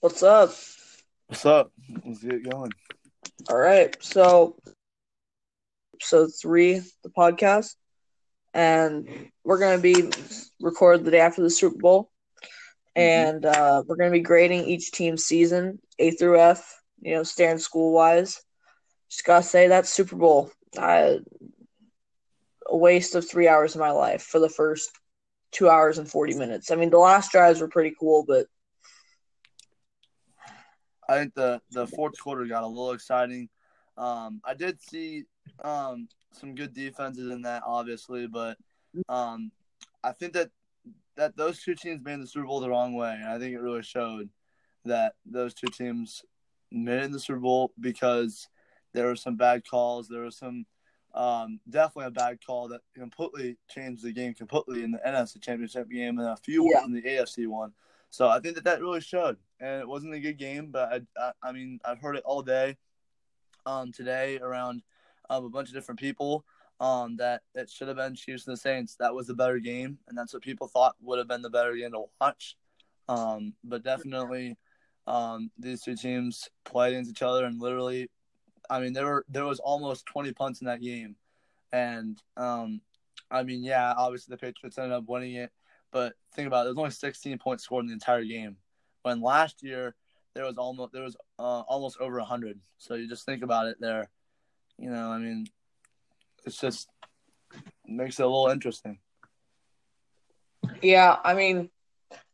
What's 0.00 0.22
up? 0.22 0.50
What's 1.26 1.46
up? 1.46 1.72
Let's 2.04 2.22
get 2.22 2.48
going. 2.50 2.70
All 3.48 3.56
right. 3.56 3.96
So, 4.02 4.56
episode 5.94 6.32
three, 6.38 6.82
the 7.02 7.08
podcast, 7.08 7.76
and 8.52 9.08
we're 9.42 9.58
going 9.58 9.78
to 9.78 9.82
be 9.82 10.12
record 10.60 11.02
the 11.02 11.10
day 11.10 11.20
after 11.20 11.40
the 11.40 11.48
Super 11.48 11.78
Bowl, 11.78 12.10
and 12.94 13.46
uh, 13.46 13.84
we're 13.86 13.96
going 13.96 14.10
to 14.10 14.18
be 14.18 14.22
grading 14.22 14.66
each 14.66 14.92
team's 14.92 15.24
season, 15.24 15.78
A 15.98 16.10
through 16.10 16.40
F. 16.40 16.78
You 17.00 17.14
know, 17.14 17.22
staying 17.22 17.58
school 17.58 17.94
wise. 17.94 18.42
Just 19.10 19.24
gotta 19.24 19.42
say 19.42 19.68
that 19.68 19.86
Super 19.86 20.16
Bowl, 20.16 20.50
I, 20.78 21.20
a 22.68 22.76
waste 22.76 23.14
of 23.14 23.28
three 23.28 23.48
hours 23.48 23.74
of 23.74 23.80
my 23.80 23.92
life 23.92 24.22
for 24.22 24.40
the 24.40 24.50
first 24.50 24.90
two 25.52 25.70
hours 25.70 25.96
and 25.96 26.08
forty 26.08 26.34
minutes. 26.34 26.70
I 26.70 26.74
mean, 26.74 26.90
the 26.90 26.98
last 26.98 27.32
drives 27.32 27.62
were 27.62 27.68
pretty 27.68 27.94
cool, 27.98 28.24
but 28.26 28.46
I 31.08 31.18
think 31.18 31.34
the 31.34 31.60
the 31.70 31.86
fourth 31.86 32.18
quarter 32.20 32.44
got 32.46 32.62
a 32.62 32.66
little 32.66 32.92
exciting. 32.92 33.48
Um, 33.96 34.40
I 34.44 34.54
did 34.54 34.80
see 34.82 35.24
um, 35.64 36.08
some 36.32 36.54
good 36.54 36.74
defenses 36.74 37.30
in 37.30 37.42
that, 37.42 37.62
obviously, 37.66 38.26
but 38.26 38.58
um, 39.08 39.50
I 40.04 40.12
think 40.12 40.32
that 40.34 40.50
that 41.16 41.36
those 41.36 41.62
two 41.62 41.74
teams 41.74 42.04
made 42.04 42.20
the 42.20 42.26
Super 42.26 42.46
Bowl 42.46 42.60
the 42.60 42.68
wrong 42.68 42.94
way, 42.94 43.14
and 43.14 43.28
I 43.28 43.38
think 43.38 43.54
it 43.54 43.60
really 43.60 43.82
showed 43.82 44.28
that 44.84 45.14
those 45.24 45.54
two 45.54 45.68
teams 45.68 46.22
made 46.70 46.98
it 46.98 47.04
in 47.04 47.12
the 47.12 47.20
Super 47.20 47.40
Bowl 47.40 47.72
because 47.80 48.48
there 48.92 49.06
were 49.06 49.16
some 49.16 49.36
bad 49.36 49.62
calls. 49.68 50.08
There 50.08 50.22
was 50.22 50.36
some 50.36 50.66
um, 51.14 51.60
definitely 51.70 52.08
a 52.08 52.10
bad 52.10 52.38
call 52.44 52.68
that 52.68 52.82
completely 52.94 53.56
changed 53.70 54.02
the 54.04 54.12
game 54.12 54.34
completely 54.34 54.84
in 54.84 54.90
the 54.90 55.00
NFC 55.06 55.40
Championship 55.42 55.88
game 55.88 56.18
and 56.18 56.28
a 56.28 56.36
few 56.36 56.68
Yeah. 56.70 56.84
in 56.84 56.92
the 56.92 57.00
AFC 57.02 57.46
one. 57.46 57.72
So 58.10 58.28
I 58.28 58.38
think 58.40 58.54
that 58.56 58.64
that 58.64 58.80
really 58.82 59.00
showed, 59.00 59.38
and 59.60 59.80
it 59.80 59.88
wasn't 59.88 60.14
a 60.14 60.20
good 60.20 60.38
game, 60.38 60.70
but 60.70 60.92
I, 60.92 61.00
I, 61.18 61.32
I 61.42 61.52
mean, 61.52 61.80
I've 61.84 62.00
heard 62.00 62.16
it 62.16 62.22
all 62.24 62.42
day, 62.42 62.76
um, 63.64 63.92
today 63.92 64.38
around 64.38 64.82
um, 65.30 65.44
a 65.44 65.48
bunch 65.48 65.68
of 65.68 65.74
different 65.74 66.00
people, 66.00 66.44
um, 66.80 67.16
that 67.16 67.42
it 67.54 67.70
should 67.70 67.88
have 67.88 67.96
been 67.96 68.14
Chiefs 68.14 68.46
and 68.46 68.56
the 68.56 68.60
Saints. 68.60 68.96
That 68.96 69.14
was 69.14 69.26
the 69.26 69.34
better 69.34 69.58
game, 69.58 69.98
and 70.08 70.16
that's 70.16 70.32
what 70.32 70.42
people 70.42 70.68
thought 70.68 70.96
would 71.00 71.18
have 71.18 71.28
been 71.28 71.42
the 71.42 71.50
better 71.50 71.74
game 71.74 71.92
to 71.92 72.04
watch. 72.20 72.56
Um, 73.08 73.54
but 73.64 73.82
definitely, 73.82 74.56
um, 75.06 75.50
these 75.58 75.82
two 75.82 75.96
teams 75.96 76.48
played 76.64 76.92
against 76.92 77.10
each 77.10 77.22
other, 77.22 77.44
and 77.44 77.60
literally, 77.60 78.10
I 78.68 78.80
mean, 78.80 78.92
there 78.92 79.06
were 79.06 79.24
there 79.28 79.44
was 79.44 79.60
almost 79.60 80.06
twenty 80.06 80.32
punts 80.32 80.60
in 80.60 80.66
that 80.66 80.82
game, 80.82 81.16
and 81.72 82.20
um, 82.36 82.80
I 83.30 83.42
mean, 83.42 83.62
yeah, 83.62 83.94
obviously 83.96 84.32
the 84.32 84.38
Patriots 84.38 84.78
ended 84.78 84.92
up 84.92 85.04
winning 85.06 85.34
it. 85.34 85.50
But 85.92 86.14
think 86.34 86.46
about 86.46 86.62
it, 86.62 86.64
there 86.64 86.70
was 86.74 86.78
only 86.78 86.90
16 86.90 87.38
points 87.38 87.64
scored 87.64 87.84
in 87.84 87.88
the 87.88 87.94
entire 87.94 88.24
game. 88.24 88.56
When 89.06 89.20
last 89.20 89.62
year 89.62 89.94
there 90.34 90.44
was 90.44 90.58
almost 90.58 90.92
there 90.92 91.04
was 91.04 91.16
uh, 91.38 91.60
almost 91.68 91.98
over 92.00 92.16
100. 92.16 92.58
So 92.76 92.94
you 92.94 93.08
just 93.08 93.24
think 93.24 93.44
about 93.44 93.68
it 93.68 93.76
there. 93.78 94.10
You 94.80 94.90
know, 94.90 95.12
I 95.12 95.18
mean, 95.18 95.46
it's 96.44 96.60
just 96.60 96.88
makes 97.86 98.18
it 98.18 98.24
a 98.24 98.26
little 98.26 98.48
interesting. 98.48 98.98
Yeah, 100.82 101.18
I 101.24 101.34
mean, 101.34 101.70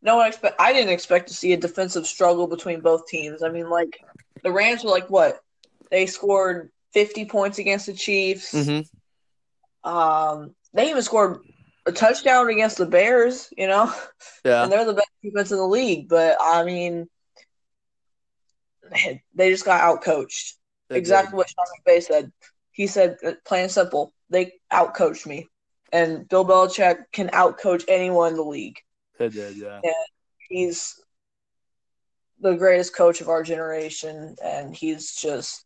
no 0.01 0.17
one 0.17 0.29
expect. 0.29 0.59
I 0.59 0.73
didn't 0.73 0.95
expect 0.95 1.29
to 1.29 1.35
see 1.35 1.53
a 1.53 1.59
defensive 1.59 2.07
struggle 2.07 2.47
between 2.47 2.81
both 2.81 3.07
teams. 3.07 3.43
I 3.43 3.51
mean, 3.51 3.69
like 3.69 4.03
the 4.43 4.51
Rams 4.51 4.83
were 4.83 4.91
like 4.91 5.11
what? 5.11 5.41
They 5.91 6.07
scored 6.07 6.71
fifty 6.95 7.27
points 7.27 7.59
against 7.59 7.85
the 7.85 7.93
Chiefs. 7.93 8.55
Mm-hmm. 8.55 9.91
Um, 9.91 10.55
they 10.73 10.89
even 10.89 11.03
scored 11.03 11.41
a 11.87 11.93
touchdown 11.93 12.49
against 12.49 12.79
the 12.79 12.87
Bears. 12.87 13.53
You 13.57 13.67
know, 13.69 13.93
Yeah. 14.45 14.63
and 14.65 14.73
they're 14.73 14.85
the 14.85 14.95
best 14.95 15.11
defense 15.23 15.51
in 15.51 15.59
the 15.59 15.67
league. 15.67 16.09
But 16.09 16.37
I 16.41 16.65
mean, 16.65 17.09
they 19.35 19.51
just 19.51 19.65
got 19.65 19.81
outcoached. 19.81 20.55
They 20.89 20.99
exactly 20.99 21.31
did. 21.33 21.37
what 21.37 21.49
Sean 21.51 21.67
McVay 21.87 22.03
said. 22.03 22.33
He 22.73 22.87
said, 22.87 23.19
uh, 23.25 23.33
plain 23.45 23.65
and 23.65 23.71
simple, 23.73 24.13
they 24.31 24.53
outcoached 24.73 25.27
me. 25.27 25.49
And 25.93 26.27
Bill 26.29 26.45
Belichick 26.45 27.05
can 27.13 27.29
outcoach 27.29 27.85
anyone 27.87 28.31
in 28.31 28.37
the 28.37 28.43
league. 28.43 28.79
They 29.19 29.29
did. 29.29 29.57
Yeah. 29.57 29.81
He's 30.49 30.99
the 32.41 32.55
greatest 32.55 32.97
coach 32.97 33.21
of 33.21 33.29
our 33.29 33.43
generation, 33.43 34.37
and 34.43 34.75
he's 34.75 35.15
just 35.15 35.65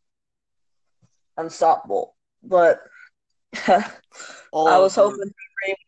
unstoppable. 1.36 2.16
But 2.42 2.80
I 3.66 3.84
was 4.52 4.94
hoping 4.96 5.32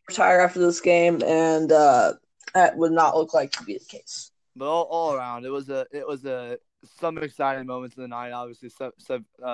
retire 0.09 0.41
after 0.41 0.59
this 0.61 0.81
game, 0.81 1.22
and 1.22 1.71
uh, 1.72 2.15
that 2.55 2.77
would 2.77 2.93
not 2.93 3.16
look 3.16 3.34
like 3.34 3.53
to 3.53 3.65
be 3.65 3.75
the 3.75 3.84
case. 3.84 4.31
but 4.56 4.66
all, 4.66 4.84
all 4.84 5.15
around, 5.15 5.47
it 5.47 5.50
was 5.50 5.69
a 5.71 5.87
it 5.93 6.06
was 6.06 6.25
a 6.25 6.59
some 7.00 7.19
exciting 7.19 7.66
moments 7.66 7.97
in 7.97 8.03
the 8.03 8.09
night. 8.09 8.33
Obviously, 8.33 8.71
uh, 8.81 8.91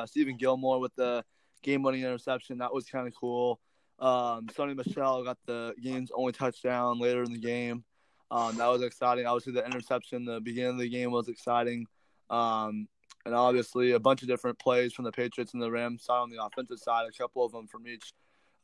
Stephon 0.07 0.39
Gilmore 0.39 0.81
with 0.81 0.95
the 0.97 1.25
game-winning 1.63 2.03
interception 2.03 2.59
that 2.59 2.73
was 2.73 2.87
kind 2.87 3.07
of 3.07 3.15
cool. 3.15 3.61
Um, 3.99 4.47
Sony 4.49 4.77
Michel 4.77 5.25
got 5.25 5.39
the 5.47 5.75
game's 5.83 6.11
only 6.15 6.33
touchdown 6.33 6.99
later 6.99 7.23
in 7.23 7.33
the 7.33 7.39
game. 7.39 7.85
Um, 8.31 8.57
that 8.57 8.67
was 8.67 8.83
exciting. 8.83 9.27
Obviously, 9.27 9.53
the 9.53 9.65
interception, 9.65 10.25
the 10.25 10.41
beginning 10.41 10.73
of 10.73 10.79
the 10.79 10.89
game 10.89 11.11
was 11.11 11.29
exciting. 11.29 11.87
Um, 12.31 12.89
and 13.25 13.35
obviously, 13.35 13.93
a 13.93 14.01
bunch 14.01 14.23
of 14.23 14.29
different 14.29 14.59
plays 14.59 14.93
from 14.93 15.05
the 15.05 15.13
Patriots 15.13 15.55
and 15.55 15.63
the 15.63 15.71
Rams 15.71 16.05
side 16.05 16.19
on 16.19 16.31
the 16.31 16.43
offensive 16.45 16.79
side, 16.79 17.07
a 17.09 17.13
couple 17.17 17.45
of 17.45 17.53
them 17.53 17.67
from 17.67 17.87
each. 17.87 18.13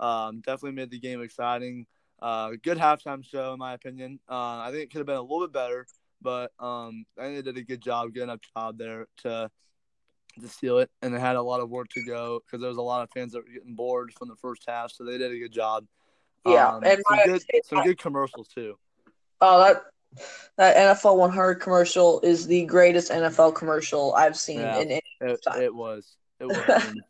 Um, 0.00 0.40
definitely 0.40 0.72
made 0.72 0.90
the 0.90 0.98
game 0.98 1.22
exciting. 1.22 1.86
Uh, 2.20 2.50
good 2.62 2.78
halftime 2.78 3.24
show, 3.24 3.52
in 3.52 3.58
my 3.58 3.74
opinion. 3.74 4.18
Uh, 4.28 4.58
I 4.58 4.68
think 4.70 4.82
it 4.84 4.90
could 4.90 4.98
have 4.98 5.06
been 5.06 5.16
a 5.16 5.22
little 5.22 5.46
bit 5.46 5.52
better, 5.52 5.86
but 6.20 6.50
um, 6.58 7.04
I 7.18 7.22
think 7.24 7.36
they 7.36 7.52
did 7.52 7.56
a 7.60 7.64
good 7.64 7.80
job, 7.82 8.12
good 8.12 8.24
enough 8.24 8.40
job 8.56 8.76
there 8.78 9.06
to 9.22 9.50
to 10.40 10.48
seal 10.48 10.78
it. 10.78 10.90
And 11.02 11.14
they 11.14 11.18
had 11.20 11.36
a 11.36 11.42
lot 11.42 11.60
of 11.60 11.70
work 11.70 11.88
to 11.90 12.04
go 12.04 12.40
because 12.44 12.60
there 12.60 12.68
was 12.68 12.78
a 12.78 12.82
lot 12.82 13.02
of 13.02 13.10
fans 13.10 13.32
that 13.32 13.38
were 13.44 13.52
getting 13.52 13.74
bored 13.74 14.12
from 14.18 14.28
the 14.28 14.36
first 14.36 14.64
half, 14.66 14.90
so 14.92 15.04
they 15.04 15.18
did 15.18 15.32
a 15.32 15.38
good 15.38 15.52
job. 15.52 15.84
Yeah, 16.46 16.68
Um, 16.76 16.84
and 16.84 17.02
some 17.08 17.16
my- 17.18 17.24
good, 17.26 17.42
some 17.64 17.82
good 17.84 17.98
commercials 17.98 18.48
too. 18.48 18.78
Oh, 19.40 19.58
that 19.60 19.82
that 20.56 20.76
NFL 20.76 21.16
100 21.16 21.56
commercial 21.56 22.20
is 22.20 22.46
the 22.46 22.64
greatest 22.66 23.10
NFL 23.10 23.54
commercial 23.54 24.12
I've 24.14 24.36
seen 24.36 24.60
Yeah. 24.60 24.78
in 24.78 24.90
any 24.90 25.02
It, 25.20 25.42
time. 25.42 25.62
it 25.62 25.74
was. 25.74 26.16
It 26.40 26.46
was. 26.46 26.56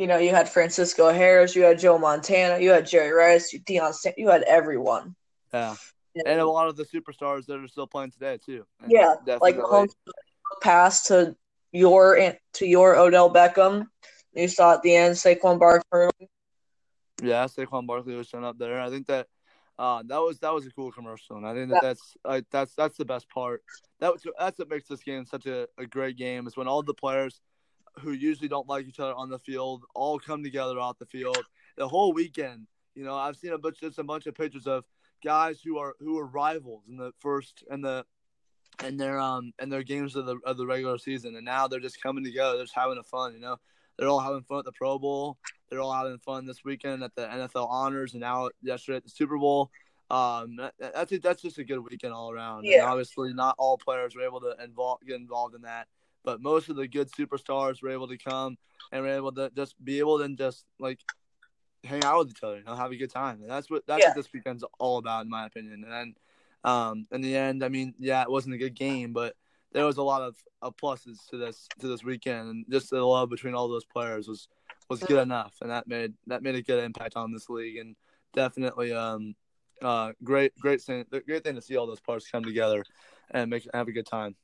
You 0.00 0.06
know, 0.06 0.16
you 0.16 0.30
had 0.30 0.48
Francisco 0.48 1.12
Harris, 1.12 1.54
you 1.54 1.60
had 1.60 1.78
Joe 1.78 1.98
Montana, 1.98 2.58
you 2.58 2.70
had 2.70 2.86
Jerry 2.86 3.12
Rice, 3.12 3.52
you 3.52 3.60
Deion, 3.60 3.94
you 4.16 4.30
had 4.30 4.42
everyone. 4.44 5.14
yeah, 5.52 6.22
and 6.24 6.40
a 6.40 6.46
lot 6.46 6.68
of 6.68 6.76
the 6.76 6.84
superstars 6.84 7.44
that 7.44 7.58
are 7.58 7.68
still 7.68 7.86
playing 7.86 8.10
today 8.10 8.38
too. 8.42 8.64
And 8.82 8.90
yeah, 8.90 9.16
like. 9.42 9.58
Mahomes 9.58 9.90
pass 10.62 11.02
to 11.08 11.36
your 11.72 12.34
to 12.54 12.66
your 12.66 12.96
Odell 12.96 13.30
Beckham. 13.30 13.88
You 14.32 14.48
saw 14.48 14.72
at 14.72 14.82
the 14.82 14.96
end 14.96 15.16
Saquon 15.16 15.58
Barkley. 15.58 16.08
Yeah, 17.22 17.44
Saquon 17.44 17.86
Barkley 17.86 18.14
was 18.14 18.26
showing 18.26 18.46
up 18.46 18.56
there. 18.56 18.80
I 18.80 18.88
think 18.88 19.06
that 19.08 19.26
uh, 19.78 20.02
that 20.06 20.22
was 20.22 20.38
that 20.38 20.54
was 20.54 20.64
a 20.64 20.70
cool 20.70 20.92
commercial, 20.92 21.36
and 21.36 21.46
I 21.46 21.52
think 21.52 21.72
that 21.72 21.82
that's 21.82 22.16
like 22.24 22.46
that's 22.50 22.74
that's 22.74 22.96
the 22.96 23.04
best 23.04 23.28
part. 23.28 23.62
That 24.00 24.14
was, 24.14 24.26
that's 24.38 24.58
what 24.58 24.70
makes 24.70 24.88
this 24.88 25.02
game 25.02 25.26
such 25.26 25.44
a, 25.44 25.68
a 25.76 25.84
great 25.84 26.16
game 26.16 26.46
is 26.46 26.56
when 26.56 26.68
all 26.68 26.82
the 26.82 26.94
players 26.94 27.38
who 27.98 28.12
usually 28.12 28.48
don't 28.48 28.68
like 28.68 28.86
each 28.86 29.00
other 29.00 29.14
on 29.14 29.28
the 29.28 29.38
field 29.38 29.84
all 29.94 30.18
come 30.18 30.42
together 30.42 30.78
off 30.78 30.98
the 30.98 31.06
field. 31.06 31.44
The 31.76 31.88
whole 31.88 32.12
weekend, 32.12 32.66
you 32.94 33.04
know, 33.04 33.16
I've 33.16 33.36
seen 33.36 33.52
a 33.52 33.58
bunch 33.58 33.80
just 33.80 33.98
a 33.98 34.04
bunch 34.04 34.26
of 34.26 34.34
pictures 34.34 34.66
of 34.66 34.84
guys 35.22 35.60
who 35.60 35.78
are 35.78 35.94
who 36.00 36.18
are 36.18 36.26
rivals 36.26 36.84
in 36.88 36.96
the 36.96 37.12
first 37.18 37.64
and 37.70 37.84
the 37.84 38.04
and 38.82 38.98
their 38.98 39.18
um 39.18 39.52
and 39.58 39.72
their 39.72 39.82
games 39.82 40.16
of 40.16 40.26
the 40.26 40.38
of 40.44 40.56
the 40.56 40.66
regular 40.66 40.98
season, 40.98 41.36
and 41.36 41.44
now 41.44 41.66
they're 41.68 41.80
just 41.80 42.02
coming 42.02 42.24
together, 42.24 42.56
they're 42.56 42.64
just 42.64 42.76
having 42.76 42.98
a 42.98 43.02
fun, 43.02 43.34
you 43.34 43.40
know. 43.40 43.56
They're 43.98 44.08
all 44.08 44.20
having 44.20 44.42
fun 44.42 44.60
at 44.60 44.64
the 44.64 44.72
Pro 44.72 44.98
Bowl. 44.98 45.36
They're 45.68 45.80
all 45.80 45.92
having 45.92 46.18
fun 46.18 46.46
this 46.46 46.64
weekend 46.64 47.02
at 47.02 47.14
the 47.14 47.26
NFL 47.26 47.68
honors, 47.68 48.14
and 48.14 48.20
now 48.22 48.48
yesterday 48.62 48.96
at 48.96 49.04
the 49.04 49.10
Super 49.10 49.36
Bowl. 49.36 49.70
Um, 50.08 50.56
that, 50.56 50.74
that's 50.78 51.18
that's 51.18 51.42
just 51.42 51.58
a 51.58 51.64
good 51.64 51.80
weekend 51.80 52.14
all 52.14 52.32
around. 52.32 52.60
And 52.60 52.68
Yeah. 52.68 52.86
obviously, 52.86 53.34
not 53.34 53.54
all 53.58 53.76
players 53.76 54.16
were 54.16 54.22
able 54.22 54.40
to 54.40 54.56
involve 54.62 55.00
get 55.06 55.16
involved 55.16 55.54
in 55.54 55.62
that, 55.62 55.86
but 56.24 56.40
most 56.40 56.68
of 56.68 56.76
the 56.76 56.86
good 56.88 57.10
superstars 57.10 57.82
were 57.82 57.90
able 57.90 58.08
to 58.08 58.18
come 58.18 58.56
and 58.92 59.02
were 59.02 59.08
able 59.08 59.32
to 59.32 59.50
just 59.54 59.82
be 59.84 59.98
able 59.98 60.18
to 60.18 60.28
just 60.34 60.64
like 60.78 61.00
hang 61.84 62.04
out 62.04 62.18
with 62.18 62.30
each 62.30 62.42
other, 62.42 62.58
you 62.58 62.64
know, 62.64 62.74
have 62.74 62.92
a 62.92 62.96
good 62.96 63.10
time. 63.10 63.40
And 63.40 63.50
that's 63.50 63.70
what 63.70 63.86
that's 63.86 64.00
Yeah. 64.00 64.08
what 64.08 64.16
this 64.16 64.32
weekend's 64.32 64.64
all 64.78 64.98
about, 64.98 65.24
in 65.24 65.30
my 65.30 65.46
opinion. 65.46 65.84
And 65.84 65.92
then, 65.92 66.14
um, 66.64 67.06
in 67.10 67.20
the 67.20 67.36
end, 67.36 67.64
I 67.64 67.68
mean, 67.68 67.94
yeah, 67.98 68.22
it 68.22 68.30
wasn't 68.30 68.54
a 68.54 68.58
good 68.58 68.74
game, 68.74 69.12
but 69.12 69.36
there 69.72 69.84
was 69.84 69.96
a 69.98 70.02
lot 70.02 70.22
of, 70.22 70.36
of 70.62 70.76
pluses 70.76 71.26
to 71.30 71.36
this 71.36 71.68
to 71.78 71.88
this 71.88 72.04
weekend, 72.04 72.48
and 72.48 72.64
just 72.68 72.90
the 72.90 73.02
love 73.02 73.30
between 73.30 73.54
all 73.54 73.68
those 73.68 73.84
players 73.84 74.28
was 74.28 74.48
was 74.88 75.02
good 75.02 75.22
enough, 75.22 75.54
and 75.60 75.70
that 75.70 75.86
made 75.86 76.14
that 76.26 76.42
made 76.42 76.56
a 76.56 76.62
good 76.62 76.82
impact 76.82 77.16
on 77.16 77.32
this 77.32 77.48
league, 77.48 77.76
and 77.76 77.96
definitely 78.32 78.92
um 78.92 79.34
uh 79.80 80.12
great 80.22 80.56
great 80.58 80.82
thing 80.82 81.04
great 81.26 81.42
thing 81.42 81.54
to 81.54 81.62
see 81.62 81.76
all 81.76 81.86
those 81.86 82.00
parts 82.00 82.28
come 82.28 82.44
together 82.44 82.84
and 83.30 83.48
make 83.50 83.66
have 83.72 83.88
a 83.88 83.92
good 83.92 84.06
time. 84.06 84.34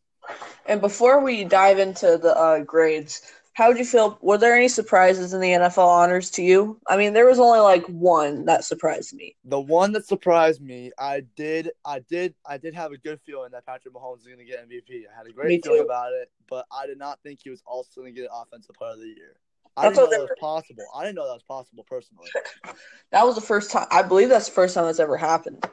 And 0.67 0.81
before 0.81 1.23
we 1.23 1.45
dive 1.45 1.79
into 1.79 2.19
the 2.19 2.37
uh, 2.37 2.61
grades, 2.61 3.23
how 3.57 3.69
would 3.69 3.79
you 3.79 3.87
feel? 3.87 4.19
Were 4.21 4.37
there 4.37 4.55
any 4.55 4.69
surprises 4.69 5.33
in 5.33 5.41
the 5.41 5.49
NFL 5.49 5.87
honors 5.87 6.31
to 6.33 6.43
you? 6.43 6.79
I 6.87 6.99
mean, 6.99 7.15
there 7.15 7.25
was 7.25 7.39
only 7.39 7.61
like 7.61 7.87
one 7.87 8.45
that 8.45 8.65
surprised 8.65 9.15
me. 9.15 9.35
The 9.47 9.59
one 9.59 9.93
that 9.93 10.07
surprised 10.07 10.61
me, 10.61 10.93
I 10.99 11.23
did, 11.37 11.71
I 11.83 12.01
did, 12.01 12.35
I 12.45 12.59
did 12.59 12.75
have 12.75 12.93
a 12.93 12.99
good 12.99 13.19
feeling 13.25 13.53
that 13.53 13.65
Patrick 13.65 13.95
Mahomes 13.95 14.19
was 14.19 14.27
going 14.27 14.41
to 14.41 14.45
get 14.45 14.69
MVP. 14.69 15.05
I 15.11 15.17
had 15.17 15.27
a 15.27 15.33
great 15.33 15.65
feeling 15.65 15.81
about 15.81 16.13
it, 16.13 16.31
but 16.51 16.67
I 16.71 16.87
did 16.87 16.99
not 16.99 17.19
think 17.23 17.41
he 17.43 17.49
was 17.49 17.63
also 17.67 18.03
going 18.03 18.15
to 18.15 18.21
get 18.21 18.29
Offensive 18.31 18.75
Player 18.75 18.93
of 18.93 18.99
the 18.99 19.07
Year. 19.07 19.37
I 19.75 19.85
that's 19.85 19.97
didn't 19.97 20.11
know 20.11 20.19
that 20.19 20.29
was 20.29 20.39
possible. 20.39 20.85
I 20.95 21.05
didn't 21.05 21.17
know 21.17 21.27
that 21.27 21.35
was 21.35 21.43
possible 21.43 21.87
personally. 21.89 22.29
that 23.11 23.25
was 23.25 23.37
the 23.37 23.41
first 23.41 23.71
time. 23.71 23.87
I 23.91 24.03
believe 24.03 24.29
that's 24.29 24.49
the 24.49 24.53
first 24.53 24.75
time 24.75 24.85
that's 24.85 25.01
ever 25.01 25.17
happened. 25.17 25.65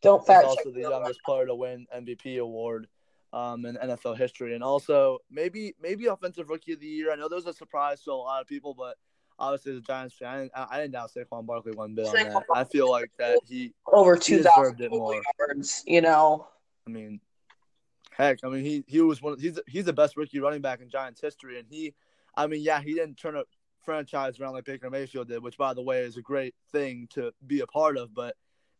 Don't 0.00 0.24
fact. 0.24 0.46
Also, 0.46 0.70
the 0.70 0.82
youngest 0.82 1.20
player 1.24 1.46
to 1.46 1.56
win 1.56 1.86
MVP 1.92 2.38
award 2.38 2.86
um, 3.36 3.66
in 3.66 3.76
NFL 3.76 4.16
history, 4.16 4.54
and 4.54 4.64
also 4.64 5.18
maybe 5.30 5.74
maybe 5.80 6.06
offensive 6.06 6.48
rookie 6.48 6.72
of 6.72 6.80
the 6.80 6.86
year. 6.86 7.12
I 7.12 7.16
know 7.16 7.28
there 7.28 7.36
was 7.36 7.46
a 7.46 7.52
surprise 7.52 8.02
to 8.04 8.12
a 8.12 8.14
lot 8.14 8.40
of 8.40 8.48
people, 8.48 8.72
but 8.72 8.96
obviously 9.38 9.74
the 9.74 9.82
Giants 9.82 10.14
fan, 10.16 10.48
I, 10.54 10.66
I 10.70 10.80
didn't 10.80 10.92
doubt 10.92 11.10
Saquon 11.14 11.44
Barkley 11.44 11.72
one 11.72 11.94
bit 11.94 12.06
on 12.06 12.14
that. 12.14 12.44
I 12.54 12.64
feel 12.64 12.90
like 12.90 13.10
that 13.18 13.38
he 13.46 13.74
over 13.92 14.16
two 14.16 14.42
thousand 14.42 14.78
yards. 14.90 15.84
You 15.86 16.00
know, 16.00 16.48
I 16.86 16.90
mean, 16.90 17.20
heck, 18.10 18.38
I 18.42 18.48
mean 18.48 18.64
he 18.64 18.84
he 18.86 19.02
was 19.02 19.20
one. 19.20 19.34
Of, 19.34 19.40
he's 19.40 19.60
he's 19.66 19.84
the 19.84 19.92
best 19.92 20.16
rookie 20.16 20.40
running 20.40 20.62
back 20.62 20.80
in 20.80 20.88
Giants 20.88 21.20
history, 21.20 21.58
and 21.58 21.68
he, 21.68 21.92
I 22.34 22.46
mean, 22.46 22.62
yeah, 22.62 22.80
he 22.80 22.94
didn't 22.94 23.16
turn 23.16 23.36
a 23.36 23.42
franchise 23.84 24.40
around 24.40 24.54
like 24.54 24.64
Baker 24.64 24.88
Mayfield 24.88 25.28
did, 25.28 25.42
which 25.42 25.58
by 25.58 25.74
the 25.74 25.82
way 25.82 26.00
is 26.00 26.16
a 26.16 26.22
great 26.22 26.54
thing 26.72 27.06
to 27.12 27.32
be 27.46 27.60
a 27.60 27.66
part 27.66 27.98
of, 27.98 28.14
but. 28.14 28.34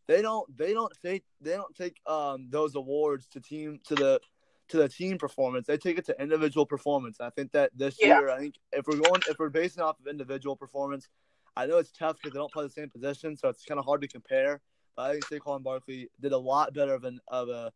They 0.08 0.22
don't. 0.22 0.56
They 0.56 0.72
don't 0.72 0.92
take. 1.04 1.24
They 1.40 1.54
don't 1.54 1.74
take 1.74 2.00
um, 2.06 2.46
those 2.48 2.76
awards 2.76 3.26
to 3.32 3.40
team 3.40 3.80
to 3.88 3.96
the 3.96 4.20
to 4.68 4.78
the 4.78 4.88
team 4.88 5.18
performance. 5.18 5.66
They 5.66 5.76
take 5.76 5.98
it 5.98 6.06
to 6.06 6.20
individual 6.20 6.66
performance. 6.66 7.20
I 7.20 7.30
think 7.30 7.52
that 7.52 7.70
this 7.74 7.96
yeah. 8.00 8.18
year, 8.18 8.30
I 8.30 8.38
think 8.38 8.56
if 8.72 8.86
we're 8.86 8.98
going, 8.98 9.22
if 9.28 9.38
we're 9.38 9.48
basing 9.48 9.82
off 9.82 9.98
of 10.00 10.06
individual 10.06 10.56
performance, 10.56 11.08
I 11.56 11.66
know 11.66 11.78
it's 11.78 11.92
tough 11.92 12.16
because 12.16 12.32
they 12.32 12.38
don't 12.38 12.52
play 12.52 12.64
the 12.64 12.70
same 12.70 12.90
position, 12.90 13.36
so 13.36 13.48
it's 13.48 13.64
kind 13.64 13.78
of 13.78 13.86
hard 13.86 14.02
to 14.02 14.08
compare. 14.08 14.60
But 14.96 15.10
I 15.10 15.12
think 15.12 15.42
Saquon 15.44 15.62
Barkley 15.62 16.10
did 16.20 16.32
a 16.32 16.38
lot 16.38 16.74
better 16.74 16.94
of 16.94 17.04
an 17.04 17.20
of 17.28 17.48
a 17.48 17.72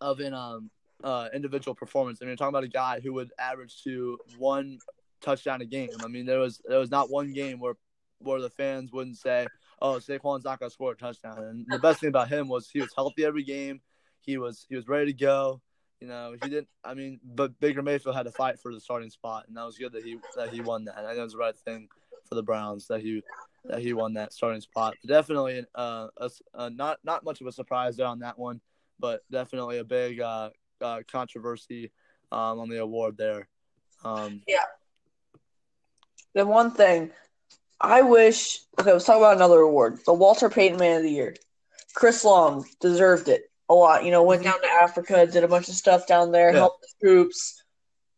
of 0.00 0.20
an 0.20 0.34
um 0.34 0.70
uh 1.02 1.28
individual 1.34 1.74
performance. 1.74 2.18
I 2.20 2.24
mean, 2.24 2.30
you're 2.30 2.36
talking 2.36 2.50
about 2.50 2.64
a 2.64 2.68
guy 2.68 3.00
who 3.00 3.14
would 3.14 3.30
average 3.38 3.82
to 3.84 4.18
one 4.36 4.78
touchdown 5.20 5.60
a 5.60 5.64
game. 5.64 5.90
I 6.04 6.08
mean, 6.08 6.26
there 6.26 6.38
was 6.38 6.60
there 6.66 6.78
was 6.78 6.90
not 6.90 7.10
one 7.10 7.32
game 7.32 7.58
where 7.58 7.74
where 8.20 8.40
the 8.40 8.50
fans 8.50 8.92
wouldn't 8.92 9.16
say, 9.16 9.46
"Oh, 9.80 9.94
Saquon's 9.94 10.44
not 10.44 10.60
to 10.60 10.70
score 10.70 10.92
a 10.92 10.96
touchdown." 10.96 11.38
And 11.38 11.66
the 11.68 11.78
best 11.78 12.00
thing 12.00 12.08
about 12.08 12.28
him 12.28 12.48
was 12.48 12.68
he 12.68 12.80
was 12.80 12.92
healthy 12.94 13.24
every 13.24 13.44
game. 13.44 13.80
He 14.20 14.38
was 14.38 14.66
he 14.68 14.76
was 14.76 14.88
ready 14.88 15.12
to 15.12 15.18
go. 15.18 15.62
You 16.00 16.06
know, 16.06 16.36
he 16.42 16.48
didn't. 16.48 16.68
I 16.84 16.94
mean, 16.94 17.18
but 17.24 17.58
Baker 17.60 17.82
Mayfield 17.82 18.14
had 18.14 18.24
to 18.24 18.32
fight 18.32 18.60
for 18.60 18.72
the 18.72 18.80
starting 18.80 19.10
spot, 19.10 19.44
and 19.48 19.56
that 19.56 19.64
was 19.64 19.78
good 19.78 19.92
that 19.92 20.04
he 20.04 20.18
that 20.36 20.50
he 20.50 20.60
won 20.60 20.84
that. 20.84 20.96
I 20.98 21.08
think 21.08 21.18
it 21.18 21.22
was 21.22 21.32
the 21.32 21.38
right 21.38 21.56
thing 21.56 21.88
for 22.28 22.36
the 22.36 22.42
Browns 22.42 22.86
that 22.86 23.00
he 23.00 23.22
that 23.64 23.80
he 23.80 23.92
won 23.92 24.14
that 24.14 24.32
starting 24.32 24.60
spot. 24.60 24.94
Definitely, 25.06 25.64
uh, 25.74 26.08
a, 26.16 26.30
uh, 26.54 26.68
not 26.68 26.98
not 27.02 27.24
much 27.24 27.40
of 27.40 27.48
a 27.48 27.52
surprise 27.52 27.96
there 27.96 28.06
on 28.06 28.20
that 28.20 28.38
one, 28.38 28.60
but 29.00 29.22
definitely 29.30 29.78
a 29.78 29.84
big 29.84 30.20
uh, 30.20 30.50
uh 30.80 31.00
controversy 31.10 31.90
um, 32.30 32.60
on 32.60 32.68
the 32.68 32.78
award 32.78 33.16
there. 33.16 33.48
Um, 34.04 34.42
yeah. 34.46 34.62
The 36.34 36.46
one 36.46 36.70
thing 36.70 37.10
I 37.80 38.02
wish. 38.02 38.60
Okay, 38.78 38.92
let's 38.92 39.04
talk 39.04 39.16
about 39.16 39.36
another 39.36 39.60
award. 39.60 39.98
The 40.06 40.12
Walter 40.12 40.48
Payton 40.48 40.78
Man 40.78 40.98
of 40.98 41.02
the 41.02 41.10
Year. 41.10 41.34
Chris 41.94 42.24
Long 42.24 42.64
deserved 42.80 43.28
it 43.28 43.50
a 43.68 43.74
lot. 43.74 44.04
You 44.04 44.10
know, 44.10 44.22
went 44.22 44.42
down 44.42 44.60
to 44.60 44.68
Africa, 44.82 45.26
did 45.26 45.44
a 45.44 45.48
bunch 45.48 45.68
of 45.68 45.74
stuff 45.74 46.06
down 46.06 46.32
there, 46.32 46.52
yeah. 46.52 46.58
helped 46.58 46.82
the 46.82 47.06
troops. 47.06 47.62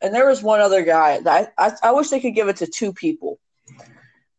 And 0.01 0.15
there 0.15 0.29
was 0.29 0.43
one 0.43 0.61
other 0.61 0.83
guy 0.83 1.21
that 1.21 1.53
I, 1.59 1.67
I, 1.67 1.73
I 1.85 1.93
wish 1.93 2.09
they 2.09 2.21
could 2.21 2.35
give 2.35 2.49
it 2.49 2.57
to 2.57 2.67
two 2.67 2.93
people. 2.93 3.39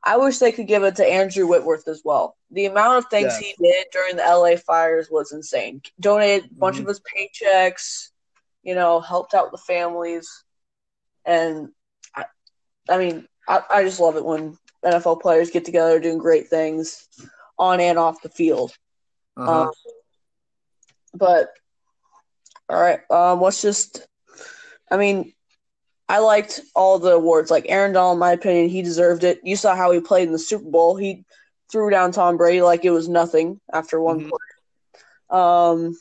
I 0.04 0.18
wish 0.18 0.40
they 0.40 0.52
could 0.52 0.68
give 0.68 0.84
it 0.84 0.96
to 0.96 1.06
Andrew 1.06 1.46
Whitworth 1.46 1.88
as 1.88 2.02
well. 2.04 2.36
The 2.50 2.66
amount 2.66 2.98
of 2.98 3.10
things 3.10 3.38
he 3.38 3.54
did 3.62 3.86
during 3.92 4.16
the 4.16 4.24
LA 4.24 4.56
fires 4.56 5.10
was 5.12 5.32
insane. 5.32 5.82
Donated 6.00 6.50
a 6.50 6.54
bunch 6.56 6.78
mm-hmm. 6.78 6.88
of 6.88 6.88
his 6.88 7.02
paychecks, 7.02 8.10
you 8.64 8.74
know, 8.74 9.00
helped 9.00 9.36
out 9.36 9.52
the 9.52 9.60
families. 9.60 10.44
And 11.24 11.70
I, 12.16 12.26
I 12.90 12.98
mean, 12.98 13.28
I, 13.48 13.62
I 13.70 13.84
just 13.84 14.00
love 14.00 14.16
it 14.16 14.26
when 14.26 14.58
NFL 14.84 15.22
players 15.22 15.52
get 15.52 15.66
together 15.66 16.00
doing 16.00 16.18
great 16.18 16.48
things 16.48 17.08
on 17.60 17.80
and 17.80 18.00
off 18.00 18.24
the 18.24 18.30
field. 18.30 18.72
Uh-huh. 19.38 19.68
Um, 19.68 19.72
but 21.14 21.50
all 22.70 22.82
right, 22.82 23.00
um, 23.10 23.42
let's 23.42 23.62
just. 23.62 24.08
I 24.90 24.98
mean, 24.98 25.34
I 26.08 26.20
liked 26.20 26.62
all 26.76 27.00
the 27.00 27.14
awards. 27.14 27.52
Like 27.52 27.66
Aaron 27.70 27.94
Donald, 27.94 28.16
in 28.16 28.20
my 28.20 28.34
opinion, 28.34 28.70
he 28.70 28.82
deserved 28.82 29.24
it. 29.24 29.40
You 29.44 29.56
saw 29.56 29.76
how 29.76 29.92
he 29.92 30.00
played 30.02 30.28
in 30.28 30.34
the 30.34 30.40
Super 30.40 30.70
Bowl. 30.70 30.96
He 30.96 31.26
threw 31.72 31.90
down 31.90 32.12
Tom 32.12 32.38
Brady 32.38 32.62
like 32.62 32.84
it 32.84 32.92
was 32.92 33.08
nothing 33.08 33.60
after 33.74 34.00
one 34.00 34.20
mm-hmm. 34.20 34.30
play. 34.30 35.40
Um, 35.40 35.98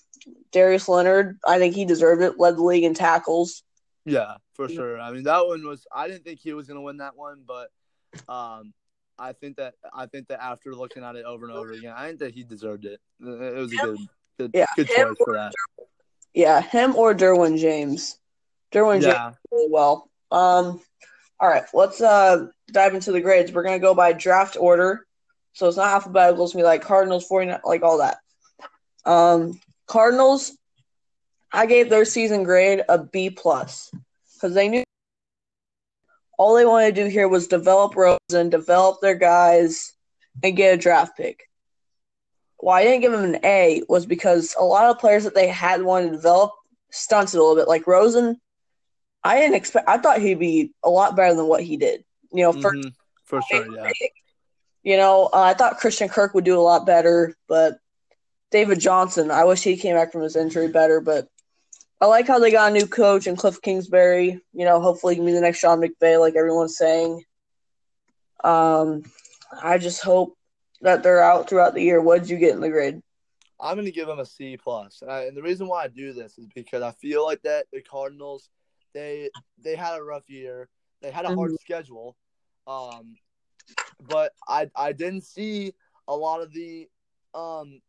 Darius 0.53 0.89
Leonard, 0.89 1.39
I 1.47 1.59
think 1.59 1.75
he 1.75 1.85
deserved 1.85 2.23
it. 2.23 2.39
Led 2.39 2.57
the 2.57 2.63
league 2.63 2.85
in 2.85 2.95
tackles. 2.95 3.63
Yeah, 4.05 4.35
for 4.55 4.69
sure. 4.69 4.99
I 4.99 5.13
mean, 5.13 5.25
that 5.25 5.47
one 5.47 5.65
was. 5.65 5.87
I 5.95 6.09
didn't 6.09 6.25
think 6.25 6.41
he 6.41 6.53
was 6.53 6.67
going 6.67 6.79
to 6.79 6.83
win 6.83 6.97
that 6.97 7.17
one, 7.17 7.43
but 7.47 7.69
um, 8.29 8.73
I 9.19 9.33
think 9.33 9.57
that 9.57 9.75
I 9.95 10.07
think 10.07 10.29
that 10.29 10.43
after 10.43 10.75
looking 10.75 11.05
at 11.05 11.17
it 11.17 11.25
over 11.25 11.47
and 11.47 11.55
over 11.55 11.73
again, 11.73 11.95
I 11.97 12.09
think 12.09 12.21
that 12.21 12.35
he 12.35 12.43
deserved 12.43 12.85
it. 12.85 13.01
It 13.21 13.55
was 13.55 13.73
a 13.73 13.77
good 13.77 13.99
Good, 14.41 14.53
yeah, 14.55 14.67
good 14.75 14.89
choice 14.89 15.17
for 15.23 15.35
that. 15.35 15.53
Yeah, 16.33 16.63
him 16.63 16.97
or 16.97 17.15
Derwin 17.15 17.59
James. 17.59 18.19
Derwin 18.73 19.03
yeah. 19.03 19.25
James 19.25 19.37
really 19.53 19.69
well. 19.71 20.09
Um, 20.31 20.81
all 21.39 21.49
right, 21.49 21.65
let's 21.75 22.01
uh 22.01 22.47
dive 22.73 22.95
into 22.95 23.13
the 23.13 23.21
grades. 23.21 23.53
We're 23.53 23.65
gonna 23.65 23.79
go 23.79 23.95
by 23.95 24.15
draft 24.15 24.57
order, 24.59 25.07
so 25.53 25.69
it's 25.69 25.77
not 25.77 25.93
alphabetical. 25.93 26.45
It's 26.45 26.55
gonna 26.55 26.63
be 26.63 26.69
like 26.69 26.81
Cardinals, 26.81 27.27
49, 27.27 27.61
like 27.67 27.83
all 27.83 27.99
that. 27.99 28.17
Um, 29.05 29.61
Cardinals, 29.87 30.57
I 31.53 31.67
gave 31.67 31.91
their 31.91 32.07
season 32.07 32.43
grade 32.43 32.83
a 32.89 32.97
B 32.97 33.29
plus 33.29 33.91
because 34.35 34.55
they 34.55 34.69
knew 34.69 34.85
all 36.39 36.55
they 36.55 36.65
wanted 36.65 36.95
to 36.95 37.05
do 37.05 37.11
here 37.11 37.29
was 37.29 37.49
develop 37.49 37.95
Rosen, 37.95 38.49
develop 38.49 39.03
their 39.03 39.17
guys, 39.17 39.93
and 40.43 40.57
get 40.57 40.73
a 40.73 40.79
draft 40.79 41.19
pick 41.19 41.50
why 42.61 42.81
I 42.81 42.85
didn't 42.85 43.01
give 43.01 43.13
him 43.13 43.25
an 43.25 43.45
A 43.45 43.83
was 43.89 44.07
because 44.07 44.55
a 44.59 44.65
lot 44.65 44.91
of 44.91 44.99
players 44.99 45.25
that 45.25 45.35
they 45.35 45.49
had 45.49 45.83
wanted 45.83 46.11
to 46.11 46.17
develop 46.17 46.53
stunted 46.91 47.35
a 47.35 47.39
little 47.39 47.57
bit. 47.57 47.69
Like 47.69 47.87
Rosen, 47.87 48.41
I 49.25 49.41
didn't 49.41 49.57
expect. 49.57 49.89
I 49.89 49.99
thought 49.99 50.21
he'd 50.21 50.39
be 50.39 50.73
a 50.83 50.91
lot 50.91 51.17
better 51.17 51.35
than 51.35 51.47
what 51.47 51.63
he 51.63 51.77
did. 51.77 52.05
You 52.33 52.45
know, 52.45 52.53
mm-hmm. 52.53 52.89
for 53.25 53.41
sure, 53.51 53.75
yeah. 53.75 53.91
You 54.83 54.97
know, 54.97 55.29
uh, 55.33 55.41
I 55.41 55.55
thought 55.55 55.79
Christian 55.79 56.09
Kirk 56.09 56.35
would 56.35 56.45
do 56.45 56.59
a 56.59 56.63
lot 56.63 56.87
better, 56.87 57.37
but 57.49 57.79
David 58.51 58.81
Johnson, 58.81 59.31
I 59.31 59.45
wish 59.45 59.63
he 59.63 59.77
came 59.77 59.95
back 59.95 60.13
from 60.13 60.23
his 60.23 60.37
injury 60.37 60.69
better. 60.69 61.01
But 61.01 61.29
I 62.01 62.07
like 62.07 62.27
how 62.27 62.39
they 62.39 62.51
got 62.51 62.71
a 62.71 62.75
new 62.75 62.87
coach 62.87 63.27
and 63.27 63.37
Kliff 63.37 63.61
Kingsbury. 63.61 64.41
You 64.53 64.65
know, 64.65 64.81
hopefully 64.81 65.15
he 65.15 65.19
can 65.19 65.27
be 65.27 65.33
the 65.33 65.41
next 65.41 65.59
Sean 65.59 65.81
McVay, 65.81 66.19
like 66.19 66.35
everyone's 66.35 66.79
saying. 66.79 67.23
Um, 68.43 69.03
I 69.63 69.79
just 69.79 70.03
hope 70.03 70.35
that 70.81 71.03
they're 71.03 71.23
out 71.23 71.49
throughout 71.49 71.75
the 71.75 71.83
year. 71.83 72.01
What 72.01 72.21
did 72.21 72.31
you 72.31 72.39
get 72.39 72.55
in 72.55 72.61
the 72.61 72.71
grade? 72.71 73.01
I'm 73.61 73.75
going 73.75 73.85
to 73.85 73.93
give 73.93 74.07
them 74.07 74.19
a 74.19 74.27
C 74.27 74.57
plus, 74.57 75.03
and 75.07 75.37
the 75.37 75.43
reason 75.43 75.69
why 75.69 75.85
I 75.85 75.89
do 75.89 76.13
this 76.13 76.39
is 76.39 76.47
because 76.55 76.83
I 76.83 76.93
feel 76.93 77.25
like 77.25 77.43
that 77.43 77.67
the 77.73 77.83
Cardinals 77.83 78.49
they 78.95 79.31
they 79.63 79.77
had 79.77 79.99
a 79.99 80.03
rough 80.03 80.29
year, 80.29 80.69
they 81.03 81.11
had 81.11 81.25
a 81.25 81.35
hard 81.35 81.51
mm-hmm. 81.51 81.57
schedule, 81.61 82.17
um, 82.67 83.17
but 84.09 84.33
I 84.49 84.71
I 84.75 84.93
didn't 84.93 85.25
see 85.25 85.75
a 86.09 86.17
lot 86.17 86.41
of 86.41 86.53
the 86.53 86.89
um 87.35 87.81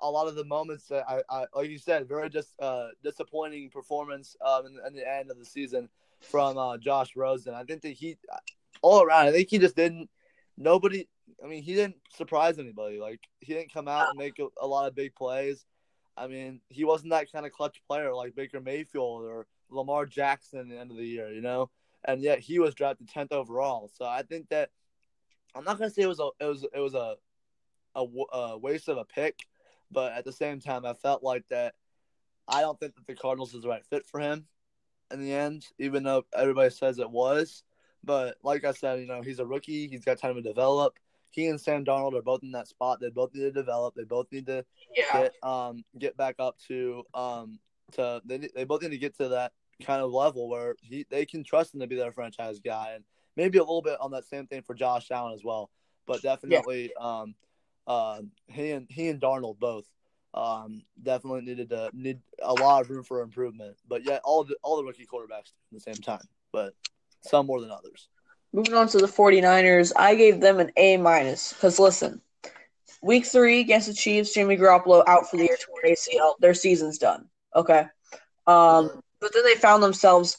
a 0.00 0.10
lot 0.10 0.28
of 0.28 0.34
the 0.34 0.44
moments 0.44 0.86
that 0.88 1.04
I, 1.08 1.22
I 1.28 1.46
like 1.54 1.70
you 1.70 1.78
said 1.78 2.08
very 2.08 2.28
just 2.28 2.52
uh, 2.60 2.88
disappointing 3.02 3.70
performance 3.70 4.36
um 4.44 4.66
in, 4.66 4.78
in, 4.86 4.94
the 4.94 5.08
end 5.08 5.30
of 5.30 5.38
the 5.38 5.44
season 5.44 5.88
from 6.20 6.58
uh, 6.58 6.76
Josh 6.78 7.16
Rosen. 7.16 7.54
I 7.54 7.64
think 7.64 7.82
that 7.82 7.92
he 7.92 8.16
all 8.82 9.02
around 9.02 9.26
I 9.26 9.32
think 9.32 9.48
he 9.50 9.58
just 9.58 9.76
didn't 9.76 10.08
nobody 10.56 11.08
I 11.42 11.46
mean, 11.46 11.62
he 11.62 11.74
didn't 11.74 11.96
surprise 12.14 12.58
anybody. 12.58 12.98
Like 13.00 13.20
he 13.40 13.54
didn't 13.54 13.72
come 13.72 13.88
out 13.88 14.08
and 14.08 14.18
make 14.18 14.38
a, 14.38 14.46
a, 14.60 14.66
lot 14.66 14.88
of 14.88 14.94
big 14.94 15.14
plays. 15.14 15.64
I 16.16 16.26
mean, 16.26 16.60
he 16.68 16.84
wasn't 16.84 17.10
that 17.10 17.30
kind 17.30 17.44
of 17.44 17.52
clutch 17.52 17.82
player 17.86 18.14
like 18.14 18.34
Baker 18.34 18.60
Mayfield 18.60 19.24
or 19.24 19.46
Lamar 19.70 20.06
Jackson 20.06 20.60
at 20.60 20.68
the 20.68 20.78
end 20.78 20.90
of 20.90 20.96
the 20.96 21.06
year, 21.06 21.30
you 21.30 21.40
know. 21.40 21.70
And 22.04 22.22
yet 22.22 22.38
he 22.38 22.58
was 22.58 22.74
drafted 22.74 23.08
tenth 23.08 23.32
overall. 23.32 23.90
So 23.92 24.04
I 24.04 24.22
think 24.22 24.48
that 24.50 24.70
I'm 25.54 25.64
not 25.64 25.78
gonna 25.78 25.90
say 25.90 26.02
it 26.02 26.08
was 26.08 26.20
a 26.20 26.28
it 26.40 26.44
was 26.44 26.64
it 26.72 26.80
was 26.80 26.94
a 26.94 27.16
a, 27.94 28.04
a 28.32 28.58
waste 28.58 28.88
of 28.88 28.98
a 28.98 29.04
pick, 29.04 29.46
but 29.90 30.12
at 30.12 30.24
the 30.24 30.32
same 30.32 30.60
time, 30.60 30.84
I 30.84 30.94
felt 30.94 31.22
like 31.22 31.46
that. 31.48 31.74
I 32.48 32.60
don't 32.60 32.78
think 32.78 32.94
that 32.94 33.06
the 33.06 33.16
Cardinals 33.16 33.54
is 33.54 33.62
the 33.62 33.68
right 33.68 33.84
fit 33.84 34.06
for 34.06 34.20
him 34.20 34.46
in 35.10 35.20
the 35.20 35.32
end, 35.32 35.66
even 35.80 36.04
though 36.04 36.24
everybody 36.32 36.70
says 36.70 37.00
it 37.00 37.10
was. 37.10 37.64
But 38.04 38.36
like 38.44 38.64
I 38.64 38.70
said, 38.70 39.00
you 39.00 39.06
know, 39.06 39.20
he's 39.20 39.40
a 39.40 39.46
rookie. 39.46 39.88
He's 39.88 40.04
got 40.04 40.18
time 40.18 40.36
to 40.36 40.42
develop 40.42 40.96
he 41.36 41.48
and 41.48 41.60
Sam 41.60 41.84
Darnold 41.84 42.14
are 42.14 42.22
both 42.22 42.42
in 42.42 42.52
that 42.52 42.66
spot. 42.66 42.98
They 42.98 43.10
both 43.10 43.34
need 43.34 43.42
to 43.42 43.52
develop. 43.52 43.94
They 43.94 44.04
both 44.04 44.26
need 44.32 44.46
to 44.46 44.64
yeah. 44.96 45.12
get 45.12 45.34
um 45.42 45.84
get 45.98 46.16
back 46.16 46.36
up 46.38 46.56
to 46.68 47.04
um 47.12 47.58
to 47.92 48.22
they 48.24 48.48
they 48.54 48.64
both 48.64 48.82
need 48.82 48.90
to 48.90 48.98
get 48.98 49.16
to 49.18 49.28
that 49.28 49.52
kind 49.84 50.00
of 50.00 50.10
level 50.10 50.48
where 50.48 50.76
he 50.80 51.04
they 51.10 51.26
can 51.26 51.44
trust 51.44 51.74
him 51.74 51.80
to 51.80 51.86
be 51.86 51.94
their 51.94 52.10
franchise 52.10 52.58
guy, 52.58 52.92
and 52.94 53.04
maybe 53.36 53.58
a 53.58 53.62
little 53.62 53.82
bit 53.82 54.00
on 54.00 54.12
that 54.12 54.24
same 54.24 54.46
thing 54.46 54.62
for 54.62 54.74
Josh 54.74 55.10
Allen 55.10 55.34
as 55.34 55.44
well. 55.44 55.70
But 56.06 56.22
definitely, 56.22 56.90
yeah. 56.98 57.20
um, 57.20 57.34
uh, 57.86 58.22
he 58.46 58.70
and 58.70 58.86
he 58.88 59.08
and 59.08 59.20
Darnold 59.20 59.58
both 59.58 59.84
um, 60.32 60.84
definitely 61.02 61.42
needed 61.42 61.68
to 61.68 61.90
need 61.92 62.20
a 62.42 62.54
lot 62.54 62.80
of 62.80 62.88
room 62.88 63.04
for 63.04 63.20
improvement. 63.20 63.76
But 63.86 64.06
yet, 64.06 64.22
all 64.24 64.42
the 64.42 64.56
all 64.62 64.78
the 64.78 64.84
rookie 64.84 65.06
quarterbacks 65.06 65.52
at 65.52 65.72
the 65.72 65.80
same 65.80 65.96
time, 65.96 66.24
but 66.50 66.72
some 67.20 67.44
more 67.44 67.60
than 67.60 67.70
others. 67.70 68.08
Moving 68.52 68.74
on 68.74 68.88
to 68.88 68.98
the 68.98 69.06
49ers, 69.06 69.92
I 69.96 70.14
gave 70.14 70.40
them 70.40 70.60
an 70.60 70.70
A 70.76 70.96
minus 70.96 71.52
because 71.52 71.78
listen, 71.78 72.20
week 73.02 73.26
three 73.26 73.60
against 73.60 73.88
the 73.88 73.94
Chiefs, 73.94 74.32
Jimmy 74.32 74.56
Garoppolo 74.56 75.04
out 75.06 75.28
for 75.28 75.36
the 75.36 75.44
year 75.44 75.56
torn 75.60 75.84
ACL. 75.84 76.34
Their 76.40 76.54
season's 76.54 76.98
done. 76.98 77.28
Okay. 77.54 77.86
Um, 78.46 79.02
but 79.20 79.32
then 79.34 79.44
they 79.44 79.54
found 79.54 79.82
themselves 79.82 80.38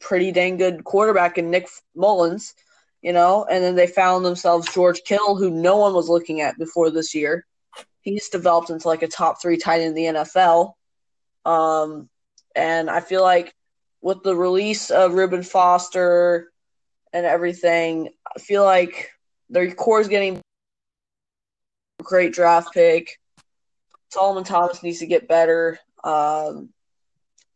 pretty 0.00 0.32
dang 0.32 0.56
good 0.56 0.84
quarterback 0.84 1.38
in 1.38 1.50
Nick 1.50 1.68
Mullens, 1.94 2.54
you 3.02 3.12
know, 3.12 3.46
and 3.50 3.62
then 3.62 3.76
they 3.76 3.86
found 3.86 4.24
themselves 4.24 4.72
George 4.72 5.02
Kittle, 5.04 5.36
who 5.36 5.50
no 5.50 5.76
one 5.76 5.94
was 5.94 6.08
looking 6.08 6.40
at 6.40 6.58
before 6.58 6.90
this 6.90 7.14
year. 7.14 7.46
He's 8.00 8.28
developed 8.28 8.70
into 8.70 8.88
like 8.88 9.02
a 9.02 9.08
top 9.08 9.40
three 9.40 9.58
tight 9.58 9.80
end 9.80 9.96
in 9.96 10.14
the 10.14 10.20
NFL. 10.20 10.72
Um, 11.44 12.08
and 12.54 12.90
I 12.90 13.00
feel 13.00 13.22
like 13.22 13.54
with 14.00 14.22
the 14.22 14.34
release 14.34 14.90
of 14.90 15.14
Reuben 15.14 15.42
Foster 15.42 16.50
and 17.12 17.26
everything, 17.26 18.10
I 18.34 18.40
feel 18.40 18.64
like 18.64 19.10
their 19.48 19.70
core 19.72 20.00
is 20.00 20.08
getting 20.08 20.40
great 22.02 22.32
draft 22.32 22.72
pick. 22.72 23.18
Solomon 24.10 24.44
Thomas 24.44 24.82
needs 24.82 24.98
to 25.00 25.06
get 25.06 25.28
better. 25.28 25.78
Um, 26.02 26.70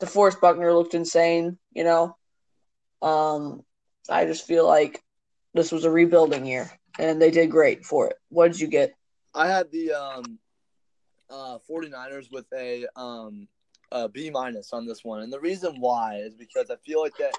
DeForest 0.01 0.41
Buckner 0.41 0.73
looked 0.73 0.95
insane, 0.95 1.59
you 1.73 1.85
know. 1.85 2.17
Um, 3.03 3.63
I 4.09 4.25
just 4.25 4.47
feel 4.47 4.67
like 4.67 5.03
this 5.55 5.73
was 5.73 5.85
a 5.85 5.91
rebuilding 5.91 6.47
year, 6.47 6.71
and 6.99 7.21
they 7.21 7.31
did 7.31 7.51
great 7.51 7.85
for 7.85 8.09
it. 8.09 8.17
What 8.29 8.53
did 8.53 8.61
you 8.61 8.69
get? 8.69 8.95
I 9.35 9.49
had 9.49 9.71
the 9.71 9.93
um, 9.93 10.39
uh, 11.31 11.59
49ers 11.69 12.31
with 12.31 12.47
a 12.53 12.87
um, 12.97 13.49
a 13.93 14.09
B 14.09 14.31
minus 14.31 14.73
on 14.73 14.87
this 14.87 15.05
one, 15.05 15.23
and 15.23 15.33
the 15.33 15.41
reason 15.41 15.81
why 15.81 16.17
is 16.17 16.35
because 16.35 16.71
I 16.71 16.77
feel 16.77 17.01
like 17.01 17.17
that 17.19 17.35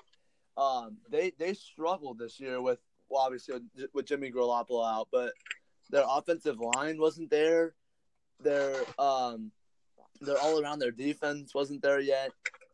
um, 0.57 0.97
they 1.09 1.31
they 1.37 1.53
struggled 1.53 2.19
this 2.19 2.39
year 2.39 2.61
with 2.61 2.79
well, 3.09 3.21
obviously 3.21 3.59
with, 3.93 4.05
Jimmy 4.05 4.31
Garoppolo 4.31 4.85
out, 4.85 5.07
but 5.11 5.33
their 5.89 6.05
offensive 6.07 6.59
line 6.59 6.99
wasn't 6.99 7.29
there. 7.29 7.73
Their 8.41 8.75
um, 8.97 9.51
their 10.21 10.37
all 10.37 10.61
around 10.61 10.79
their 10.79 10.91
defense 10.91 11.53
wasn't 11.53 11.81
there 11.81 11.99
yet, 11.99 12.31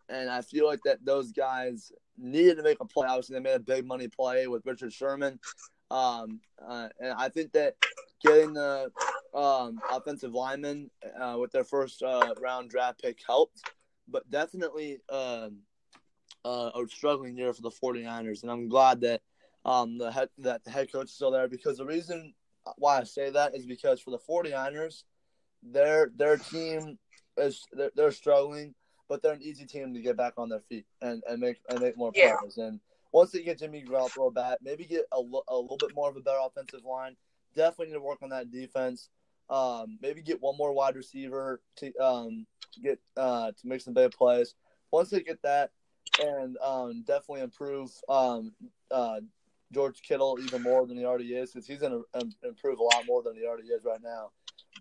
and 0.10 0.30
I 0.30 0.42
feel 0.42 0.68
like 0.68 0.80
that 0.86 1.04
those 1.04 1.32
guys 1.32 1.92
needed 2.18 2.58
to 2.58 2.64
make 2.64 2.80
a 2.80 2.86
play. 2.86 3.08
Obviously, 3.08 3.36
they 3.36 3.42
made 3.42 3.56
a 3.56 3.60
big 3.60 3.86
money 3.86 4.08
play 4.08 4.48
with 4.48 4.66
Richard 4.66 4.94
Sherman, 4.94 5.40
um, 5.90 6.40
uh, 6.66 6.90
and 7.00 7.14
I 7.14 7.30
think 7.30 7.52
that 7.54 7.76
getting 8.24 8.54
the 8.54 8.92
um, 9.34 9.80
offensive 9.92 10.34
lineman 10.34 10.90
uh, 11.20 11.38
with 11.40 11.52
their 11.52 11.64
first 11.64 12.04
uh, 12.04 12.34
round 12.40 12.70
draft 12.70 13.02
pick 13.02 13.20
helped, 13.26 13.62
but 14.08 14.30
definitely 14.30 15.00
um, 15.10 15.58
uh, 16.46 16.72
a 16.76 16.88
struggling 16.90 17.38
year 17.38 17.54
for 17.54 17.62
the 17.62 17.72
49ers, 17.72 18.44
and 18.44 18.52
I'm 18.52 18.68
glad 18.68 19.02
that 19.02 19.22
um, 19.66 19.98
the 19.98 20.12
head 20.12 20.30
that 20.40 20.64
the 20.64 20.72
head 20.72 20.92
coach 20.92 21.06
is 21.06 21.14
still 21.14 21.32
there 21.32 21.48
because 21.48 21.78
the 21.78 21.86
reason 21.86 22.34
why 22.78 23.00
I 23.00 23.04
say 23.04 23.30
that 23.30 23.56
is 23.56 23.66
because 23.66 24.00
for 24.00 24.12
the 24.12 24.18
49ers, 24.18 25.04
their 25.64 26.12
their 26.16 26.38
team 26.38 26.98
is 27.38 27.66
they're, 27.72 27.92
they're 27.96 28.12
struggling, 28.12 28.74
but 29.08 29.22
they're 29.22 29.34
an 29.34 29.42
easy 29.42 29.66
team 29.66 29.94
to 29.94 30.02
get 30.02 30.18
back 30.18 30.34
on 30.38 30.50
their 30.50 30.62
feet 30.62 30.86
and, 31.02 31.22
and 31.28 31.40
make 31.40 31.58
and 31.70 31.82
make 31.82 31.98
more 31.98 32.12
yeah. 32.16 32.32
progress. 32.32 32.58
And 32.58 32.80
once 33.12 33.32
they 33.32 33.44
get 33.44 33.60
Jimmy 33.60 33.84
Garoppolo 33.88 34.34
back, 34.34 34.60
maybe 34.62 34.86
get 34.86 35.06
a, 35.12 35.18
a 35.18 35.56
little 35.56 35.78
bit 35.80 35.96
more 35.96 36.10
of 36.10 36.16
a 36.16 36.22
better 36.22 36.40
offensive 36.44 36.86
line. 36.86 37.16
Definitely 37.56 37.88
need 37.88 37.94
to 37.94 38.02
work 38.02 38.20
on 38.22 38.30
that 38.30 38.52
defense. 38.52 39.10
Um, 39.50 39.98
maybe 40.02 40.22
get 40.22 40.42
one 40.42 40.56
more 40.58 40.74
wide 40.74 40.96
receiver 40.96 41.62
to 41.78 41.94
um, 41.98 42.48
get 42.82 43.00
uh, 43.18 43.52
to 43.52 43.68
make 43.68 43.82
some 43.82 43.94
big 43.94 44.12
plays. 44.12 44.56
Once 44.92 45.10
they 45.10 45.22
get 45.22 45.42
that, 45.44 45.72
and 46.22 46.58
um, 46.58 47.04
definitely 47.06 47.42
improve 47.42 47.92
um, 48.10 48.54
uh, 48.92 49.20
George 49.72 50.02
Kittle 50.02 50.38
even 50.44 50.62
more 50.62 50.86
than 50.86 50.98
he 50.98 51.06
already 51.06 51.34
is 51.36 51.52
because 51.52 51.68
he's 51.68 51.80
going 51.80 51.92
to 51.94 52.20
um, 52.20 52.32
improve 52.44 52.80
a 52.80 52.84
lot 52.84 53.06
more 53.08 53.24
than 53.24 53.36
he 53.36 53.46
already 53.46 53.70
is 53.70 53.86
right 53.86 54.02
now. 54.04 54.32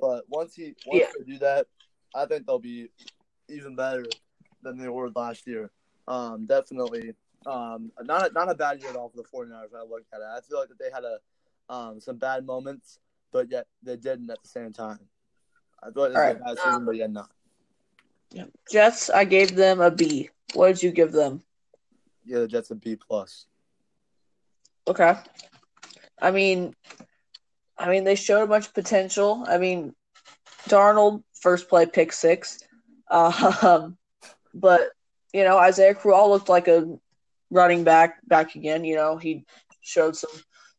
But 0.00 0.24
once 0.28 0.54
he 0.54 0.74
once 0.86 1.02
yeah. 1.02 1.06
they 1.18 1.32
do 1.32 1.38
that, 1.38 1.66
I 2.14 2.26
think 2.26 2.46
they'll 2.46 2.58
be 2.58 2.88
even 3.48 3.76
better 3.76 4.06
than 4.62 4.78
they 4.78 4.88
were 4.88 5.10
last 5.14 5.46
year. 5.46 5.70
Um, 6.08 6.46
definitely, 6.46 7.14
um, 7.46 7.92
not 8.02 8.30
a, 8.30 8.32
not 8.32 8.50
a 8.50 8.54
bad 8.54 8.80
year 8.80 8.90
at 8.90 8.96
all 8.96 9.10
for 9.10 9.16
the 9.16 9.28
49ers. 9.28 9.74
I 9.76 9.82
look 9.82 10.02
at 10.12 10.20
it, 10.20 10.24
I 10.24 10.40
feel 10.40 10.58
like 10.58 10.68
that 10.68 10.78
they 10.78 10.90
had 10.92 11.04
a 11.04 11.18
um, 11.72 12.00
some 12.00 12.16
bad 12.16 12.44
moments, 12.44 12.98
but 13.32 13.50
yet 13.50 13.66
they 13.82 13.96
didn't 13.96 14.30
at 14.30 14.42
the 14.42 14.48
same 14.48 14.72
time. 14.72 14.98
I 15.82 15.90
feel 15.90 16.10
like 16.10 16.12
this 16.12 16.40
a 16.40 16.44
bad 16.44 16.58
season, 16.58 16.84
but 16.84 16.96
yet 16.96 17.10
not. 17.10 17.30
Yeah. 18.32 18.44
Jets, 18.70 19.10
I 19.10 19.24
gave 19.24 19.54
them 19.56 19.80
a 19.80 19.90
B. 19.90 20.30
What 20.54 20.68
did 20.68 20.82
you 20.82 20.90
give 20.90 21.12
them? 21.12 21.42
Yeah, 22.24 22.40
the 22.40 22.48
Jets 22.48 22.70
a 22.70 22.74
B 22.74 22.96
plus. 22.96 23.46
Okay. 24.86 25.14
I 26.20 26.30
mean, 26.30 26.74
I 27.78 27.88
mean 27.88 28.04
they 28.04 28.14
showed 28.14 28.48
much 28.48 28.74
potential. 28.74 29.44
I 29.48 29.58
mean, 29.58 29.94
Darnold 30.68 31.22
first 31.40 31.68
play 31.68 31.86
pick 31.86 32.12
six, 32.12 32.58
um, 33.10 33.96
but 34.54 34.90
you 35.32 35.44
know 35.44 35.58
Isaiah 35.58 35.94
Crowell 35.94 36.30
looked 36.30 36.48
like 36.48 36.68
a 36.68 36.98
running 37.50 37.84
back 37.84 38.18
back 38.26 38.54
again. 38.54 38.84
You 38.84 38.96
know 38.96 39.16
he 39.16 39.44
showed 39.80 40.16
some 40.16 40.30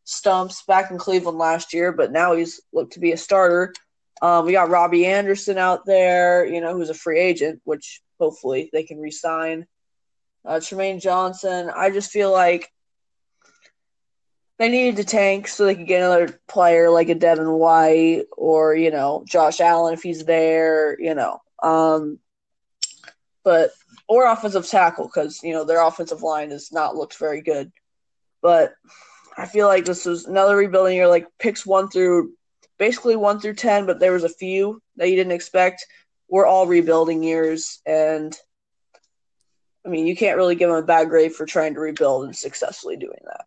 stumps 0.04 0.64
back 0.64 0.92
in 0.92 0.98
Cleveland 0.98 1.38
last 1.38 1.74
year, 1.74 1.92
but 1.92 2.12
now 2.12 2.36
he's 2.36 2.62
looked 2.74 2.94
to 2.94 3.00
be 3.00 3.12
a 3.12 3.18
starter. 3.18 3.74
Um, 4.22 4.46
we 4.46 4.52
got 4.52 4.70
Robbie 4.70 5.06
Anderson 5.06 5.58
out 5.58 5.86
there, 5.86 6.46
you 6.46 6.62
know, 6.62 6.74
who's 6.76 6.90
a 6.90 6.96
free 6.96 7.20
agent, 7.20 7.62
which 7.64 8.02
hopefully 8.20 8.70
they 8.72 8.84
can 8.84 9.00
resign. 9.00 9.66
Uh, 10.46 10.56
Trumaine 10.56 11.02
Johnson. 11.02 11.72
I 11.76 11.90
just 11.90 12.12
feel 12.12 12.32
like 12.32 12.72
they 14.60 14.70
needed 14.70 14.98
to 14.98 15.04
tank 15.04 15.48
so 15.48 15.66
they 15.66 15.74
could 15.76 15.88
get 15.88 16.04
another 16.04 16.40
player 16.48 16.92
like 16.92 17.10
a 17.10 17.16
Devin 17.16 17.52
White 17.52 18.26
or 18.38 18.76
you 18.76 18.92
know 18.92 19.24
Josh 19.28 19.60
Allen 19.60 19.96
if 19.96 20.04
he's 20.04 20.24
there, 20.24 21.00
you 21.00 21.16
know. 21.16 21.40
Um, 21.64 22.20
but 23.44 23.72
or 24.08 24.28
offensive 24.28 24.68
tackle 24.68 25.06
because 25.06 25.42
you 25.42 25.54
know 25.54 25.64
their 25.64 25.82
offensive 25.82 26.22
line 26.22 26.52
has 26.52 26.72
not 26.72 26.96
looked 26.96 27.18
very 27.18 27.42
good. 27.42 27.72
But 28.44 28.74
I 29.36 29.48
feel 29.48 29.68
like 29.68 29.86
this 29.86 30.06
was 30.06 30.26
another 30.26 30.56
rebuilding 30.56 30.96
year, 30.96 31.08
like 31.08 31.28
picks 31.40 31.66
one 31.66 31.90
through 31.90 32.34
basically 32.82 33.16
one 33.16 33.40
through 33.40 33.54
ten, 33.54 33.86
but 33.86 34.00
there 34.00 34.12
was 34.12 34.24
a 34.24 34.30
few 34.30 34.82
that 34.96 35.08
you 35.08 35.16
didn't 35.16 35.34
expect. 35.34 35.86
We're 36.28 36.48
all 36.48 36.66
rebuilding 36.66 37.22
years, 37.22 37.80
and 37.86 38.36
I 39.86 39.90
mean 39.90 40.08
you 40.08 40.16
can't 40.16 40.36
really 40.36 40.56
give 40.56 40.68
them 40.68 40.80
a 40.80 40.82
bad 40.82 41.08
grade 41.08 41.32
for 41.32 41.46
trying 41.46 41.76
to 41.76 41.80
rebuild 41.80 42.26
and 42.26 42.36
successfully 42.36 42.98
doing 42.98 43.20
that. 43.26 43.46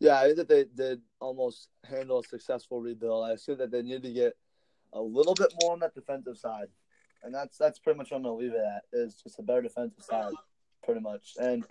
Yeah, 0.00 0.18
I 0.18 0.24
think 0.24 0.38
that 0.38 0.48
they 0.48 0.64
did 0.64 1.02
almost 1.20 1.68
handle 1.88 2.18
a 2.18 2.24
successful 2.24 2.80
rebuild. 2.80 3.24
I 3.24 3.32
assume 3.32 3.58
that 3.58 3.70
they 3.70 3.82
need 3.82 4.02
to 4.02 4.12
get 4.12 4.36
a 4.92 5.00
little 5.00 5.34
bit 5.34 5.54
more 5.62 5.74
on 5.74 5.78
that 5.80 5.94
defensive 5.94 6.36
side, 6.36 6.66
and 7.22 7.32
that's 7.32 7.56
that's 7.56 7.78
pretty 7.78 7.96
much 7.96 8.10
what 8.10 8.16
I'm 8.16 8.24
gonna 8.24 8.34
leave 8.34 8.54
it 8.54 8.64
at. 8.76 8.82
Is 8.92 9.22
just 9.22 9.38
a 9.38 9.42
better 9.42 9.62
defensive 9.62 10.02
side, 10.02 10.34
pretty 10.82 11.00
much. 11.00 11.34
And 11.40 11.64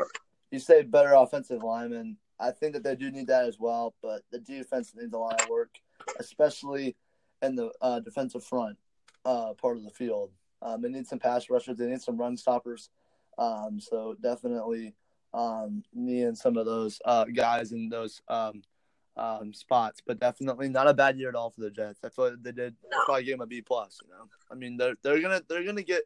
you 0.52 0.60
say 0.60 0.84
better 0.84 1.16
offensive 1.16 1.64
lineman. 1.64 2.16
I 2.40 2.52
think 2.52 2.74
that 2.74 2.84
they 2.84 2.96
do 2.96 3.12
need 3.12 3.28
that 3.28 3.46
as 3.46 3.60
well, 3.60 3.94
but 4.02 4.22
the 4.32 4.40
defense 4.40 4.94
needs 4.96 5.14
a 5.14 5.18
lot 5.18 5.42
of 5.42 5.50
work, 5.50 5.76
especially 6.20 6.96
in 7.42 7.56
the 7.56 7.72
uh, 7.82 8.00
defensive 8.00 8.44
front 8.44 8.78
uh, 9.26 9.54
part 9.54 9.78
of 9.78 9.84
the 9.84 9.90
field. 9.90 10.32
Um, 10.62 10.82
they 10.82 10.90
need 10.90 11.08
some 11.08 11.20
pass 11.20 11.50
rushers. 11.50 11.78
They 11.78 11.88
need 11.88 12.02
some 12.02 12.18
run 12.18 12.38
stoppers. 12.38 12.90
Um, 13.38 13.80
so 13.80 14.16
definitely 14.22 14.96
um, 15.34 15.84
me 15.94 16.24
and 16.24 16.38
some 16.38 16.58
of 16.58 16.66
those 16.66 17.00
uh, 17.06 17.26
guys 17.26 17.72
in 17.72 17.90
those 17.90 18.22
um, 18.30 18.62
um, 19.18 19.54
spots, 19.54 20.02
but 20.06 20.20
definitely 20.20 20.70
not 20.70 20.88
a 20.88 20.94
bad 20.94 21.18
year 21.18 21.30
at 21.30 21.36
all 21.36 21.50
for 21.50 21.62
the 21.62 21.70
Jets. 21.70 22.00
I 22.04 22.10
feel 22.10 22.30
like 22.30 22.42
they 22.42 22.52
did 22.52 22.76
probably 23.06 23.26
give 23.26 23.34
them 23.34 23.42
a 23.42 23.48
B 23.48 23.62
plus. 23.62 24.00
You 24.04 24.10
know, 24.10 24.30
I 24.52 24.56
mean 24.56 24.78
they're 24.78 24.96
they're 25.04 25.22
gonna 25.22 25.42
they're 25.48 25.66
gonna 25.66 25.84
get 25.84 26.04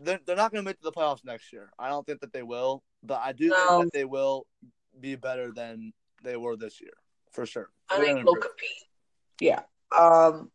they're 0.00 0.20
they're 0.26 0.36
not 0.36 0.52
gonna 0.52 0.64
make 0.64 0.80
the 0.80 0.92
playoffs 0.92 1.24
next 1.24 1.52
year. 1.52 1.70
I 1.78 1.88
don't 1.88 2.04
think 2.06 2.20
that 2.20 2.32
they 2.32 2.42
will, 2.42 2.82
but 3.02 3.20
I 3.22 3.32
do 3.32 3.48
no. 3.48 3.80
think 3.80 3.92
that 3.92 3.98
they 3.98 4.04
will 4.04 4.46
be 5.00 5.14
better 5.14 5.52
than 5.52 5.92
they 6.24 6.36
were 6.36 6.56
this 6.56 6.80
year 6.80 6.94
for 7.38 7.46
sure. 7.46 7.70
I 7.88 8.00
think 8.00 8.24
they'll 8.24 8.34
compete. 8.34 8.82
Yeah. 9.40 9.60
Um, 9.96 10.50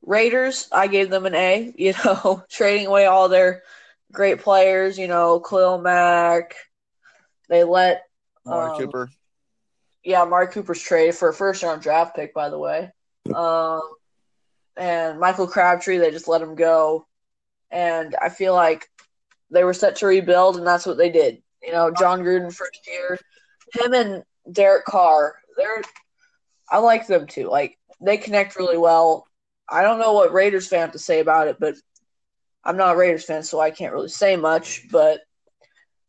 Raiders, 0.00 0.66
I 0.72 0.86
gave 0.86 1.10
them 1.10 1.26
an 1.26 1.34
A. 1.34 1.74
You 1.76 1.92
know, 2.02 2.42
trading 2.50 2.86
away 2.86 3.04
all 3.04 3.28
their 3.28 3.62
great 4.10 4.40
players. 4.40 4.98
You 4.98 5.08
know, 5.08 5.40
Khalil 5.40 5.76
Mack, 5.78 6.54
they 7.50 7.64
let 7.64 8.04
Mark 8.46 8.72
um, 8.72 8.78
Cooper. 8.78 9.10
Yeah, 10.04 10.24
Mark 10.24 10.52
Cooper's 10.52 10.80
trade 10.80 11.14
for 11.14 11.28
a 11.28 11.34
first 11.34 11.62
round 11.62 11.82
draft 11.82 12.16
pick, 12.16 12.32
by 12.32 12.48
the 12.48 12.58
way. 12.58 12.90
Um, 13.34 13.82
and 14.78 15.20
Michael 15.20 15.48
Crabtree, 15.48 15.98
they 15.98 16.10
just 16.10 16.28
let 16.28 16.40
him 16.40 16.54
go. 16.54 17.06
And 17.70 18.16
I 18.22 18.30
feel 18.30 18.54
like 18.54 18.88
they 19.50 19.64
were 19.64 19.74
set 19.74 19.96
to 19.96 20.06
rebuild, 20.06 20.56
and 20.56 20.66
that's 20.66 20.86
what 20.86 20.96
they 20.96 21.10
did. 21.10 21.42
You 21.62 21.72
know, 21.72 21.90
Jon 21.90 22.20
Gruden 22.20 22.54
first 22.54 22.88
year, 22.88 23.18
him 23.74 23.92
and 23.92 24.22
Derek 24.50 24.86
Carr, 24.86 25.34
they're 25.58 25.82
I 26.68 26.78
like 26.78 27.06
them 27.06 27.26
too. 27.26 27.48
Like 27.48 27.78
they 28.00 28.16
connect 28.16 28.56
really 28.56 28.78
well. 28.78 29.26
I 29.68 29.82
don't 29.82 29.98
know 29.98 30.12
what 30.12 30.32
Raiders 30.32 30.68
fan 30.68 30.80
have 30.80 30.92
to 30.92 30.98
say 30.98 31.20
about 31.20 31.48
it, 31.48 31.56
but 31.58 31.74
I'm 32.64 32.76
not 32.76 32.94
a 32.94 32.98
Raiders 32.98 33.24
fan, 33.24 33.42
so 33.42 33.60
I 33.60 33.70
can't 33.70 33.92
really 33.92 34.08
say 34.08 34.36
much. 34.36 34.88
But 34.90 35.20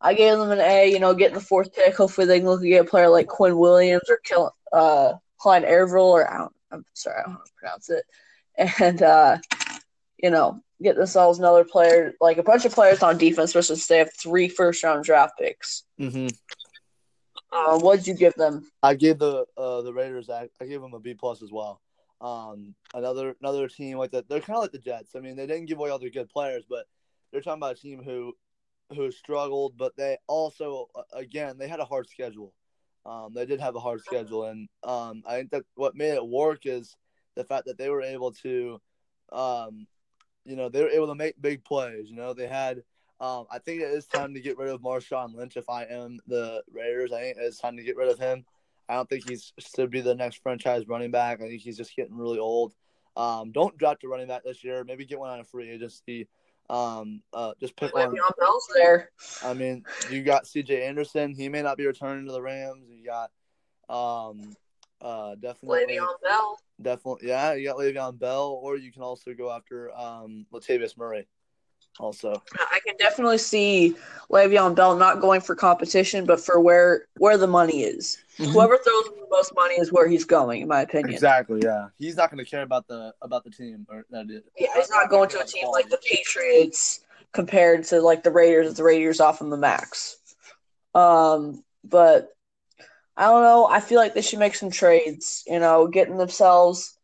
I 0.01 0.13
gave 0.13 0.37
them 0.37 0.51
an 0.51 0.59
A. 0.59 0.91
You 0.91 0.99
know, 0.99 1.13
getting 1.13 1.35
the 1.35 1.41
fourth 1.41 1.73
pick. 1.73 1.95
Hopefully, 1.95 2.27
they 2.27 2.39
can 2.39 2.49
look 2.49 2.63
at 2.63 2.81
a 2.81 2.83
player 2.83 3.09
like 3.09 3.27
Quinn 3.27 3.57
Williams 3.57 4.09
or 4.09 4.19
Kill, 4.23 4.51
uh, 4.73 5.13
Clyde 5.37 5.63
Avril, 5.65 6.05
or 6.07 6.31
I 6.31 6.37
don't, 6.37 6.53
I'm 6.71 6.85
sorry, 6.93 7.19
I 7.19 7.23
don't 7.23 7.33
know 7.33 7.39
how 7.39 7.45
to 7.45 7.51
pronounce 7.59 7.89
it. 7.89 8.03
And 8.79 9.03
uh, 9.03 9.37
you 10.17 10.31
know, 10.31 10.61
get 10.81 10.95
themselves 10.95 11.39
another 11.39 11.63
player, 11.63 12.13
like 12.19 12.37
a 12.37 12.43
bunch 12.43 12.65
of 12.65 12.73
players 12.73 13.03
on 13.03 13.17
defense, 13.17 13.51
especially 13.51 13.75
since 13.75 13.87
they 13.87 13.99
have 13.99 14.13
three 14.13 14.49
first 14.49 14.83
round 14.83 15.03
draft 15.03 15.37
picks. 15.39 15.83
Mm-hmm. 15.99 16.27
Uh, 17.51 17.79
what 17.79 17.97
did 17.97 18.07
you 18.07 18.13
give 18.13 18.33
them? 18.35 18.69
I 18.83 18.95
gave 18.95 19.19
the 19.19 19.45
uh, 19.57 19.81
the 19.81 19.93
Raiders. 19.93 20.29
I, 20.29 20.49
I 20.61 20.65
gave 20.65 20.81
them 20.81 20.93
a 20.93 20.99
B 20.99 21.13
plus 21.13 21.41
as 21.41 21.51
well. 21.51 21.81
Um, 22.19 22.75
another 22.93 23.35
another 23.41 23.67
team 23.67 23.97
like 23.97 24.11
that. 24.11 24.27
They're 24.27 24.41
kind 24.41 24.57
of 24.57 24.63
like 24.63 24.71
the 24.71 24.79
Jets. 24.79 25.15
I 25.15 25.19
mean, 25.19 25.35
they 25.35 25.47
didn't 25.47 25.65
give 25.67 25.77
away 25.77 25.89
all 25.89 25.99
their 25.99 26.09
good 26.09 26.29
players, 26.29 26.65
but 26.69 26.85
they're 27.31 27.41
talking 27.41 27.59
about 27.59 27.77
a 27.77 27.81
team 27.81 28.03
who 28.03 28.33
who 28.95 29.11
struggled, 29.11 29.77
but 29.77 29.95
they 29.97 30.17
also 30.27 30.87
again 31.13 31.57
they 31.57 31.67
had 31.67 31.79
a 31.79 31.85
hard 31.85 32.09
schedule. 32.09 32.53
Um, 33.05 33.33
they 33.33 33.45
did 33.45 33.61
have 33.61 33.75
a 33.75 33.79
hard 33.79 34.01
schedule, 34.01 34.45
and 34.45 34.67
um, 34.83 35.23
I 35.25 35.37
think 35.37 35.51
that 35.51 35.63
what 35.75 35.95
made 35.95 36.13
it 36.13 36.27
work 36.27 36.65
is 36.65 36.95
the 37.35 37.43
fact 37.45 37.65
that 37.67 37.77
they 37.77 37.89
were 37.89 38.01
able 38.01 38.33
to, 38.43 38.81
um, 39.31 39.87
you 40.43 40.57
know, 40.57 40.67
they 40.67 40.81
were 40.81 40.89
able 40.89 41.07
to 41.07 41.15
make 41.15 41.41
big 41.41 41.63
plays. 41.63 42.09
You 42.09 42.17
know, 42.17 42.33
they 42.33 42.47
had 42.47 42.83
um, 43.19 43.45
I 43.51 43.59
think 43.59 43.81
it 43.81 43.89
is 43.89 44.05
time 44.05 44.33
to 44.35 44.39
get 44.39 44.57
rid 44.57 44.69
of 44.69 44.81
Marshawn 44.81 45.33
Lynch. 45.33 45.57
If 45.57 45.69
I 45.69 45.85
am 45.85 46.19
the 46.27 46.61
Raiders, 46.71 47.11
I 47.11 47.21
think 47.21 47.37
it's 47.39 47.57
time 47.57 47.77
to 47.77 47.83
get 47.83 47.95
rid 47.95 48.09
of 48.09 48.19
him. 48.19 48.45
I 48.87 48.95
don't 48.95 49.09
think 49.09 49.27
he's 49.27 49.53
to 49.75 49.87
be 49.87 50.01
the 50.01 50.15
next 50.15 50.41
franchise 50.43 50.87
running 50.87 51.11
back. 51.11 51.41
I 51.41 51.47
think 51.47 51.61
he's 51.61 51.77
just 51.77 51.95
getting 51.95 52.15
really 52.15 52.39
old. 52.39 52.73
Um, 53.15 53.51
don't 53.51 53.77
draft 53.77 54.03
a 54.03 54.07
running 54.07 54.27
back 54.27 54.43
this 54.43 54.63
year. 54.63 54.83
Maybe 54.83 55.03
get 55.03 55.19
one 55.19 55.31
on 55.31 55.39
a 55.39 55.43
free 55.43 55.69
agency. 55.69 56.27
Um, 56.69 57.23
uh, 57.33 57.53
just 57.59 57.75
pick 57.75 57.93
one. 57.93 58.15
Bell's 58.39 58.67
there. 58.75 59.09
I 59.43 59.53
mean, 59.53 59.83
you 60.11 60.21
got 60.21 60.45
C.J. 60.45 60.85
Anderson. 60.85 61.33
He 61.33 61.49
may 61.49 61.63
not 61.63 61.77
be 61.77 61.87
returning 61.87 62.27
to 62.27 62.31
the 62.31 62.41
Rams. 62.41 62.85
You 62.89 63.03
got, 63.03 63.31
um, 63.89 64.55
uh, 65.01 65.35
definitely 65.35 65.85
Le'Veon 65.87 66.21
Bell. 66.23 66.59
Definitely, 66.79 67.29
yeah. 67.29 67.53
You 67.53 67.67
got 67.67 67.77
Le'Veon 67.77 68.19
Bell, 68.19 68.59
or 68.61 68.77
you 68.77 68.91
can 68.91 69.01
also 69.01 69.33
go 69.33 69.51
after 69.51 69.95
um 69.97 70.45
Latavius 70.53 70.97
Murray 70.97 71.27
also. 71.99 72.41
I 72.59 72.79
can 72.85 72.95
definitely 72.97 73.37
see 73.37 73.95
Le'Veon 74.31 74.75
Bell 74.75 74.95
not 74.95 75.21
going 75.21 75.41
for 75.41 75.55
competition, 75.55 76.25
but 76.25 76.39
for 76.39 76.59
where 76.59 77.05
where 77.17 77.37
the 77.37 77.47
money 77.47 77.83
is. 77.83 78.17
Mm-hmm. 78.37 78.51
Whoever 78.51 78.77
throws 78.77 79.05
the 79.05 79.27
most 79.31 79.53
money 79.55 79.75
is 79.75 79.91
where 79.91 80.07
he's 80.07 80.25
going, 80.25 80.61
in 80.61 80.67
my 80.67 80.81
opinion. 80.81 81.13
Exactly. 81.13 81.61
Yeah, 81.63 81.87
he's 81.97 82.15
not 82.15 82.29
going 82.29 82.43
to 82.43 82.49
care 82.49 82.61
about 82.61 82.87
the 82.87 83.13
about 83.21 83.43
the 83.43 83.49
team 83.49 83.87
or 83.89 84.05
that. 84.11 84.27
Yeah, 84.57 84.67
he's 84.75 84.89
not 84.89 85.09
going 85.09 85.29
to 85.29 85.41
a 85.41 85.45
team 85.45 85.67
like 85.71 85.89
the 85.89 85.99
Patriots 86.03 87.01
compared 87.31 87.83
to 87.85 88.01
like 88.01 88.23
the 88.23 88.31
Raiders. 88.31 88.73
The 88.75 88.83
Raiders 88.83 89.19
off 89.19 89.41
of 89.41 89.49
the 89.49 89.57
max. 89.57 90.17
Um, 90.93 91.63
but 91.83 92.33
I 93.15 93.25
don't 93.25 93.43
know. 93.43 93.65
I 93.65 93.79
feel 93.79 93.99
like 93.99 94.13
they 94.13 94.21
should 94.21 94.39
make 94.39 94.55
some 94.55 94.71
trades. 94.71 95.43
You 95.47 95.59
know, 95.59 95.87
getting 95.87 96.17
themselves 96.17 96.96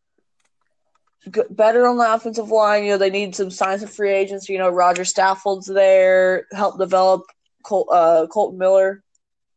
better 1.50 1.88
on 1.88 1.98
the 1.98 2.14
offensive 2.14 2.50
line. 2.50 2.84
You 2.84 2.92
know, 2.92 2.98
they 2.98 3.10
need 3.10 3.36
some 3.36 3.52
signs 3.52 3.84
of 3.84 3.92
free 3.92 4.12
agents. 4.12 4.50
You 4.50 4.58
know, 4.58 4.70
Rodger 4.70 5.04
Saffold's 5.04 5.68
there, 5.68 6.48
help 6.52 6.78
develop 6.78 7.24
Col- 7.64 7.90
uh, 7.92 8.28
Kolton 8.28 8.58
Miller. 8.58 9.04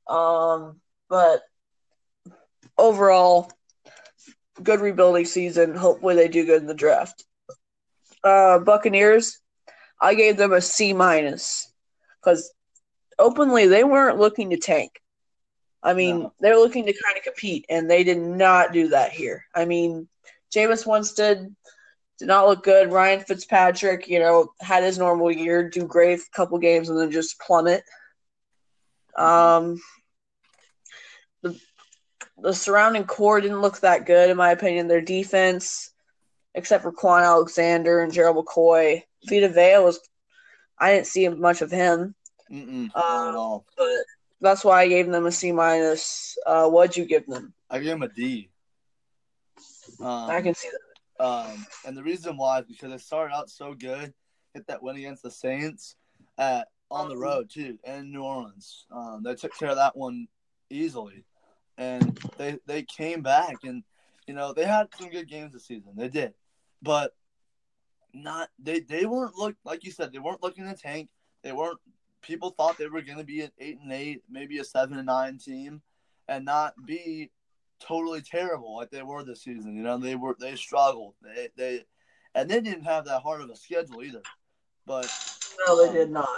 Um, 0.06 0.80
but 1.08 1.42
overall, 2.78 3.50
good 4.62 4.80
rebuilding 4.80 5.24
season. 5.24 5.74
Hopefully, 5.74 6.14
they 6.14 6.28
do 6.28 6.46
good 6.46 6.60
in 6.60 6.68
the 6.68 6.74
draft. 6.74 7.24
Uh, 8.22 8.58
Buccaneers, 8.58 9.38
I 10.00 10.14
gave 10.14 10.36
them 10.36 10.52
a 10.52 10.60
C 10.60 10.92
minus 10.92 11.72
because 12.20 12.52
openly 13.18 13.66
they 13.66 13.84
weren't 13.84 14.18
looking 14.18 14.50
to 14.50 14.56
tank. 14.56 15.00
I 15.82 15.94
mean, 15.94 16.20
no. 16.20 16.32
they're 16.40 16.58
looking 16.58 16.86
to 16.86 16.92
kind 16.92 17.16
of 17.16 17.22
compete, 17.22 17.66
and 17.68 17.88
they 17.88 18.02
did 18.02 18.18
not 18.18 18.72
do 18.72 18.88
that 18.88 19.12
here. 19.12 19.44
I 19.54 19.66
mean, 19.66 20.08
Jameis 20.56 20.86
Winston 20.86 21.54
did 22.18 22.28
not 22.28 22.46
look 22.46 22.64
good. 22.64 22.90
Ryan 22.90 23.20
Fitzpatrick, 23.20 24.08
you 24.08 24.18
know, 24.18 24.52
had 24.60 24.82
his 24.82 24.98
normal 24.98 25.30
year, 25.30 25.68
do 25.68 25.84
great 25.86 26.18
a 26.18 26.22
couple 26.32 26.58
games, 26.58 26.88
and 26.88 26.98
then 26.98 27.10
just 27.10 27.38
plummet. 27.38 27.82
Um, 29.16 29.80
the 31.42 31.60
the 32.38 32.54
surrounding 32.54 33.04
core 33.04 33.40
didn't 33.40 33.60
look 33.60 33.80
that 33.80 34.06
good, 34.06 34.30
in 34.30 34.36
my 34.36 34.50
opinion. 34.50 34.88
Their 34.88 35.02
defense, 35.02 35.90
except 36.54 36.82
for 36.82 36.92
Kwon 36.92 37.22
Alexander 37.22 38.00
and 38.00 38.12
Gerald 38.12 38.44
McCoy, 38.44 39.02
Vita 39.28 39.48
Vea 39.48 39.78
was. 39.78 40.00
I 40.78 40.92
didn't 40.92 41.06
see 41.06 41.26
much 41.28 41.62
of 41.62 41.70
him. 41.70 42.14
Um, 42.94 43.60
but 43.78 44.04
that's 44.42 44.62
why 44.62 44.82
I 44.82 44.88
gave 44.88 45.06
them 45.06 45.24
a 45.24 45.32
C 45.32 45.52
minus. 45.52 46.36
Uh, 46.46 46.68
what'd 46.68 46.96
you 46.96 47.06
give 47.06 47.26
them? 47.26 47.54
I 47.70 47.78
gave 47.78 47.88
them 47.88 48.02
a 48.02 48.08
D. 48.08 48.50
Um, 50.00 50.30
I 50.30 50.40
can 50.42 50.54
see 50.54 50.68
that. 50.70 51.24
Um, 51.24 51.66
and 51.86 51.96
the 51.96 52.02
reason 52.02 52.36
why 52.36 52.60
is 52.60 52.66
because 52.66 52.90
they 52.90 52.98
started 52.98 53.34
out 53.34 53.50
so 53.50 53.74
good, 53.74 54.12
hit 54.54 54.66
that 54.66 54.82
win 54.82 54.96
against 54.96 55.22
the 55.22 55.30
Saints 55.30 55.96
at 56.38 56.68
on 56.90 57.08
the 57.08 57.16
road 57.16 57.50
too, 57.50 57.78
in 57.84 58.12
New 58.12 58.22
Orleans. 58.22 58.86
Um, 58.90 59.22
they 59.24 59.34
took 59.34 59.56
care 59.58 59.70
of 59.70 59.76
that 59.76 59.96
one 59.96 60.28
easily, 60.70 61.24
and 61.78 62.18
they 62.36 62.58
they 62.66 62.82
came 62.82 63.22
back 63.22 63.56
and 63.64 63.82
you 64.26 64.34
know 64.34 64.52
they 64.52 64.64
had 64.64 64.88
some 64.98 65.10
good 65.10 65.28
games 65.28 65.52
this 65.52 65.66
season. 65.66 65.92
They 65.96 66.08
did, 66.08 66.34
but 66.82 67.14
not 68.12 68.48
they 68.58 68.80
they 68.80 69.06
weren't 69.06 69.36
look 69.36 69.56
like 69.64 69.84
you 69.84 69.90
said 69.90 70.12
they 70.12 70.18
weren't 70.18 70.42
looking 70.42 70.64
to 70.64 70.74
tank. 70.74 71.08
They 71.42 71.52
weren't. 71.52 71.78
People 72.22 72.50
thought 72.50 72.76
they 72.76 72.88
were 72.88 73.02
going 73.02 73.18
to 73.18 73.24
be 73.24 73.42
an 73.42 73.52
eight 73.58 73.78
and 73.80 73.92
eight, 73.92 74.22
maybe 74.28 74.58
a 74.58 74.64
seven 74.64 74.98
and 74.98 75.06
nine 75.06 75.38
team, 75.38 75.80
and 76.28 76.44
not 76.44 76.74
be 76.84 77.30
totally 77.80 78.22
terrible 78.22 78.76
like 78.76 78.90
they 78.90 79.02
were 79.02 79.24
this 79.24 79.42
season. 79.42 79.74
You 79.76 79.82
know, 79.82 79.98
they 79.98 80.14
were 80.14 80.36
they 80.38 80.56
struggled. 80.56 81.14
They 81.22 81.48
they 81.56 81.84
and 82.34 82.50
they 82.50 82.60
didn't 82.60 82.84
have 82.84 83.06
that 83.06 83.22
hard 83.22 83.40
of 83.40 83.50
a 83.50 83.56
schedule 83.56 84.02
either. 84.02 84.22
But 84.86 85.10
no, 85.66 85.82
they 85.82 85.88
um, 85.88 85.94
did 85.94 86.10
not. 86.10 86.28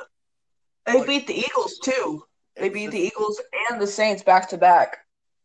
They 0.87 0.99
like, 0.99 1.07
beat 1.07 1.27
the 1.27 1.39
Eagles 1.39 1.79
too. 1.79 2.25
They 2.57 2.69
beat 2.69 2.91
the 2.91 3.01
Eagles 3.01 3.41
and 3.71 3.81
the 3.81 3.87
Saints 3.87 4.23
back 4.23 4.49
to 4.51 4.59
back. 4.59 4.99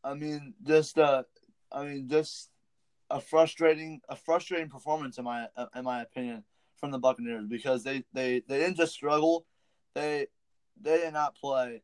I 0.03 0.13
mean, 0.13 0.53
just 0.63 0.97
uh, 0.97 1.23
I 1.71 1.85
mean, 1.85 2.07
just 2.09 2.49
a 3.09 3.19
frustrating 3.19 4.01
a 4.09 4.15
frustrating 4.15 4.69
performance 4.69 5.17
in 5.17 5.25
my 5.25 5.47
in 5.75 5.83
my 5.83 6.01
opinion 6.01 6.43
from 6.77 6.91
the 6.91 6.99
Buccaneers 6.99 7.45
because 7.47 7.83
they 7.83 8.03
they 8.13 8.41
they 8.47 8.59
didn't 8.59 8.77
just 8.77 8.93
struggle. 8.93 9.45
They 9.95 10.27
they 10.81 10.97
did 10.97 11.13
not 11.13 11.35
play 11.35 11.83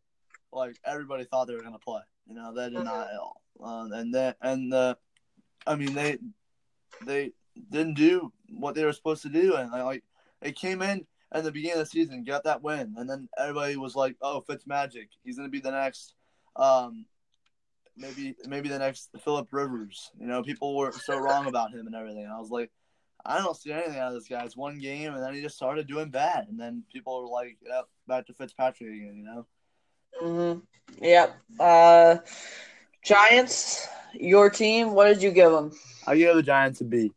like 0.52 0.78
everybody 0.86 1.26
thought 1.26 1.48
they 1.48 1.54
were 1.54 1.62
going 1.62 1.74
to 1.74 1.80
play. 1.80 2.02
You 2.28 2.36
know, 2.36 2.54
they 2.54 2.66
did 2.66 2.76
mm-hmm. 2.76 2.86
not 2.86 3.08
at 3.08 3.20
all. 3.20 3.42
Uh, 3.64 3.88
and 3.92 4.14
that 4.14 4.38
and 4.42 4.72
the, 4.72 4.98
I 5.68 5.76
mean 5.76 5.94
they 5.94 6.18
they 7.06 7.32
didn't 7.72 7.96
do 7.96 8.32
what 8.50 8.76
they 8.76 8.86
were 8.86 8.94
supposed 8.94 9.24
to 9.24 9.30
do, 9.30 9.56
and 9.56 9.72
like 9.72 10.04
they 10.42 10.52
came 10.52 10.82
in 10.82 11.06
at 11.32 11.44
the 11.44 11.52
beginning 11.52 11.78
of 11.78 11.80
the 11.80 11.86
season, 11.86 12.24
got 12.24 12.44
that 12.46 12.64
win, 12.64 12.96
and 12.98 13.10
then 13.10 13.30
everybody 13.38 13.76
was 13.78 13.96
like, 13.96 14.16
"Oh, 14.22 14.42
Fitz 14.42 14.66
Magic, 14.66 15.10
he's 15.24 15.38
gonna 15.38 15.50
be 15.50 15.60
the 15.60 15.72
next." 15.72 16.14
Um, 16.56 17.06
maybe 17.96 18.36
maybe 18.48 18.70
the 18.70 18.80
next 18.80 19.10
Philip 19.24 19.48
Rivers. 19.52 20.12
You 20.20 20.28
know, 20.28 20.42
people 20.42 20.76
were 20.76 20.92
so 20.92 21.18
wrong 21.18 21.48
about 21.48 21.72
him 21.72 21.86
and 21.86 21.96
everything. 21.96 22.26
I 22.26 22.40
was 22.40 22.50
like, 22.50 22.72
I 23.26 23.38
don't 23.38 23.56
see 23.56 23.72
anything 23.72 23.98
out 23.98 24.10
of 24.10 24.14
this 24.14 24.28
guy. 24.28 24.44
It's 24.44 24.58
one 24.58 24.80
game, 24.80 25.14
and 25.14 25.22
then 25.22 25.34
he 25.34 25.42
just 25.42 25.58
started 25.58 25.88
doing 25.88 26.10
bad, 26.10 26.48
and 26.50 26.60
then 26.60 26.84
people 26.92 27.22
were 27.22 27.28
like, 27.28 27.58
"Yep, 27.66 27.86
back 28.08 28.26
to 28.28 28.34
Fitzpatrick 28.34 28.90
again." 28.90 29.16
You 29.18 29.24
know. 29.24 29.46
Mm-hmm. 30.24 31.04
Yep. 31.04 31.36
Uh, 31.60 32.18
Giants, 33.04 33.88
your 34.14 34.50
team. 34.50 34.94
What 34.94 35.08
did 35.08 35.22
you 35.22 35.32
give 35.32 35.52
them? 35.52 35.72
I 36.06 36.18
gave 36.18 36.36
the 36.36 36.44
Giants 36.44 36.82
a 36.82 36.86
B, 36.86 37.12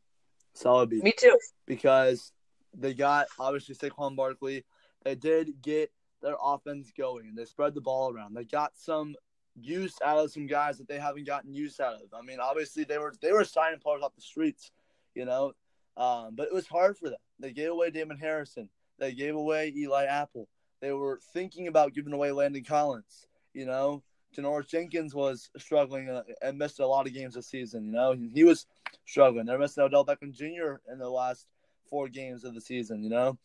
solid 0.54 0.90
B. 0.90 1.00
Me 1.00 1.12
too. 1.16 1.38
Because 1.66 2.32
they 2.74 2.94
got 2.94 3.26
obviously 3.38 3.74
Saquon 3.74 4.16
Barkley. 4.16 4.64
They 5.04 5.14
did 5.14 5.60
get 5.62 5.90
their 6.22 6.36
offense 6.42 6.92
going, 6.96 7.34
they 7.34 7.44
spread 7.44 7.74
the 7.74 7.80
ball 7.80 8.14
around. 8.14 8.34
They 8.34 8.44
got 8.44 8.72
some 8.76 9.14
use 9.60 9.94
out 10.02 10.18
of 10.18 10.32
some 10.32 10.46
guys 10.46 10.78
that 10.78 10.88
they 10.88 10.98
haven't 10.98 11.26
gotten 11.26 11.52
use 11.52 11.80
out 11.80 11.94
of. 11.94 12.02
I 12.16 12.22
mean, 12.22 12.38
obviously 12.40 12.84
they 12.84 12.98
were 12.98 13.12
they 13.20 13.32
were 13.32 13.44
signing 13.44 13.80
players 13.80 14.02
off 14.02 14.14
the 14.14 14.22
streets, 14.22 14.70
you 15.14 15.24
know, 15.24 15.52
um, 15.96 16.34
but 16.34 16.46
it 16.46 16.54
was 16.54 16.66
hard 16.66 16.96
for 16.96 17.10
them. 17.10 17.18
They 17.38 17.52
gave 17.52 17.70
away 17.70 17.90
Damon 17.90 18.18
Harrison. 18.18 18.68
They 18.98 19.12
gave 19.12 19.34
away 19.34 19.72
Eli 19.76 20.04
Apple. 20.04 20.48
They 20.80 20.92
were 20.92 21.20
thinking 21.32 21.68
about 21.68 21.94
giving 21.94 22.12
away 22.12 22.32
Landon 22.32 22.64
Collins. 22.64 23.26
You 23.52 23.66
know, 23.66 24.02
Janoris 24.36 24.68
Jenkins 24.68 25.14
was 25.14 25.50
struggling 25.58 26.08
uh, 26.08 26.22
and 26.40 26.58
missed 26.58 26.80
a 26.80 26.86
lot 26.86 27.06
of 27.06 27.14
games 27.14 27.34
this 27.34 27.48
season. 27.48 27.86
You 27.86 27.92
know, 27.92 28.16
he 28.34 28.44
was 28.44 28.66
struggling. 29.06 29.46
They're 29.46 29.58
missing 29.58 29.84
Odell 29.84 30.06
Beckham 30.06 30.32
Jr. 30.32 30.76
in 30.90 30.98
the 30.98 31.08
last 31.08 31.46
four 31.88 32.08
games 32.08 32.44
of 32.44 32.54
the 32.54 32.60
season. 32.60 33.02
You 33.02 33.10
know, 33.10 33.38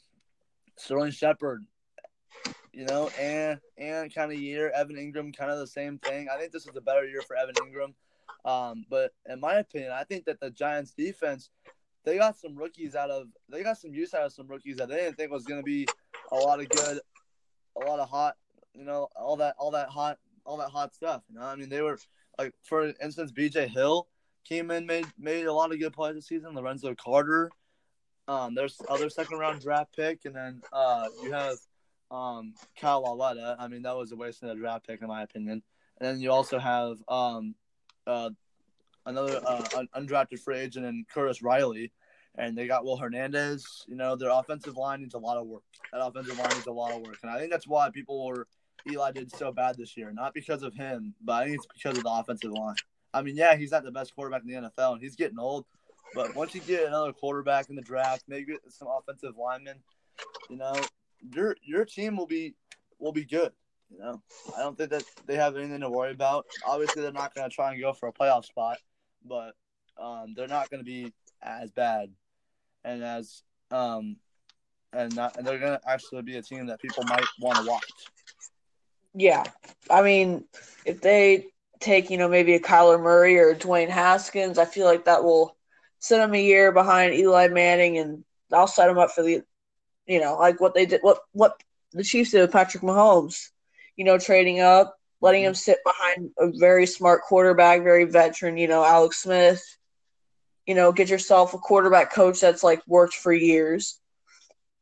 Sterling 0.77 1.11
Shepard 1.11 1.65
you 2.77 2.85
know, 2.85 3.09
and 3.19 3.59
and 3.77 4.13
kind 4.13 4.31
of 4.31 4.37
year. 4.37 4.71
Evan 4.75 4.97
Engram, 4.97 5.35
kind 5.35 5.49
of 5.49 5.57
the 5.57 5.65
same 5.65 5.97
thing. 5.97 6.27
I 6.31 6.37
think 6.37 6.51
this 6.51 6.67
is 6.67 6.75
a 6.75 6.81
better 6.81 7.05
year 7.05 7.23
for 7.23 7.35
Evan 7.35 7.55
Engram. 7.55 7.93
Um, 8.45 8.85
but 8.89 9.13
in 9.27 9.39
my 9.39 9.55
opinion, 9.55 9.91
I 9.91 10.03
think 10.03 10.25
that 10.25 10.39
the 10.39 10.51
Giants 10.51 10.91
defense, 10.91 11.49
they 12.05 12.17
got 12.17 12.37
some 12.37 12.55
rookies 12.55 12.95
out 12.95 13.09
of, 13.09 13.27
they 13.49 13.63
got 13.63 13.77
some 13.77 13.93
use 13.93 14.13
out 14.13 14.27
of 14.27 14.31
some 14.31 14.47
rookies 14.47 14.77
that 14.77 14.89
they 14.89 14.97
didn't 14.97 15.17
think 15.17 15.31
was 15.31 15.43
going 15.43 15.59
to 15.59 15.65
be 15.65 15.87
a 16.31 16.35
lot 16.35 16.59
of 16.59 16.69
good, 16.69 16.99
a 17.75 17.85
lot 17.85 17.99
of 17.99 18.07
hot, 18.07 18.35
you 18.73 18.85
know, 18.85 19.09
all 19.15 19.37
that, 19.37 19.55
all 19.57 19.71
that 19.71 19.89
hot, 19.89 20.19
all 20.47 20.57
that 20.57 20.69
hot 20.69 20.95
stuff. 20.95 21.21
You 21.29 21.39
know, 21.39 21.45
I 21.45 21.55
mean, 21.55 21.69
they 21.69 21.81
were 21.81 21.99
like, 22.39 22.53
for 22.63 22.93
instance, 23.01 23.31
B.J. 23.31 23.67
Hill 23.67 24.07
came 24.45 24.71
in, 24.71 24.85
made 24.85 25.05
made 25.19 25.45
a 25.45 25.53
lot 25.53 25.71
of 25.71 25.79
good 25.79 25.93
plays 25.93 26.15
this 26.15 26.27
season. 26.27 26.55
Lorenzo 26.55 26.95
Carter, 26.95 27.51
um, 28.27 28.55
there's 28.55 28.81
other 28.89 29.09
second 29.09 29.37
round 29.37 29.61
draft 29.61 29.95
pick, 29.95 30.21
and 30.25 30.35
then 30.35 30.61
uh, 30.73 31.05
you 31.21 31.31
have 31.31 31.57
um, 32.09 32.53
Kyle 32.79 33.03
Lauletta. 33.03 33.57
I 33.59 33.67
mean, 33.67 33.83
that 33.83 33.95
was 33.95 34.11
a 34.11 34.15
waste 34.15 34.41
of 34.43 34.49
a 34.49 34.55
draft 34.55 34.87
pick 34.87 35.01
in 35.01 35.07
my 35.07 35.23
opinion. 35.23 35.61
And 35.99 36.07
then 36.07 36.21
you 36.21 36.31
also 36.31 36.59
have 36.59 36.97
um, 37.07 37.55
uh, 38.05 38.29
another 39.05 39.41
uh, 39.45 39.83
undrafted 39.95 40.39
free 40.39 40.59
agent 40.59 40.85
in 40.85 41.05
Curtis 41.11 41.41
Riley, 41.41 41.91
and 42.37 42.57
they 42.57 42.67
got 42.67 42.85
Will 42.85 42.97
Hernandez. 42.97 43.85
You 43.87 43.95
know, 43.95 44.15
their 44.15 44.29
offensive 44.29 44.77
line 44.77 45.01
needs 45.01 45.15
a 45.15 45.19
lot 45.19 45.37
of 45.37 45.47
work. 45.47 45.63
That 45.91 46.01
offensive 46.05 46.37
line 46.37 46.49
needs 46.53 46.67
a 46.67 46.71
lot 46.71 46.93
of 46.93 47.01
work, 47.01 47.17
and 47.23 47.31
I 47.31 47.39
think 47.39 47.51
that's 47.51 47.67
why 47.67 47.89
people 47.89 48.25
were 48.27 48.47
Eli 48.89 49.11
did 49.11 49.31
so 49.31 49.51
bad 49.51 49.77
this 49.77 49.97
year. 49.97 50.11
Not 50.11 50.33
because 50.33 50.63
of 50.63 50.73
him, 50.73 51.13
but 51.23 51.33
I 51.33 51.45
think 51.45 51.57
it's 51.57 51.67
because 51.73 51.97
of 51.97 52.03
the 52.03 52.11
offensive 52.11 52.51
line. 52.51 52.75
I 53.13 53.21
mean, 53.21 53.35
yeah, 53.35 53.55
he's 53.55 53.71
not 53.71 53.83
the 53.83 53.91
best 53.91 54.13
quarterback 54.15 54.43
in 54.43 54.47
the 54.47 54.69
NFL, 54.69 54.93
and 54.93 55.01
he's 55.01 55.15
getting 55.15 55.39
old. 55.39 55.65
But 56.13 56.35
once 56.35 56.55
you 56.55 56.61
get 56.61 56.87
another 56.87 57.13
quarterback 57.13 57.69
in 57.69 57.75
the 57.75 57.81
draft, 57.81 58.23
maybe 58.27 58.57
some 58.69 58.87
offensive 58.87 59.33
linemen, 59.37 59.77
you 60.49 60.57
know, 60.57 60.75
your 61.33 61.55
your 61.63 61.85
team 61.85 62.15
will 62.15 62.27
be 62.27 62.55
will 62.99 63.11
be 63.11 63.25
good. 63.25 63.51
You 63.89 63.99
know, 63.99 64.21
I 64.55 64.59
don't 64.59 64.77
think 64.77 64.89
that 64.91 65.03
they 65.25 65.35
have 65.35 65.55
anything 65.55 65.81
to 65.81 65.89
worry 65.89 66.11
about. 66.11 66.45
Obviously, 66.65 67.01
they're 67.01 67.11
not 67.11 67.33
going 67.33 67.49
to 67.49 67.55
try 67.55 67.71
and 67.71 67.81
go 67.81 67.93
for 67.93 68.09
a 68.09 68.13
playoff 68.13 68.45
spot, 68.45 68.77
but 69.25 69.53
um, 70.01 70.33
they're 70.35 70.47
not 70.47 70.69
going 70.69 70.79
to 70.79 70.85
be 70.85 71.13
as 71.41 71.71
bad 71.71 72.09
and 72.83 73.03
as 73.03 73.43
um, 73.71 74.17
and 74.93 75.15
not, 75.15 75.37
and 75.37 75.45
they're 75.45 75.59
going 75.59 75.77
to 75.77 75.89
actually 75.89 76.21
be 76.21 76.37
a 76.37 76.41
team 76.41 76.65
that 76.67 76.81
people 76.81 77.03
might 77.03 77.25
want 77.39 77.57
to 77.57 77.69
watch. 77.69 77.91
Yeah, 79.13 79.43
I 79.89 80.01
mean, 80.01 80.45
if 80.85 81.01
they 81.01 81.47
take 81.79 82.09
you 82.09 82.17
know 82.17 82.29
maybe 82.29 82.55
a 82.55 82.59
Kyler 82.59 83.01
Murray 83.01 83.37
or 83.37 83.55
Dwayne 83.55 83.89
Haskins, 83.89 84.57
I 84.57 84.65
feel 84.65 84.85
like 84.85 85.05
that 85.05 85.23
will 85.23 85.55
set 85.99 86.17
them 86.17 86.33
a 86.33 86.41
year 86.41 86.71
behind 86.71 87.13
Eli 87.13 87.47
Manning, 87.47 87.97
and 87.97 88.23
I'll 88.51 88.67
set 88.67 88.87
them 88.87 88.97
up 88.97 89.11
for 89.11 89.23
the, 89.23 89.41
you 90.05 90.19
know, 90.19 90.37
like 90.37 90.59
what 90.59 90.73
they 90.73 90.85
did, 90.85 91.01
what 91.01 91.19
what 91.31 91.61
the 91.93 92.03
Chiefs 92.03 92.31
did 92.31 92.41
with 92.41 92.51
Patrick 92.51 92.83
Mahomes, 92.83 93.49
you 93.95 94.05
know, 94.05 94.17
trading 94.17 94.59
up, 94.59 94.95
letting 95.21 95.43
him 95.43 95.55
sit 95.55 95.79
behind 95.83 96.31
a 96.37 96.51
very 96.57 96.85
smart 96.85 97.21
quarterback, 97.23 97.83
very 97.83 98.05
veteran, 98.05 98.57
you 98.57 98.67
know, 98.67 98.83
Alex 98.83 99.23
Smith. 99.23 99.63
You 100.65 100.75
know, 100.75 100.91
get 100.91 101.09
yourself 101.09 101.53
a 101.53 101.57
quarterback 101.57 102.11
coach 102.13 102.41
that's 102.41 102.61
like 102.61 102.81
worked 102.87 103.13
for 103.13 103.31
years, 103.31 103.99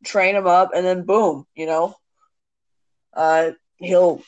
train 0.03 0.35
him 0.35 0.47
up, 0.47 0.71
and 0.75 0.83
then 0.83 1.05
boom, 1.05 1.45
you 1.55 1.67
know, 1.67 1.95
uh, 3.13 3.51
he'll 3.77 4.21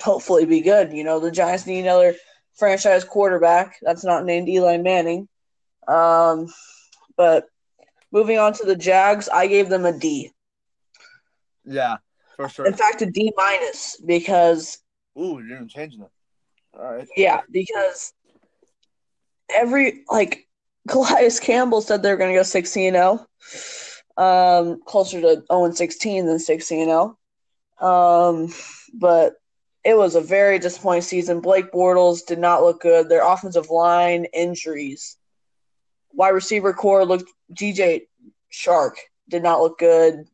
hopefully 0.00 0.44
be 0.44 0.60
good. 0.60 0.92
You 0.92 1.04
know, 1.04 1.20
the 1.20 1.30
Giants 1.30 1.66
need 1.66 1.80
another 1.80 2.14
franchise 2.54 3.04
quarterback 3.04 3.76
that's 3.82 4.04
not 4.04 4.24
named 4.24 4.48
Eli 4.48 4.78
Manning. 4.78 5.28
Um, 5.86 6.52
but 7.16 7.46
moving 8.12 8.38
on 8.38 8.52
to 8.54 8.64
the 8.64 8.76
Jags, 8.76 9.28
I 9.28 9.46
gave 9.46 9.68
them 9.68 9.84
a 9.84 9.96
D. 9.96 10.30
Yeah, 11.64 11.96
for 12.36 12.48
sure. 12.48 12.66
In 12.66 12.74
fact, 12.74 13.02
a 13.02 13.06
D 13.06 13.32
minus 13.36 14.00
because. 14.04 14.78
Ooh, 15.18 15.40
you're 15.40 15.56
even 15.56 15.68
changing 15.68 16.02
it. 16.02 16.10
All 16.78 16.94
right. 16.94 17.08
Yeah, 17.16 17.40
because 17.50 18.12
every 19.54 20.04
like 20.10 20.48
Calais 20.88 21.38
Campbell 21.40 21.80
said 21.80 22.02
they 22.02 22.10
were 22.10 22.16
going 22.16 22.32
to 22.32 22.38
go 22.38 22.42
16 22.42 22.92
0. 22.92 23.26
Um, 24.16 24.80
closer 24.86 25.20
to 25.20 25.42
0 25.50 25.72
16 25.72 26.26
than 26.26 26.38
16 26.38 26.86
0. 26.86 27.18
Um, 27.80 28.52
but 28.92 29.34
it 29.84 29.96
was 29.96 30.14
a 30.14 30.20
very 30.20 30.58
disappointing 30.58 31.02
season. 31.02 31.40
Blake 31.40 31.72
Bortles 31.72 32.24
did 32.26 32.38
not 32.38 32.62
look 32.62 32.80
good. 32.80 33.08
Their 33.08 33.26
offensive 33.26 33.70
line 33.70 34.26
injuries 34.32 35.16
wide 36.14 36.30
receiver 36.30 36.72
core 36.72 37.04
looked 37.04 37.30
DJ 37.52 38.02
Chark 38.52 38.92
did 39.28 39.42
not 39.42 39.60
look 39.60 39.78
good. 39.78 40.26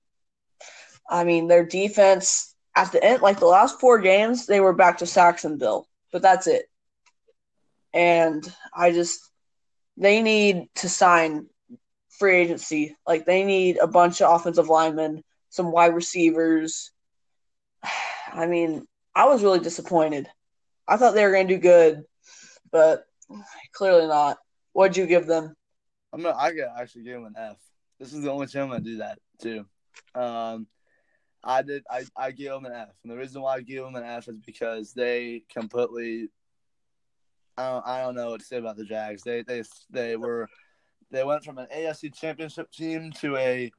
I 1.09 1.25
mean, 1.25 1.49
their 1.49 1.65
defense 1.65 2.55
at 2.77 2.93
the 2.93 3.03
end, 3.03 3.23
like 3.23 3.41
the 3.41 3.47
last 3.47 3.81
four 3.81 3.99
games, 3.99 4.47
they 4.47 4.61
were 4.61 4.73
back 4.73 4.99
to 4.99 5.07
Sacksonville, 5.07 5.89
but 6.13 6.23
that's 6.23 6.47
it. 6.47 6.67
And 7.93 8.45
I 8.73 8.93
just, 8.93 9.29
they 9.97 10.23
need 10.23 10.69
to 10.77 10.89
sign 10.89 11.47
free 12.11 12.37
agency. 12.37 12.97
Like 13.07 13.27
they 13.27 13.45
need 13.45 13.79
a 13.79 13.89
bunch 13.89 14.23
of 14.23 14.33
offensive 14.33 14.69
linemen, 14.69 15.25
some 15.49 15.73
wide 15.73 15.95
receivers. 15.95 16.93
I 18.33 18.47
mean, 18.47 18.87
I 19.15 19.27
was 19.27 19.43
really 19.43 19.61
disappointed. 19.61 20.29
I 20.87 20.97
thought 20.97 21.15
they 21.15 21.25
were 21.25 21.33
going 21.33 21.49
to 21.49 21.55
do 21.55 21.61
good, 21.61 22.05
but 22.71 23.05
clearly 23.73 24.07
not. 24.07 24.39
What'd 24.73 24.97
you 24.97 25.07
give 25.07 25.27
them? 25.27 25.55
I'm 26.13 26.23
gonna 26.23 26.37
I 26.37 26.51
could 26.51 26.65
actually 26.79 27.05
give 27.05 27.15
them 27.15 27.27
an 27.27 27.35
F. 27.37 27.57
This 27.99 28.13
is 28.13 28.23
the 28.23 28.31
only 28.31 28.47
time 28.47 28.73
I 28.73 28.81
do 28.81 28.99
that 28.99 29.19
too. 29.41 29.65
Um, 30.15 30.67
I 31.45 31.63
did 31.63 31.85
I 31.91 32.05
I 32.17 32.31
give 32.33 32.53
them 32.53 32.67
an 32.67 32.73
F, 32.73 32.89
and 33.03 33.13
the 33.13 33.17
reason 33.17 33.43
why 33.43 33.57
I 33.57 33.61
give 33.61 33.85
them 33.85 33.95
an 33.95 34.05
F 34.05 34.29
is 34.29 34.39
because 34.45 34.93
they 34.93 35.45
completely. 35.53 36.29
I 37.57 37.71
don't, 37.71 37.87
I 37.87 38.03
don't 38.03 38.15
know 38.15 38.31
what 38.31 38.41
to 38.41 38.47
say 38.47 38.57
about 38.57 38.77
the 38.77 38.85
Jags. 38.85 39.23
They 39.23 39.43
they 39.43 39.63
they 39.91 40.17
were 40.17 40.49
they 41.11 41.25
went 41.25 41.45
from 41.45 41.59
an 41.59 41.67
AFC 41.75 42.15
Championship 42.15 42.71
team 42.71 43.13
to 43.21 43.37
a 43.37 43.71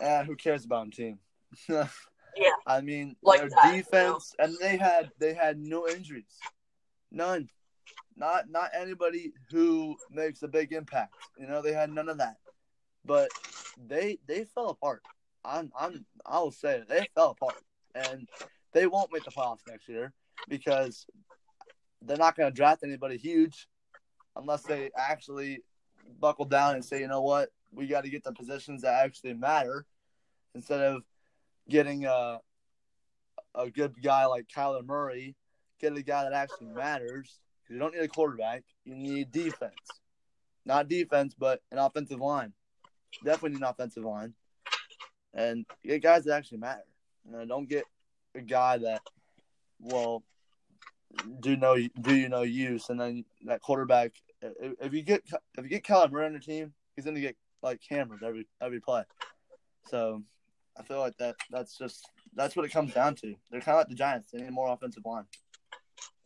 eh, 0.00 0.24
who 0.24 0.36
cares 0.36 0.64
about 0.64 0.80
them 0.80 0.90
team. 0.90 1.18
yeah, 2.36 2.50
I 2.66 2.80
mean 2.80 3.16
like 3.22 3.40
their 3.40 3.50
that, 3.50 3.72
defense, 3.74 4.34
you 4.38 4.46
know? 4.46 4.52
and 4.52 4.56
they 4.60 4.76
had 4.76 5.10
they 5.18 5.34
had 5.34 5.58
no 5.58 5.88
injuries, 5.88 6.38
none. 7.10 7.48
Not 8.16 8.48
not 8.48 8.70
anybody 8.78 9.32
who 9.50 9.96
makes 10.10 10.42
a 10.42 10.48
big 10.48 10.72
impact. 10.72 11.14
You 11.36 11.48
know, 11.48 11.62
they 11.62 11.72
had 11.72 11.90
none 11.90 12.08
of 12.08 12.18
that. 12.18 12.36
But 13.04 13.28
they 13.88 14.18
they 14.26 14.44
fell 14.44 14.68
apart. 14.68 15.02
I'm 15.44 15.72
I'm 15.78 16.06
I 16.24 16.38
will 16.38 16.52
say 16.52 16.78
it, 16.78 16.88
they 16.88 17.08
fell 17.14 17.30
apart. 17.30 17.56
And 17.94 18.28
they 18.72 18.86
won't 18.86 19.12
make 19.12 19.24
the 19.24 19.30
playoffs 19.30 19.66
next 19.68 19.88
year 19.88 20.12
because 20.48 21.06
they're 22.02 22.16
not 22.16 22.36
going 22.36 22.50
to 22.50 22.54
draft 22.54 22.82
anybody 22.84 23.16
huge 23.16 23.68
unless 24.36 24.62
they 24.62 24.90
actually 24.96 25.62
buckle 26.20 26.44
down 26.44 26.74
and 26.74 26.84
say, 26.84 27.00
you 27.00 27.08
know 27.08 27.22
what, 27.22 27.50
we 27.72 27.86
got 27.86 28.04
to 28.04 28.10
get 28.10 28.24
the 28.24 28.32
positions 28.32 28.82
that 28.82 29.04
actually 29.04 29.32
matter 29.34 29.86
instead 30.54 30.80
of 30.80 31.02
getting 31.68 32.06
a 32.06 32.40
a 33.54 33.70
good 33.70 33.94
guy 34.02 34.26
like 34.26 34.46
Kyler 34.48 34.84
Murray, 34.84 35.36
get 35.80 35.96
a 35.96 36.02
guy 36.02 36.24
that 36.24 36.32
actually 36.32 36.66
matters 36.66 37.38
you 37.68 37.78
don't 37.78 37.94
need 37.94 38.02
a 38.02 38.08
quarterback. 38.08 38.62
You 38.84 38.94
need 38.94 39.32
defense. 39.32 39.74
Not 40.66 40.88
defense, 40.88 41.34
but 41.36 41.60
an 41.70 41.78
offensive 41.78 42.20
line. 42.20 42.52
Definitely 43.24 43.50
need 43.50 43.62
an 43.62 43.64
offensive 43.64 44.04
line. 44.04 44.34
And 45.32 45.66
get 45.84 46.02
guys 46.02 46.24
that 46.24 46.34
actually 46.34 46.58
matter. 46.58 46.84
Know, 47.28 47.44
don't 47.44 47.68
get 47.68 47.84
a 48.34 48.40
guy 48.40 48.78
that, 48.78 49.00
well, 49.80 50.22
do 51.40 51.56
no 51.56 51.76
do 52.00 52.14
you 52.14 52.28
no 52.28 52.42
use, 52.42 52.90
and 52.90 53.00
then 53.00 53.24
that 53.46 53.60
quarterback. 53.60 54.12
If, 54.42 54.72
if 54.80 54.92
you 54.92 55.02
get 55.02 55.22
if 55.56 55.64
you 55.64 55.70
get 55.70 55.84
Kyler 55.84 56.10
Murray 56.10 56.26
on 56.26 56.32
your 56.32 56.40
team, 56.40 56.72
he's 56.94 57.04
going 57.04 57.14
to 57.14 57.20
get 57.20 57.36
like 57.62 57.80
hammered 57.88 58.22
every 58.22 58.46
every 58.60 58.80
play. 58.80 59.04
So 59.88 60.22
I 60.78 60.82
feel 60.82 60.98
like 60.98 61.16
that 61.18 61.36
that's 61.50 61.78
just 61.78 62.08
that's 62.34 62.56
what 62.56 62.64
it 62.64 62.72
comes 62.72 62.92
down 62.92 63.14
to. 63.16 63.34
They're 63.50 63.60
kind 63.60 63.76
of 63.76 63.80
like 63.80 63.88
the 63.88 63.94
Giants. 63.94 64.30
They 64.30 64.40
need 64.40 64.50
more 64.50 64.72
offensive 64.72 65.04
line. 65.04 65.24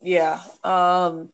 Yeah. 0.01 0.41
Um, 0.63 1.31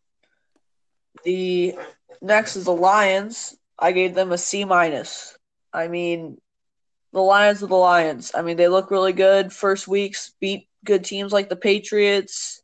the 1.23 1.75
next 2.21 2.56
is 2.56 2.65
the 2.65 2.73
Lions. 2.73 3.56
I 3.78 3.91
gave 3.91 4.15
them 4.15 4.32
a 4.32 4.38
C 4.38 4.65
minus. 4.65 5.38
I 5.73 5.88
mean, 5.88 6.39
the 7.13 7.21
Lions 7.21 7.63
are 7.63 7.67
the 7.67 7.75
Lions. 7.75 8.32
I 8.34 8.41
mean, 8.41 8.58
they 8.58 8.67
look 8.67 8.91
really 8.91 9.13
good. 9.13 9.54
First 9.54 9.88
weeks 9.88 10.34
beat 10.39 10.67
good 10.84 11.04
teams 11.04 11.32
like 11.32 11.49
the 11.49 11.56
Patriots, 11.56 12.62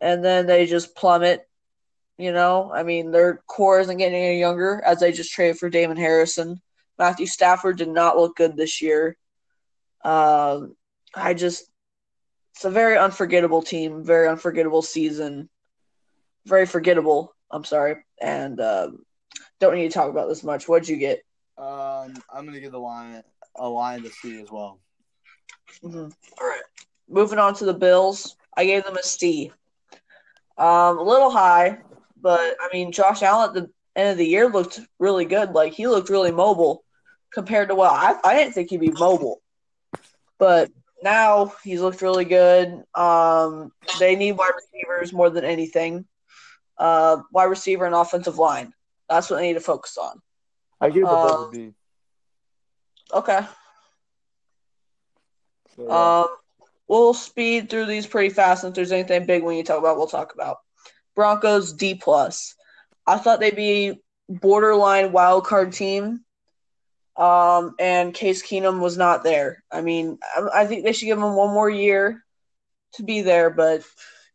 and 0.00 0.24
then 0.24 0.46
they 0.46 0.66
just 0.66 0.94
plummet. 0.94 1.48
You 2.16 2.32
know, 2.32 2.70
I 2.72 2.84
mean, 2.84 3.10
their 3.10 3.42
core 3.48 3.80
isn't 3.80 3.96
getting 3.96 4.22
any 4.22 4.38
younger 4.38 4.80
as 4.86 5.00
they 5.00 5.10
just 5.10 5.32
traded 5.32 5.58
for 5.58 5.68
Damon 5.68 5.96
Harrison. 5.96 6.60
Matthew 6.96 7.26
Stafford 7.26 7.76
did 7.76 7.88
not 7.88 8.16
look 8.16 8.36
good 8.36 8.56
this 8.56 8.80
year. 8.80 9.16
Um, 10.04 10.76
I 11.14 11.34
just 11.34 11.64
it's 12.54 12.64
a 12.64 12.70
very 12.70 12.96
unforgettable 12.96 13.62
team, 13.62 14.04
very 14.04 14.28
unforgettable 14.28 14.82
season, 14.82 15.48
very 16.46 16.66
forgettable. 16.66 17.34
I'm 17.50 17.64
sorry, 17.64 17.96
and 18.20 18.60
um, 18.60 19.04
don't 19.60 19.74
need 19.74 19.88
to 19.88 19.94
talk 19.94 20.10
about 20.10 20.28
this 20.28 20.44
much. 20.44 20.68
What'd 20.68 20.88
you 20.88 20.96
get? 20.96 21.24
Um, 21.56 22.14
I'm 22.32 22.44
gonna 22.44 22.60
give 22.60 22.72
the 22.72 22.78
line 22.78 23.22
a 23.56 23.68
line 23.68 24.02
to 24.02 24.10
see 24.10 24.40
as 24.40 24.50
well. 24.50 24.80
Mm-hmm. 25.82 26.08
All 26.40 26.46
right. 26.46 26.62
moving 27.08 27.38
on 27.38 27.54
to 27.54 27.64
the 27.64 27.74
Bills, 27.74 28.36
I 28.56 28.64
gave 28.64 28.84
them 28.84 28.96
a 28.96 29.02
C. 29.02 29.52
Um, 30.56 30.98
a 30.98 31.02
little 31.02 31.30
high, 31.30 31.78
but 32.20 32.56
I 32.60 32.68
mean, 32.72 32.92
Josh 32.92 33.22
Allen 33.22 33.48
at 33.48 33.54
the 33.54 33.70
end 33.96 34.10
of 34.10 34.18
the 34.18 34.26
year 34.26 34.48
looked 34.48 34.80
really 34.98 35.24
good. 35.24 35.50
Like 35.50 35.72
he 35.72 35.88
looked 35.88 36.10
really 36.10 36.30
mobile 36.30 36.84
compared 37.32 37.68
to 37.68 37.74
what 37.74 37.92
I, 37.92 38.16
I 38.24 38.34
didn't 38.34 38.54
think 38.54 38.70
he'd 38.70 38.80
be 38.80 38.90
mobile, 38.90 39.42
but 40.38 40.70
now 41.02 41.52
he's 41.62 41.80
looked 41.80 42.02
really 42.02 42.24
good. 42.24 42.82
Um, 42.94 43.72
they 43.98 44.16
need 44.16 44.32
wide 44.32 44.52
receivers 44.54 45.12
more 45.12 45.30
than 45.30 45.44
anything. 45.44 46.06
Uh, 46.78 47.18
wide 47.32 47.44
receiver 47.44 47.84
and 47.84 47.94
offensive 47.94 48.38
line. 48.38 48.72
That's 49.08 49.30
what 49.30 49.36
they 49.36 49.48
need 49.48 49.54
to 49.54 49.60
focus 49.60 49.96
on. 49.98 50.20
I 50.80 50.90
give 50.90 51.02
the 51.02 51.10
a 51.10 51.50
B. 51.50 51.72
Okay. 53.12 53.40
So, 55.76 55.86
yeah. 55.86 56.20
Um, 56.20 56.36
we'll 56.88 57.14
speed 57.14 57.70
through 57.70 57.86
these 57.86 58.06
pretty 58.06 58.30
fast. 58.30 58.64
If 58.64 58.74
there's 58.74 58.92
anything 58.92 59.26
big 59.26 59.42
we 59.42 59.56
need 59.56 59.66
to 59.66 59.72
talk 59.72 59.78
about, 59.78 59.96
we'll 59.96 60.06
talk 60.06 60.34
about. 60.34 60.58
Broncos 61.14 61.72
D 61.72 61.94
plus. 61.94 62.54
I 63.06 63.18
thought 63.18 63.40
they'd 63.40 63.54
be 63.54 64.00
borderline 64.28 65.12
wild 65.12 65.44
card 65.44 65.72
team. 65.72 66.24
Um, 67.16 67.74
and 67.78 68.12
Case 68.12 68.42
Keenum 68.42 68.80
was 68.80 68.96
not 68.98 69.22
there. 69.22 69.62
I 69.70 69.82
mean, 69.82 70.18
I, 70.36 70.62
I 70.62 70.66
think 70.66 70.84
they 70.84 70.92
should 70.92 71.06
give 71.06 71.18
him 71.18 71.34
one 71.34 71.54
more 71.54 71.70
year 71.70 72.24
to 72.94 73.02
be 73.02 73.22
there, 73.22 73.50
but 73.50 73.82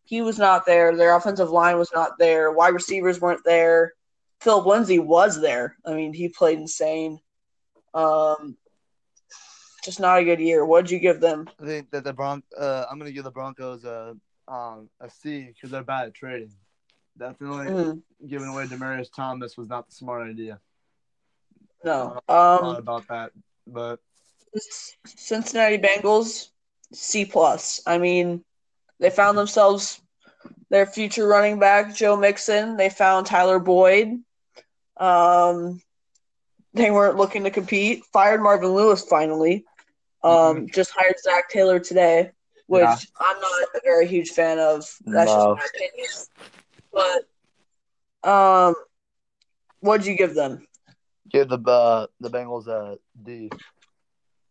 he 0.06 0.22
was 0.22 0.38
not 0.40 0.66
there. 0.66 0.96
Their 0.96 1.16
offensive 1.16 1.50
line 1.50 1.78
was 1.78 1.92
not 1.94 2.18
there. 2.18 2.52
Wide 2.52 2.74
receivers 2.74 3.20
weren't 3.20 3.44
there. 3.44 3.94
Phillip 4.42 4.66
Lindsay 4.66 5.00
was 5.00 5.42
there. 5.42 5.76
I 5.86 5.94
mean, 5.94 6.14
he 6.14 6.30
played 6.30 6.58
insane. 6.60 7.20
Um, 7.94 8.58
just 9.84 10.00
not 10.00 10.20
a 10.20 10.24
good 10.24 10.40
year. 10.40 10.66
What'd 10.66 10.92
you 10.92 11.00
give 11.00 11.20
them? 11.20 11.50
I 11.62 11.66
think 11.66 11.92
that 11.92 12.04
the 12.04 12.14
Bron- 12.14 12.44
uh, 12.58 12.86
I'm 12.90 12.98
gonna 12.98 13.12
give 13.12 13.24
the 13.24 13.32
Broncos 13.32 13.84
a 13.84 14.16
um 14.48 14.90
a 15.00 15.10
C 15.10 15.48
because 15.54 15.72
they're 15.72 15.84
bad 15.84 16.08
at 16.08 16.14
trading. 16.14 16.52
Definitely 17.18 17.68
Mhm. 17.68 18.02
giving 18.28 18.48
away 18.48 18.66
Demaryius 18.66 19.12
Thomas 19.14 19.58
was 19.58 19.68
not 19.70 19.88
the 19.88 19.94
smart 19.94 20.28
idea. 20.28 20.60
No. 21.84 22.20
Thought 22.28 22.64
Um, 22.64 22.76
about 22.76 23.08
that, 23.08 23.32
but 23.68 24.00
Cincinnati 25.06 25.78
Bengals 25.78 26.50
C 26.94 27.26
plus. 27.26 27.82
I 27.86 27.98
mean, 27.98 28.44
they 29.00 29.10
found 29.10 29.38
themselves 29.38 30.02
their 30.70 30.86
future 30.86 31.28
running 31.28 31.60
back 31.60 31.96
Joe 31.96 32.16
Mixon. 32.18 32.78
They 32.78 32.90
found 32.90 33.26
Tyler 33.28 33.60
Boyd. 33.60 34.22
Um, 34.98 35.82
they 36.74 36.92
weren't 36.92 37.18
looking 37.18 37.44
to 37.46 37.52
compete. 37.52 38.04
Fired 38.12 38.42
Marvin 38.42 38.70
Lewis 38.70 39.04
finally. 39.06 39.66
Um, 40.24 40.68
just 40.68 40.92
hired 40.96 41.16
Zac 41.20 41.50
Taylor 41.50 41.80
today, 41.80 42.32
which 42.68 42.82
Yeah. 42.84 42.96
I'm 43.20 43.40
not 43.40 43.62
a 43.76 43.82
very 43.84 44.06
huge 44.08 44.32
fan 44.32 44.60
of. 44.60 44.82
That's 45.06 45.32
No. 45.32 45.56
just 45.56 45.60
my 45.60 45.68
opinion. 46.94 47.26
But 48.24 48.30
um, 48.30 48.76
what'd 49.80 50.06
you 50.06 50.16
give 50.16 50.36
them? 50.36 50.68
Give 51.30 51.50
the 51.50 51.58
uh, 51.58 52.08
the 52.20 52.30
Bengals 52.30 52.68
a 52.68 52.98
D. 53.22 53.50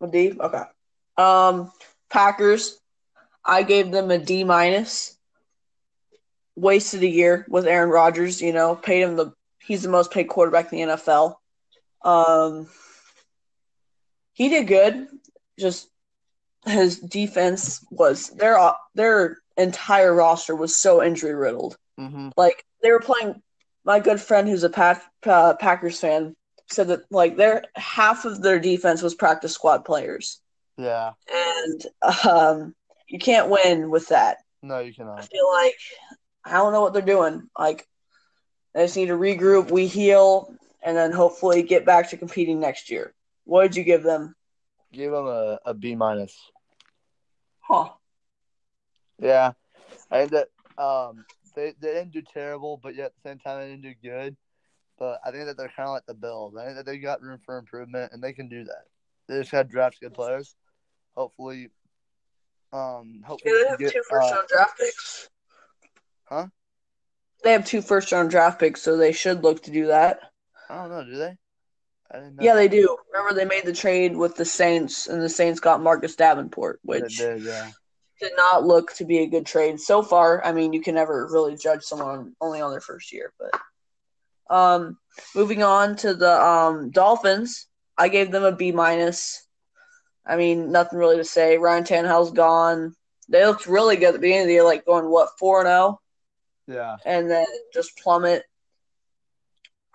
A 0.01 0.07
D? 0.07 0.33
Okay. 0.39 0.63
Um, 1.17 1.73
Packers, 2.11 2.79
I 3.45 3.63
gave 3.63 3.91
them 3.91 4.11
a 4.11 4.19
D 4.19 4.45
minus. 4.45 5.17
Wasted 6.57 7.03
a 7.03 7.09
year 7.09 7.47
with 7.49 7.67
Aaron 7.67 7.91
Rodgers. 7.91 8.43
You 8.43 8.53
know, 8.53 8.75
paid 8.75 9.03
him 9.03 9.17
the 9.17 9.33
he's 9.65 9.83
the 9.83 9.89
most 9.89 10.11
paid 10.11 10.25
quarterback 10.25 10.73
in 10.73 10.89
the 10.89 10.95
NFL. 10.95 11.37
Um, 12.03 12.69
he 14.33 14.49
did 14.49 14.67
good. 14.67 15.09
Just 15.59 15.89
his 16.65 16.99
defense 16.99 17.85
was 17.91 18.31
their 18.31 18.59
their 18.95 19.39
entire 19.57 20.15
roster 20.15 20.55
was 20.55 20.77
so 20.77 21.03
injury 21.03 21.35
riddled. 21.35 21.77
Mm-hmm. 21.99 22.31
Like 22.37 22.65
they 22.83 22.91
were 22.91 23.01
playing. 23.01 23.43
My 23.85 24.01
good 24.01 24.21
friend, 24.21 24.47
who's 24.47 24.65
a 24.65 24.69
Pack, 24.69 25.03
uh, 25.25 25.55
Packers 25.55 25.99
fan, 25.99 26.37
said 26.71 26.89
that 26.89 27.01
like 27.11 27.37
their 27.37 27.65
half 27.75 28.25
of 28.25 28.43
their 28.43 28.59
defense 28.59 29.03
was 29.03 29.15
practice 29.15 29.53
squad 29.55 29.85
players 29.85 30.41
Yeah. 30.77 31.13
and 31.33 31.87
um, 32.27 32.75
you 33.07 33.19
can't 33.19 33.49
win 33.49 33.91
with 33.91 34.09
that. 34.09 34.39
No, 34.63 34.81
you 34.81 34.93
cannot. 34.93 35.19
I 35.19 35.23
feel 35.23 35.51
like 35.53 35.75
I 36.45 36.53
don't 36.53 36.73
know 36.73 36.81
what 36.83 36.93
they're 36.93 37.03
doing. 37.03 37.49
Like 37.59 37.87
they 38.75 38.85
just 38.85 38.97
need 38.97 39.07
to 39.07 39.15
regroup, 39.15 39.71
we 39.71 39.87
heal, 39.87 40.53
and 40.83 40.97
then 40.97 41.13
hopefully 41.13 41.63
get 41.63 41.85
back 41.87 42.11
to 42.11 42.17
competing 42.17 42.61
next 42.61 42.91
year. 42.91 43.15
What 43.45 43.63
did 43.63 43.77
you 43.77 43.85
give 43.85 44.03
them? 44.03 44.35
Give 44.93 45.11
them 45.13 45.27
a, 45.27 45.59
a 45.65 45.75
B 45.75 45.95
minus. 45.95 46.35
Huh? 47.61 47.91
Yeah, 49.19 49.53
I 50.11 50.27
think 50.27 50.33
that 50.33 50.49
um 50.83 51.25
they 51.55 51.75
they 51.81 51.95
didn't 51.95 52.13
do 52.13 52.23
terrible, 52.23 52.77
but 52.83 52.95
yet 52.95 53.07
at 53.07 53.13
the 53.23 53.29
same 53.29 53.39
time 53.39 53.61
they 53.61 53.69
didn't 53.71 53.83
do 53.83 53.95
good. 54.03 54.37
But 54.99 55.21
I 55.25 55.31
think 55.31 55.47
that 55.47 55.57
they're 55.57 55.73
kind 55.75 55.89
of 55.89 55.95
like 55.95 56.07
the 56.07 56.15
Bills. 56.15 56.57
I 56.57 56.65
think 56.65 56.77
that 56.77 56.87
they 56.87 56.99
got 56.99 57.23
room 57.23 57.39
for 57.45 57.59
improvement, 57.59 58.13
and 58.13 58.23
they 58.23 58.33
can 58.33 58.49
do 58.49 58.65
that. 58.65 58.85
They 59.29 59.39
just 59.39 59.53
had 59.53 59.69
draft 59.69 60.01
good 60.01 60.15
players. 60.15 60.57
Hopefully, 61.17 61.69
um, 62.73 63.23
hopefully 63.25 63.55
Yeah, 63.55 63.63
they 63.63 63.71
have 63.71 63.79
get, 63.79 63.93
two 63.93 64.03
first 64.09 64.33
uh, 64.33 64.37
round 64.37 64.49
draft 64.49 64.79
picks. 64.79 65.31
Huh? 66.25 66.47
They 67.45 67.53
have 67.53 67.65
two 67.65 67.83
first 67.83 68.11
round 68.11 68.31
draft 68.31 68.59
picks, 68.59 68.83
so 68.83 68.97
they 68.97 69.13
should 69.13 69.43
look 69.43 69.63
to 69.65 69.71
do 69.71 69.87
that. 69.89 70.21
I 70.69 70.77
don't 70.77 70.91
know. 70.91 71.05
Do 71.05 71.17
they? 71.17 71.37
I 72.11 72.17
didn't 72.17 72.37
know. 72.37 72.45
Yeah, 72.45 72.55
they 72.55 72.69
do. 72.69 72.97
Remember, 73.13 73.35
they 73.35 73.45
made 73.45 73.65
the 73.65 73.73
trade 73.73 74.17
with 74.17 74.35
the 74.37 74.45
Saints, 74.45 75.07
and 75.07 75.23
the 75.23 75.29
Saints 75.29 75.61
got 75.61 75.83
Marcus 75.83 76.17
Davenport, 76.17 76.81
which 76.83 77.19
did. 77.19 77.43
Yeah. 77.43 77.71
did 78.21 78.33
not 78.37 78.67
look 78.67 78.93
to 78.95 79.05
be 79.05 79.19
a 79.19 79.27
good 79.27 79.47
trade 79.47 79.79
so 79.81 80.03
far. 80.03 80.45
I 80.45 80.53
mean, 80.53 80.73
you 80.73 80.81
can 80.81 80.95
never 80.95 81.29
really 81.31 81.57
judge 81.57 81.83
someone 81.83 82.35
only 82.41 82.61
on 82.61 82.71
their 82.71 82.81
first 82.81 83.13
year, 83.13 83.33
but 83.39 83.51
um, 84.51 84.99
moving 85.35 85.63
on 85.63 85.97
to 85.97 86.15
the 86.15 86.33
um 86.43 86.91
Dolphins, 86.91 87.67
I 87.97 88.09
gave 88.09 88.31
them 88.31 88.45
a 88.45 88.53
B 88.53 88.73
minus. 88.73 89.47
I 90.27 90.37
mean, 90.37 90.71
nothing 90.73 90.99
really 90.99 91.17
to 91.17 91.25
say. 91.25 91.57
Ryan 91.59 91.85
Tannehill's 91.85 92.33
gone. 92.33 92.95
They 93.29 93.45
looked 93.47 93.67
really 93.67 93.97
good 93.97 94.09
at 94.09 94.13
the 94.15 94.19
beginning 94.19 94.43
of 94.43 94.47
the 94.49 94.55
year, 94.55 94.65
like 94.65 94.85
going 94.85 95.09
what 95.09 95.31
four 95.39 95.61
and 95.61 95.67
zero, 95.69 96.01
Yeah. 96.67 96.97
and 97.05 97.31
then 97.31 97.47
just 97.73 97.99
plummet. 97.99 98.43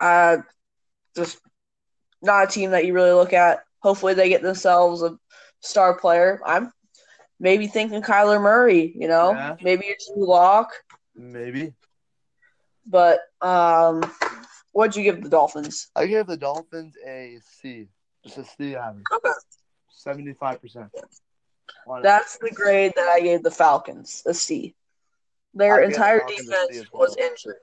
Uh, 0.00 0.38
just 1.16 1.38
not 2.22 2.44
a 2.44 2.46
team 2.50 2.70
that 2.72 2.84
you 2.84 2.92
really 2.94 3.12
look 3.12 3.32
at. 3.32 3.64
Hopefully, 3.80 4.14
they 4.14 4.28
get 4.28 4.42
themselves 4.42 5.02
a 5.02 5.16
star 5.60 5.98
player. 5.98 6.40
I'm 6.44 6.72
maybe 7.38 7.66
thinking 7.66 8.02
Kyler 8.02 8.40
Murray. 8.40 8.92
You 8.96 9.08
know, 9.08 9.32
Yeah. 9.32 9.56
maybe 9.62 9.86
it's 9.86 10.10
Drew 10.12 10.26
Lock. 10.26 10.70
Maybe. 11.14 11.74
But 12.86 13.20
um, 13.40 14.02
what'd 14.74 14.96
you 14.96 15.02
give 15.02 15.22
the 15.22 15.30
Dolphins? 15.30 15.90
I 15.96 16.06
gave 16.06 16.26
the 16.26 16.36
Dolphins 16.36 16.94
a 17.06 17.38
C. 17.42 17.88
Just 18.24 18.38
a 18.38 18.44
C 18.44 18.76
average. 18.76 19.04
Okay, 19.12 19.30
Seventy-five 19.90 20.60
percent. 20.60 20.88
that's 22.02 22.38
the 22.38 22.50
grade 22.50 22.92
that 22.96 23.08
I 23.08 23.20
gave 23.20 23.42
the 23.42 23.50
Falcons, 23.50 24.22
a 24.26 24.34
C. 24.34 24.74
Their 25.54 25.76
I 25.76 25.80
the 25.80 25.86
entire 25.86 26.20
C 26.28 26.36
defense 26.36 26.88
well. 26.92 27.02
was 27.02 27.16
injured. 27.16 27.56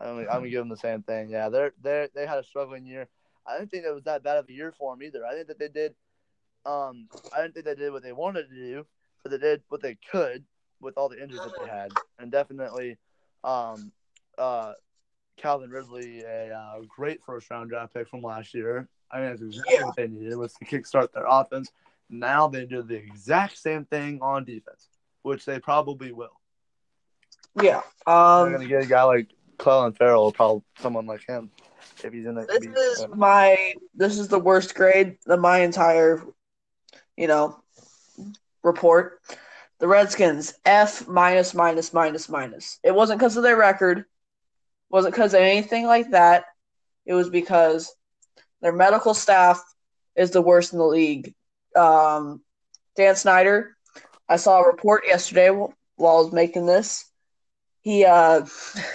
I'm, 0.00 0.18
I'm 0.18 0.26
gonna 0.26 0.48
give 0.48 0.60
them 0.60 0.68
the 0.68 0.76
same 0.76 1.02
thing. 1.02 1.28
Yeah, 1.30 1.48
they're 1.48 1.72
they 1.82 2.08
they 2.14 2.26
had 2.26 2.38
a 2.38 2.44
struggling 2.44 2.86
year. 2.86 3.08
I 3.46 3.58
didn't 3.58 3.70
think 3.70 3.84
it 3.84 3.94
was 3.94 4.04
that 4.04 4.22
bad 4.22 4.38
of 4.38 4.48
a 4.48 4.52
year 4.52 4.72
for 4.76 4.94
them 4.94 5.02
either. 5.02 5.24
I 5.24 5.34
think 5.34 5.48
that 5.48 5.58
they 5.58 5.68
did. 5.68 5.94
Um, 6.64 7.08
I 7.36 7.42
didn't 7.42 7.54
think 7.54 7.66
they 7.66 7.74
did 7.74 7.92
what 7.92 8.02
they 8.02 8.12
wanted 8.12 8.48
to 8.48 8.54
do, 8.54 8.86
but 9.22 9.30
they 9.30 9.38
did 9.38 9.62
what 9.68 9.82
they 9.82 9.98
could 10.10 10.44
with 10.80 10.96
all 10.96 11.08
the 11.10 11.22
injuries 11.22 11.42
that 11.42 11.52
they 11.60 11.68
had, 11.68 11.92
and 12.18 12.32
definitely, 12.32 12.96
um, 13.42 13.92
uh, 14.38 14.72
Calvin 15.36 15.70
Ridley, 15.70 16.22
a 16.22 16.54
uh, 16.56 16.80
great 16.88 17.22
first 17.24 17.50
round 17.50 17.70
draft 17.70 17.94
pick 17.94 18.08
from 18.08 18.22
last 18.22 18.54
year. 18.54 18.88
I 19.10 19.20
mean, 19.20 19.30
that's 19.30 19.42
exactly 19.42 19.74
Yeah. 19.74 19.84
what 19.84 19.96
they 19.96 20.06
needed 20.08 20.36
was 20.36 20.54
to 20.54 20.64
kickstart 20.64 21.12
their 21.12 21.26
offense. 21.26 21.70
Now 22.10 22.48
they 22.48 22.64
do 22.66 22.82
the 22.82 22.94
exact 22.96 23.58
same 23.58 23.84
thing 23.84 24.20
on 24.22 24.44
defense, 24.44 24.88
which 25.22 25.44
they 25.44 25.58
probably 25.58 26.12
will. 26.12 26.40
Yeah. 27.60 27.82
They're 28.06 28.14
Um, 28.14 28.52
gonna 28.52 28.66
get 28.66 28.82
a 28.84 28.86
guy 28.86 29.02
like 29.04 29.28
Clelin 29.58 29.96
Ferrell, 29.96 30.32
probably 30.32 30.62
someone 30.80 31.06
like 31.06 31.24
him, 31.26 31.50
if 32.02 32.12
he's 32.12 32.26
in 32.26 32.34
the. 32.34 32.44
this 32.46 32.64
is 32.64 33.06
my 33.14 33.74
this 33.94 34.18
is 34.18 34.28
the 34.28 34.38
worst 34.38 34.74
grade 34.74 35.18
of 35.26 35.40
my 35.40 35.58
entire, 35.58 36.22
you 37.16 37.26
know, 37.26 37.62
report. 38.62 39.20
The 39.78 39.88
Redskins 39.88 40.54
F 40.64 41.06
minus 41.08 41.54
minus 41.54 41.92
minus 41.92 42.28
minus. 42.28 42.78
It 42.82 42.94
wasn't 42.94 43.18
because 43.18 43.36
of 43.36 43.42
their 43.42 43.56
record. 43.56 44.06
Wasn't 44.90 45.14
because 45.14 45.34
of 45.34 45.40
anything 45.40 45.86
like 45.86 46.10
that. 46.10 46.44
It 47.06 47.14
was 47.14 47.30
because 47.30 47.94
their 48.60 48.72
medical 48.72 49.14
staff 49.14 49.62
is 50.16 50.30
the 50.30 50.42
worst 50.42 50.72
in 50.72 50.78
the 50.78 50.86
league. 50.86 51.34
Um, 51.76 52.40
Dan 52.96 53.16
Snyder, 53.16 53.76
I 54.28 54.36
saw 54.36 54.60
a 54.60 54.66
report 54.66 55.04
yesterday 55.06 55.50
while 55.50 56.16
I 56.16 56.20
was 56.20 56.32
making 56.32 56.66
this. 56.66 57.04
He 57.82 58.04
uh, 58.04 58.46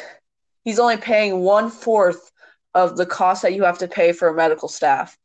he's 0.63 0.79
only 0.79 0.97
paying 0.97 1.41
one 1.41 1.69
fourth 1.69 2.31
of 2.73 2.97
the 2.97 3.05
cost 3.05 3.41
that 3.41 3.53
you 3.53 3.63
have 3.63 3.79
to 3.79 3.87
pay 3.87 4.11
for 4.11 4.27
a 4.27 4.35
medical 4.35 4.67
staff. 4.67 5.17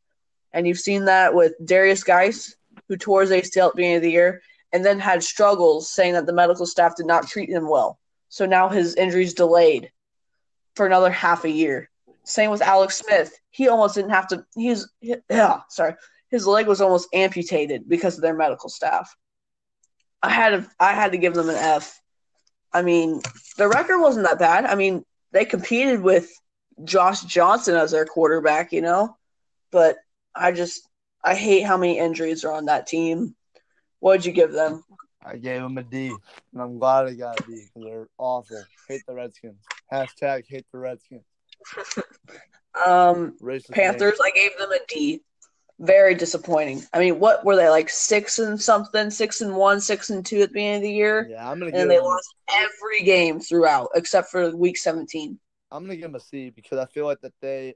And 0.52 0.66
you've 0.66 0.78
seen 0.78 1.06
that 1.06 1.34
with 1.34 1.52
Derrius 1.64 2.04
Guice, 2.04 2.54
who 2.88 2.96
tore 2.96 3.22
his 3.22 3.30
ACL 3.30 3.66
at 3.68 3.72
the 3.72 3.76
beginning 3.76 3.96
of 3.96 4.02
the 4.02 4.10
year, 4.10 4.42
and 4.72 4.84
then 4.84 4.98
had 4.98 5.22
struggles 5.22 5.90
saying 5.90 6.14
that 6.14 6.26
the 6.26 6.32
medical 6.32 6.66
staff 6.66 6.96
did 6.96 7.06
not 7.06 7.26
treat 7.26 7.48
him 7.48 7.68
well. 7.68 7.98
So 8.28 8.46
now 8.46 8.68
his 8.68 8.94
injury's 8.94 9.34
delayed 9.34 9.90
for 10.76 10.86
another 10.86 11.10
half 11.10 11.44
a 11.44 11.50
year. 11.50 11.90
Same 12.24 12.50
with 12.50 12.62
Alex 12.62 12.98
Smith. 12.98 13.32
He 13.50 13.68
almost 13.68 13.94
didn't 13.94 14.10
have 14.10 14.28
to. 14.28 14.44
He's 14.54 14.88
yeah, 15.00 15.60
sorry. 15.68 15.94
His 16.30 16.46
leg 16.46 16.66
was 16.66 16.80
almost 16.80 17.08
amputated 17.12 17.88
because 17.88 18.16
of 18.16 18.22
their 18.22 18.34
medical 18.34 18.68
staff. 18.68 19.14
I 20.22 20.30
had 20.30 20.50
to, 20.50 20.70
I 20.80 20.94
had 20.94 21.12
to 21.12 21.18
give 21.18 21.34
them 21.34 21.48
an 21.48 21.56
F. 21.56 22.00
I 22.72 22.82
mean, 22.82 23.20
the 23.56 23.68
record 23.68 24.00
wasn't 24.00 24.26
that 24.26 24.38
bad. 24.38 24.64
I 24.64 24.74
mean, 24.74 25.04
they 25.32 25.44
competed 25.44 26.00
with 26.00 26.30
Josh 26.82 27.22
Johnson 27.22 27.76
as 27.76 27.92
their 27.92 28.06
quarterback, 28.06 28.72
you 28.72 28.80
know, 28.80 29.16
but 29.70 29.96
I 30.34 30.52
just 30.52 30.88
I 31.22 31.34
hate 31.34 31.62
how 31.62 31.76
many 31.76 31.98
injuries 31.98 32.44
are 32.44 32.52
on 32.52 32.66
that 32.66 32.86
team. 32.86 33.36
What'd 34.00 34.26
you 34.26 34.32
give 34.32 34.52
them? 34.52 34.82
I 35.24 35.36
gave 35.36 35.62
them 35.62 35.78
a 35.78 35.82
D, 35.82 36.08
and 36.52 36.62
I'm 36.62 36.78
glad 36.78 37.06
I 37.06 37.14
got 37.14 37.40
a 37.40 37.46
D 37.46 37.64
because 37.66 37.88
they're 37.88 38.08
awful. 38.18 38.62
Hate 38.88 39.02
the 39.06 39.14
Redskins. 39.14 39.62
Hashtag 39.94 40.44
hate 40.48 40.66
the 40.72 40.78
Redskins. 40.78 41.24
um, 42.86 43.36
Panthers, 43.70 44.18
I 44.22 44.30
gave 44.30 44.50
them 44.58 44.70
a 44.72 44.78
D. 44.88 45.22
Very 45.80 46.14
disappointing. 46.14 46.82
I 46.92 47.00
mean, 47.00 47.18
what 47.18 47.44
were 47.44 47.56
they 47.56 47.68
like 47.68 47.90
six 47.90 48.38
and 48.38 48.60
something, 48.60 49.10
six 49.10 49.40
and 49.40 49.56
one, 49.56 49.80
six 49.80 50.10
and 50.10 50.24
two 50.24 50.40
at 50.42 50.50
the 50.50 50.54
beginning 50.54 50.76
of 50.76 50.82
the 50.82 50.92
year? 50.92 51.28
Yeah, 51.28 51.50
I'm 51.50 51.58
gonna. 51.58 51.72
And 51.74 51.90
they 51.90 51.96
them, 51.96 52.04
lost 52.04 52.34
every 52.48 53.02
game 53.02 53.40
throughout 53.40 53.88
except 53.96 54.30
for 54.30 54.54
week 54.56 54.76
17. 54.76 55.38
I'm 55.72 55.82
gonna 55.82 55.96
give 55.96 56.02
them 56.02 56.14
a 56.14 56.20
C 56.20 56.50
because 56.50 56.78
I 56.78 56.86
feel 56.86 57.06
like 57.06 57.20
that 57.22 57.32
they 57.40 57.74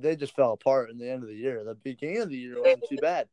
they 0.00 0.16
just 0.16 0.34
fell 0.34 0.52
apart 0.52 0.90
in 0.90 0.98
the 0.98 1.08
end 1.08 1.22
of 1.22 1.28
the 1.28 1.36
year. 1.36 1.62
The 1.62 1.76
beginning 1.76 2.22
of 2.22 2.30
the 2.30 2.36
year 2.36 2.60
wasn't 2.60 2.88
too 2.88 2.96
bad. 3.00 3.28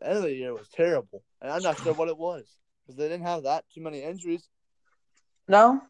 The 0.00 0.08
end 0.08 0.16
of 0.18 0.22
the 0.22 0.34
year 0.34 0.54
was 0.54 0.68
terrible, 0.68 1.22
and 1.42 1.50
I'm 1.50 1.62
not 1.62 1.78
sure 1.80 1.92
what 1.92 2.08
it 2.08 2.16
was 2.16 2.46
because 2.82 2.96
they 2.96 3.08
didn't 3.08 3.26
have 3.26 3.42
that 3.42 3.64
too 3.74 3.82
many 3.82 4.02
injuries. 4.02 4.48
No, 5.48 5.82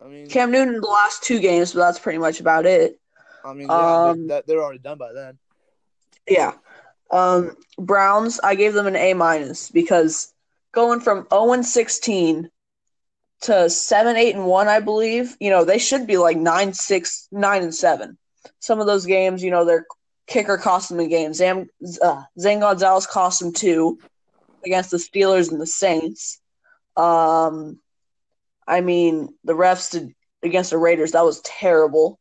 I 0.00 0.08
mean 0.08 0.28
Cam 0.28 0.50
Newton 0.50 0.80
the 0.80 0.86
last 0.86 1.22
two 1.22 1.40
games, 1.40 1.72
but 1.72 1.80
that's 1.80 1.98
pretty 1.98 2.18
much 2.18 2.40
about 2.40 2.66
it. 2.66 2.98
I 3.44 3.52
mean, 3.52 3.68
yeah, 3.68 4.08
um, 4.08 4.26
they, 4.26 4.42
they're 4.46 4.62
already 4.62 4.78
done 4.78 4.98
by 4.98 5.12
then. 5.12 5.38
Yeah. 6.28 6.52
Um, 7.10 7.56
Browns, 7.78 8.40
I 8.42 8.54
gave 8.54 8.72
them 8.72 8.86
an 8.86 8.96
A 8.96 9.14
minus 9.14 9.70
because 9.70 10.32
going 10.72 11.00
from 11.00 11.26
0 11.30 11.52
and 11.52 11.66
16 11.66 12.50
to 13.42 13.70
7, 13.70 14.16
8, 14.16 14.34
and 14.34 14.46
1, 14.46 14.68
I 14.68 14.80
believe, 14.80 15.36
you 15.38 15.50
know, 15.50 15.64
they 15.64 15.78
should 15.78 16.06
be 16.06 16.16
like 16.16 16.36
9, 16.36 16.72
6, 16.72 17.28
9, 17.30 17.62
and 17.62 17.74
7. 17.74 18.18
Some 18.58 18.80
of 18.80 18.86
those 18.86 19.04
games, 19.04 19.42
you 19.42 19.50
know, 19.50 19.64
their 19.64 19.86
kicker 20.26 20.56
cost 20.56 20.88
them 20.88 21.00
a 21.00 21.06
game. 21.06 21.34
Zam, 21.34 21.68
uh, 22.02 22.22
Zane 22.40 22.60
Gonzalez 22.60 23.06
cost 23.06 23.40
them 23.40 23.52
two 23.52 23.98
against 24.64 24.90
the 24.90 24.96
Steelers 24.96 25.50
and 25.50 25.60
the 25.60 25.66
Saints. 25.66 26.40
Um, 26.96 27.78
I 28.66 28.80
mean, 28.80 29.28
the 29.44 29.52
refs 29.52 29.90
did 29.90 30.14
against 30.42 30.70
the 30.70 30.78
Raiders. 30.78 31.12
That 31.12 31.24
was 31.24 31.40
terrible. 31.40 32.18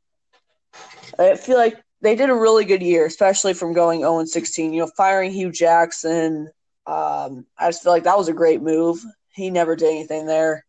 I 1.19 1.35
feel 1.35 1.57
like 1.57 1.81
they 2.01 2.15
did 2.15 2.29
a 2.29 2.35
really 2.35 2.65
good 2.65 2.81
year, 2.81 3.05
especially 3.05 3.53
from 3.53 3.73
going 3.73 3.99
0 4.01 4.25
16. 4.25 4.73
You 4.73 4.81
know, 4.81 4.91
firing 4.97 5.31
Hue 5.31 5.51
Jackson. 5.51 6.49
Um, 6.85 7.45
I 7.57 7.69
just 7.69 7.83
feel 7.83 7.91
like 7.91 8.03
that 8.03 8.17
was 8.17 8.27
a 8.27 8.33
great 8.33 8.61
move. 8.61 9.03
He 9.33 9.49
never 9.49 9.75
did 9.75 9.89
anything 9.89 10.25
there, 10.25 10.65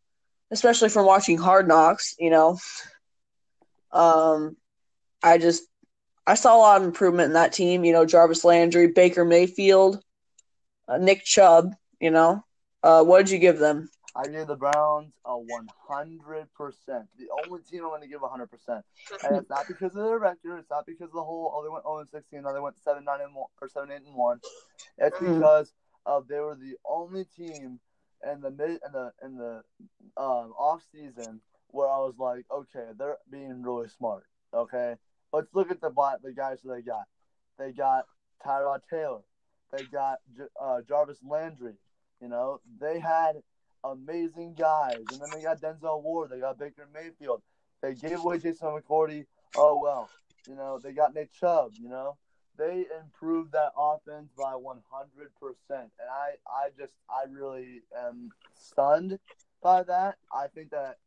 especially 0.51 0.89
from 0.89 1.07
watching 1.07 1.39
Hard 1.39 1.67
Knocks. 1.67 2.15
You 2.19 2.31
know, 2.31 2.59
um, 3.91 4.57
I 5.23 5.39
just 5.39 5.65
I 6.27 6.35
saw 6.35 6.57
a 6.57 6.59
lot 6.59 6.81
of 6.81 6.87
improvement 6.87 7.29
in 7.29 7.33
that 7.35 7.53
team. 7.53 7.85
You 7.85 7.93
know, 7.93 8.07
Jarvis 8.07 8.45
Landry, 8.45 8.89
Baker 8.89 9.25
Mayfield, 9.25 10.01
uh, 10.89 10.99
Nick 10.99 11.25
Chubb. 11.25 11.75
You 12.01 12.11
know, 12.11 12.45
uh, 12.83 13.03
what 13.03 13.19
did 13.19 13.31
you 13.31 13.39
give 13.39 13.59
them? 13.59 13.89
I 14.17 14.29
gave 14.29 14.47
the 14.47 14.57
Browns 14.57 15.13
a 15.25 15.31
100%. 15.31 15.47
The 15.89 17.29
only 17.45 17.61
team 17.63 17.83
I'm 17.83 17.91
going 17.91 18.03
to 18.03 18.09
give 18.09 18.21
100%. 18.21 18.49
And 19.25 19.37
it's 19.37 19.51
not 19.51 19.67
because 19.67 19.97
of 19.97 20.05
their 20.05 20.19
record. 20.19 20.59
It's 20.59 20.71
not 20.71 20.87
because 20.87 21.09
of 21.09 21.15
the 21.15 21.25
whole, 21.25 21.53
oh, 21.53 21.63
they 21.65 21.69
went 21.69 21.85
0 21.85 22.05
16, 22.13 22.43
now 22.43 22.53
they 22.53 22.61
went 22.61 22.79
7 22.79 23.05
9 23.05 23.21
and 23.21 23.35
1, 23.35 23.47
or 23.61 23.69
7 23.69 23.91
8 23.91 23.97
and 24.07 24.15
1. 24.15 24.41
It's 24.99 25.19
mm. 25.19 25.35
because 25.35 25.73
of 26.07 26.29
they 26.29 26.39
were 26.39 26.55
the 26.55 26.77
only 26.89 27.25
team 27.25 27.81
in 28.31 28.41
the 28.41 28.51
mid 28.51 28.71
in 28.71 28.93
the 28.93 29.13
in 29.23 29.37
the 29.37 29.63
um, 30.17 30.53
off 30.59 30.83
season 30.93 31.41
where 31.69 31.89
I 31.89 31.99
was 31.99 32.15
like, 32.19 32.45
okay, 32.51 32.91
they're 32.99 33.19
being 33.31 33.63
really 33.63 33.89
smart. 33.89 34.25
Okay, 34.53 34.95
let's 35.33 35.49
look 35.55 35.71
at 35.71 35.81
the 35.81 35.91
the 36.23 36.33
guys 36.33 36.59
that 36.63 36.75
they 36.75 36.83
got. 36.83 37.05
They 37.59 37.73
got 37.73 38.05
Tyrod 38.45 38.81
Taylor. 38.89 39.23
They 39.73 39.85
got 39.85 40.19
uh, 40.61 40.81
Jarvis 40.89 41.19
Landry. 41.29 41.75
You 42.21 42.29
know, 42.29 42.61
they 42.81 43.01
had 43.01 43.37
amazing 43.85 44.55
guys. 44.55 45.05
And 45.13 45.21
then 45.21 45.29
they 45.33 45.43
got 45.43 45.61
Denzel 45.61 46.03
Ward. 46.03 46.31
They 46.31 46.41
got 46.41 46.59
Baker 46.59 46.89
Mayfield. 46.93 47.43
They 47.83 47.95
gave 47.95 48.21
away 48.21 48.39
Jason 48.39 48.69
McCourty. 48.69 49.27
Oh, 49.57 49.79
well. 49.83 50.09
You 50.49 50.57
know, 50.57 50.79
they 50.83 50.93
got 50.93 51.15
Nick 51.15 51.33
Chubb, 51.33 51.73
you 51.81 51.89
know. 51.89 52.17
They 52.57 52.87
improved 53.01 53.53
that 53.53 53.73
offense 53.77 54.31
by 54.37 54.53
100%. 54.53 54.79
And 55.71 55.91
I, 56.11 56.35
I 56.47 56.69
just, 56.79 56.93
I 57.11 57.25
really 57.31 57.83
am 57.99 58.31
stunned 58.55 59.19
by 59.63 59.83
that. 59.85 60.17
I 60.33 60.47
think 60.49 60.71
that 60.71 60.99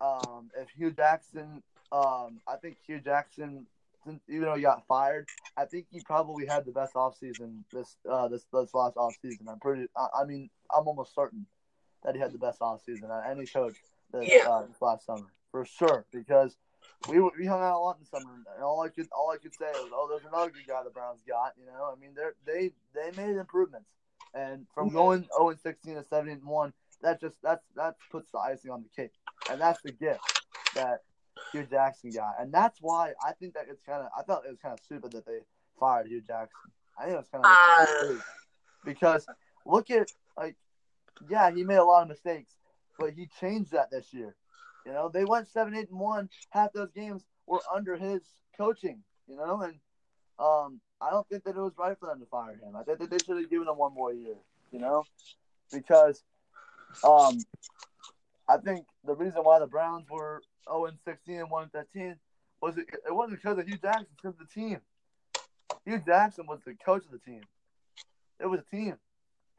um, 0.00 0.50
if 0.56 0.68
Hue 0.70 0.90
Jackson, 0.90 1.62
um, 1.92 2.40
I 2.46 2.56
think 2.60 2.76
Hue 2.86 3.00
Jackson 3.00 3.66
since, 4.06 4.20
even 4.28 4.42
though 4.42 4.54
he 4.54 4.62
got 4.62 4.86
fired, 4.86 5.28
I 5.56 5.64
think 5.64 5.86
he 5.90 6.00
probably 6.00 6.46
had 6.46 6.64
the 6.64 6.72
best 6.72 6.94
offseason 6.94 7.64
this 7.72 7.96
uh 8.08 8.28
this 8.28 8.46
this 8.52 8.72
last 8.72 8.96
offseason. 8.96 9.48
I'm 9.48 9.58
pretty 9.58 9.86
I, 9.96 10.22
I 10.22 10.24
mean, 10.24 10.48
I'm 10.74 10.86
almost 10.86 11.14
certain 11.14 11.46
that 12.04 12.14
he 12.14 12.20
had 12.20 12.32
the 12.32 12.38
best 12.38 12.60
offseason 12.60 13.10
on 13.10 13.30
any 13.30 13.46
coach 13.46 13.76
this, 14.12 14.28
yeah. 14.28 14.48
uh, 14.48 14.62
this 14.66 14.80
last 14.80 15.06
summer 15.06 15.26
for 15.50 15.64
sure 15.64 16.06
because 16.12 16.56
we 17.08 17.20
we 17.38 17.46
hung 17.46 17.60
out 17.60 17.76
a 17.76 17.78
lot 17.78 17.96
in 17.96 18.04
the 18.04 18.06
summer 18.06 18.32
and 18.54 18.64
all 18.64 18.80
I 18.80 18.88
could 18.88 19.08
all 19.16 19.30
I 19.30 19.38
could 19.38 19.54
say 19.54 19.66
was 19.72 19.90
oh 19.92 20.08
there's 20.10 20.24
another 20.30 20.50
good 20.50 20.66
guy 20.66 20.82
the 20.84 20.90
Browns 20.90 21.20
got 21.26 21.52
you 21.58 21.66
know? 21.66 21.92
I 21.92 22.00
mean 22.00 22.14
they 22.14 22.30
they 22.44 22.70
they 22.94 23.22
made 23.22 23.36
improvements 23.36 23.88
and 24.34 24.66
from 24.74 24.88
going 24.90 25.26
0 25.36 25.50
and 25.50 25.60
16 25.60 25.94
to 25.94 26.04
7 26.04 26.28
and 26.28 26.44
1 26.44 26.72
that 27.02 27.20
just 27.20 27.36
that's 27.42 27.64
that 27.76 27.96
puts 28.10 28.30
the 28.32 28.38
icing 28.38 28.70
on 28.70 28.82
the 28.82 29.02
cake 29.02 29.12
and 29.50 29.60
that's 29.60 29.80
the 29.82 29.92
gift 29.92 30.20
that 30.74 31.00
Hue 31.52 31.64
Jackson 31.64 32.10
got 32.10 32.34
and 32.40 32.52
that's 32.52 32.78
why 32.80 33.12
I 33.24 33.32
think 33.32 33.54
that 33.54 33.66
it's 33.68 33.82
kind 33.82 34.02
of 34.02 34.08
I 34.16 34.22
thought 34.22 34.44
it 34.46 34.50
was 34.50 34.58
kind 34.58 34.74
of 34.74 34.80
stupid 34.84 35.12
that 35.12 35.26
they 35.26 35.40
fired 35.78 36.06
Hue 36.06 36.20
Jackson. 36.20 36.70
I 36.98 37.04
think 37.04 37.14
it 37.14 37.18
was 37.18 37.28
kind 37.28 37.44
of 37.44 38.16
uh... 38.16 38.22
because 38.84 39.26
look 39.64 39.90
at 39.90 40.10
like 40.36 40.56
yeah, 41.28 41.50
he 41.50 41.64
made 41.64 41.76
a 41.76 41.84
lot 41.84 42.02
of 42.02 42.08
mistakes, 42.08 42.52
but 42.98 43.12
he 43.12 43.28
changed 43.40 43.72
that 43.72 43.90
this 43.90 44.12
year. 44.12 44.34
You 44.84 44.92
know, 44.92 45.08
they 45.12 45.24
went 45.24 45.48
seven, 45.48 45.74
eight, 45.74 45.90
and 45.90 45.98
one. 45.98 46.28
Half 46.50 46.72
those 46.72 46.92
games 46.92 47.24
were 47.46 47.60
under 47.74 47.96
his 47.96 48.22
coaching. 48.56 49.02
You 49.28 49.36
know, 49.36 49.62
and 49.62 49.74
um, 50.38 50.80
I 51.00 51.10
don't 51.10 51.28
think 51.28 51.44
that 51.44 51.56
it 51.56 51.60
was 51.60 51.72
right 51.76 51.98
for 51.98 52.06
them 52.06 52.20
to 52.20 52.26
fire 52.26 52.52
him. 52.52 52.76
I 52.76 52.82
think 52.84 53.00
that 53.00 53.10
they 53.10 53.18
should 53.18 53.36
have 53.36 53.50
given 53.50 53.68
him 53.68 53.76
one 53.76 53.94
more 53.94 54.12
year. 54.12 54.36
You 54.70 54.78
know, 54.78 55.04
because 55.72 56.22
um, 57.04 57.38
I 58.48 58.58
think 58.58 58.86
the 59.04 59.14
reason 59.14 59.42
why 59.42 59.58
the 59.58 59.66
Browns 59.66 60.06
were 60.10 60.42
0 60.68 60.86
and 60.86 60.98
16 61.04 61.40
and 61.40 61.50
1 61.50 61.62
and 61.62 61.72
13 61.72 62.16
was 62.60 62.78
it, 62.78 62.86
it 63.06 63.14
wasn't 63.14 63.40
because 63.40 63.58
of 63.58 63.66
Hue 63.66 63.78
Jackson, 63.78 64.06
because 64.16 64.40
of 64.40 64.46
the 64.46 64.60
team. 64.60 64.80
Hue 65.84 66.02
Jackson 66.04 66.46
was 66.46 66.60
the 66.64 66.74
coach 66.74 67.04
of 67.04 67.10
the 67.12 67.18
team. 67.18 67.42
It 68.40 68.46
was 68.46 68.60
a 68.60 68.76
team. 68.76 68.96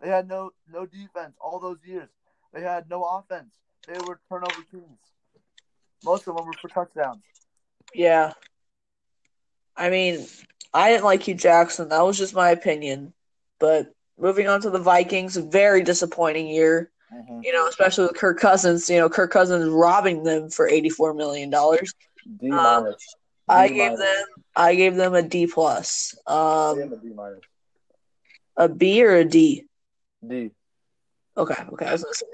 They 0.02 0.10
had 0.10 0.28
no 0.28 0.52
no 0.72 0.86
defense 0.86 1.36
all 1.40 1.60
those 1.60 1.80
years. 1.86 2.10
They 2.54 2.62
had 2.62 2.90
no 2.90 3.04
offense. 3.04 3.54
They 3.88 3.98
were 4.00 4.20
turnover 4.30 4.64
teams. 4.72 5.00
Most 6.04 6.28
of 6.28 6.36
them 6.36 6.46
were 6.46 6.54
for 6.54 6.68
touchdowns. 6.68 7.24
Yeah. 7.94 8.34
I 9.76 9.90
mean, 9.90 10.26
I 10.74 10.92
didn't 10.92 11.06
like 11.06 11.24
Hue 11.24 11.34
Jackson. 11.34 11.90
That 11.90 12.06
was 12.06 12.18
just 12.18 12.36
my 12.36 12.50
opinion. 12.50 13.14
But 13.60 13.94
moving 14.18 14.48
on 14.48 14.62
to 14.62 14.70
the 14.70 14.80
Vikings, 14.80 15.36
very 15.38 15.84
disappointing 15.84 16.48
year. 16.48 16.92
Mm-hmm. 17.14 17.42
You 17.44 17.54
know, 17.54 17.68
especially 17.68 18.08
with 18.08 18.18
Kirk 18.18 18.40
Cousins. 18.40 18.90
You 18.90 18.98
know, 18.98 19.10
Kirk 19.10 19.32
Cousins 19.32 19.70
robbing 19.70 20.24
them 20.24 20.50
for 20.50 20.68
eighty-four 20.68 21.14
million 21.14 21.50
dollars. 21.50 21.94
D 22.40 22.50
minus. 22.50 22.88
Um, 22.88 22.96
I 23.48 23.70
gave 23.70 23.98
them. 23.98 24.26
I 24.56 24.76
gave 24.76 24.96
them 24.96 25.14
a 25.16 25.22
D 25.22 25.48
plus. 25.48 26.16
Um, 26.28 26.80
a 26.80 26.98
D 27.02 27.14
minus. 27.16 27.40
A 28.58 28.68
B 28.68 29.06
or 29.06 29.16
a 29.16 29.26
D? 29.26 29.66
D. 30.26 30.52
Okay, 31.36 31.64
okay. 31.74 31.86
I 31.86 31.92
was 31.92 32.04
gonna 32.04 32.14
say. 32.14 32.26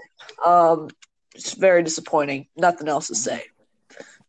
Um, 0.46 0.90
it's 1.36 1.54
very 1.54 1.84
disappointing. 1.84 2.48
Nothing 2.56 2.88
else 2.88 3.08
to 3.08 3.16
say. 3.16 3.44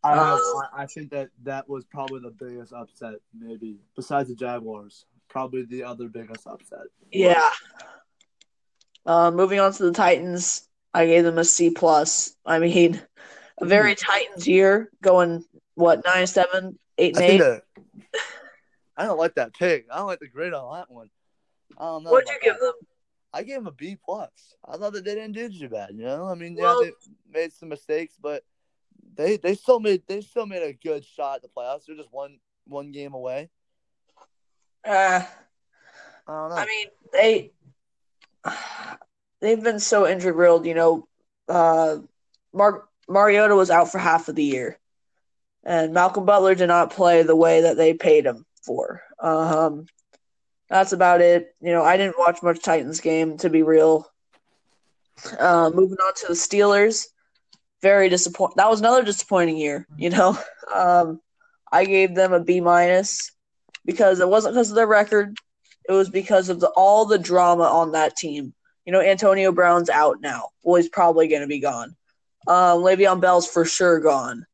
I, 0.03 0.13
uh, 0.13 0.39
I 0.73 0.85
think 0.85 1.11
that 1.11 1.29
that 1.43 1.67
was 1.67 1.83
probably 1.85 2.19
the 2.19 2.29
biggest 2.29 2.73
upset, 2.73 3.15
maybe 3.37 3.77
besides 3.95 4.29
the 4.29 4.35
Jaguars. 4.35 5.05
Probably 5.27 5.63
the 5.63 5.83
other 5.83 6.07
biggest 6.07 6.45
upset. 6.45 6.87
Yeah. 7.11 7.49
Uh, 9.05 9.31
moving 9.31 9.59
on 9.59 9.73
to 9.73 9.83
the 9.83 9.91
Titans, 9.91 10.67
I 10.93 11.05
gave 11.07 11.23
them 11.23 11.37
a 11.37 11.43
C 11.43 11.71
plus. 11.71 12.35
I 12.45 12.59
mean, 12.59 13.01
a 13.59 13.65
very 13.65 13.95
mm-hmm. 13.95 14.11
Titans 14.11 14.47
year, 14.47 14.91
going 15.01 15.43
what 15.73 16.03
nine, 16.05 16.27
seven, 16.27 16.77
eight, 16.97 17.15
and 17.15 17.25
I 17.25 17.27
eight. 17.27 17.37
That, 17.39 17.63
I 18.97 19.05
don't 19.05 19.17
like 19.17 19.35
that 19.35 19.53
pick. 19.53 19.87
I 19.91 19.97
don't 19.97 20.07
like 20.07 20.19
the 20.19 20.27
grade 20.27 20.53
on 20.53 20.77
that 20.77 20.91
one. 20.91 21.09
I 21.77 21.83
don't 21.83 22.03
know. 22.03 22.11
What'd 22.11 22.29
you 22.29 22.39
give 22.41 22.53
that. 22.53 22.61
them? 22.61 22.73
I 23.35 23.43
gave 23.43 23.55
them 23.57 23.67
a 23.67 23.71
B 23.71 23.97
plus. 24.03 24.55
I 24.65 24.77
thought 24.77 24.93
that 24.93 25.03
they 25.03 25.13
didn't 25.13 25.33
do 25.33 25.49
too 25.49 25.67
bad. 25.67 25.89
You 25.93 26.05
know, 26.05 26.25
I 26.25 26.35
mean, 26.35 26.55
Well- 26.55 26.83
yeah, 26.85 26.91
they 27.33 27.41
made 27.41 27.51
some 27.51 27.67
mistakes, 27.67 28.15
but 28.19 28.43
they 29.15 29.35
they 29.37 29.55
still 29.55 29.79
made 29.81 30.03
they 30.07 30.21
still 30.21 30.45
made 30.45 30.63
a 30.63 30.71
good 30.73 31.03
shot 31.03 31.37
at 31.37 31.41
the 31.41 31.49
playoffs. 31.49 31.85
They're 31.85 31.97
just 31.97 32.13
one 32.13 32.39
one 32.65 32.91
game 32.93 33.13
away. 33.13 33.49
Uh, 34.85 35.21
I 36.27 36.31
don't 36.31 36.49
know. 36.49 36.55
I 36.55 36.65
mean, 36.65 36.87
they 37.11 37.51
they've 39.41 39.61
been 39.63 39.79
so 39.79 40.07
injured 40.07 40.35
riddled. 40.35 40.65
You 40.65 40.73
know, 40.75 41.07
uh, 41.49 41.97
Mar- 42.53 42.87
Mariota 43.09 43.55
was 43.55 43.69
out 43.69 43.91
for 43.91 43.97
half 43.97 44.29
of 44.29 44.35
the 44.35 44.43
year, 44.43 44.79
and 45.63 45.93
Malcolm 45.93 46.25
Butler 46.25 46.55
did 46.55 46.67
not 46.67 46.91
play 46.91 47.23
the 47.23 47.35
way 47.35 47.61
that 47.61 47.75
they 47.75 47.93
paid 47.93 48.25
him 48.25 48.45
for. 48.63 49.01
Um, 49.19 49.87
that's 50.69 50.93
about 50.93 51.21
it. 51.21 51.55
You 51.61 51.71
know, 51.71 51.83
I 51.83 51.97
didn't 51.97 52.17
watch 52.17 52.41
much 52.41 52.61
Titans 52.61 53.01
game 53.01 53.37
to 53.37 53.49
be 53.49 53.63
real. 53.63 54.09
Uh, 55.39 55.71
moving 55.73 55.97
on 55.97 56.13
to 56.15 56.27
the 56.27 56.33
Steelers, 56.33 57.05
very 57.81 58.09
disappointing. 58.09 58.55
That 58.57 58.69
was 58.69 58.79
another 58.79 59.03
disappointing 59.03 59.57
year. 59.57 59.87
You 59.97 60.09
know, 60.09 60.37
um, 60.73 61.21
I 61.71 61.85
gave 61.85 62.15
them 62.15 62.33
a 62.33 62.39
B 62.39 62.61
minus 62.61 63.31
because 63.85 64.19
it 64.19 64.27
wasn't 64.27 64.55
because 64.55 64.69
of 64.69 64.75
their 64.75 64.87
record. 64.87 65.37
It 65.87 65.93
was 65.93 66.09
because 66.09 66.49
of 66.49 66.59
the 66.59 66.69
all 66.69 67.05
the 67.05 67.19
drama 67.19 67.63
on 67.63 67.91
that 67.91 68.15
team. 68.15 68.53
You 68.85 68.91
know, 68.91 69.01
Antonio 69.01 69.51
Brown's 69.51 69.89
out 69.89 70.21
now. 70.21 70.49
Well, 70.63 70.81
he's 70.81 70.89
probably 70.89 71.27
going 71.27 71.41
to 71.41 71.47
be 71.47 71.59
gone. 71.59 71.95
Um, 72.47 72.79
Le'Veon 72.79 73.21
Bell's 73.21 73.47
for 73.47 73.65
sure 73.65 73.99
gone. 73.99 74.45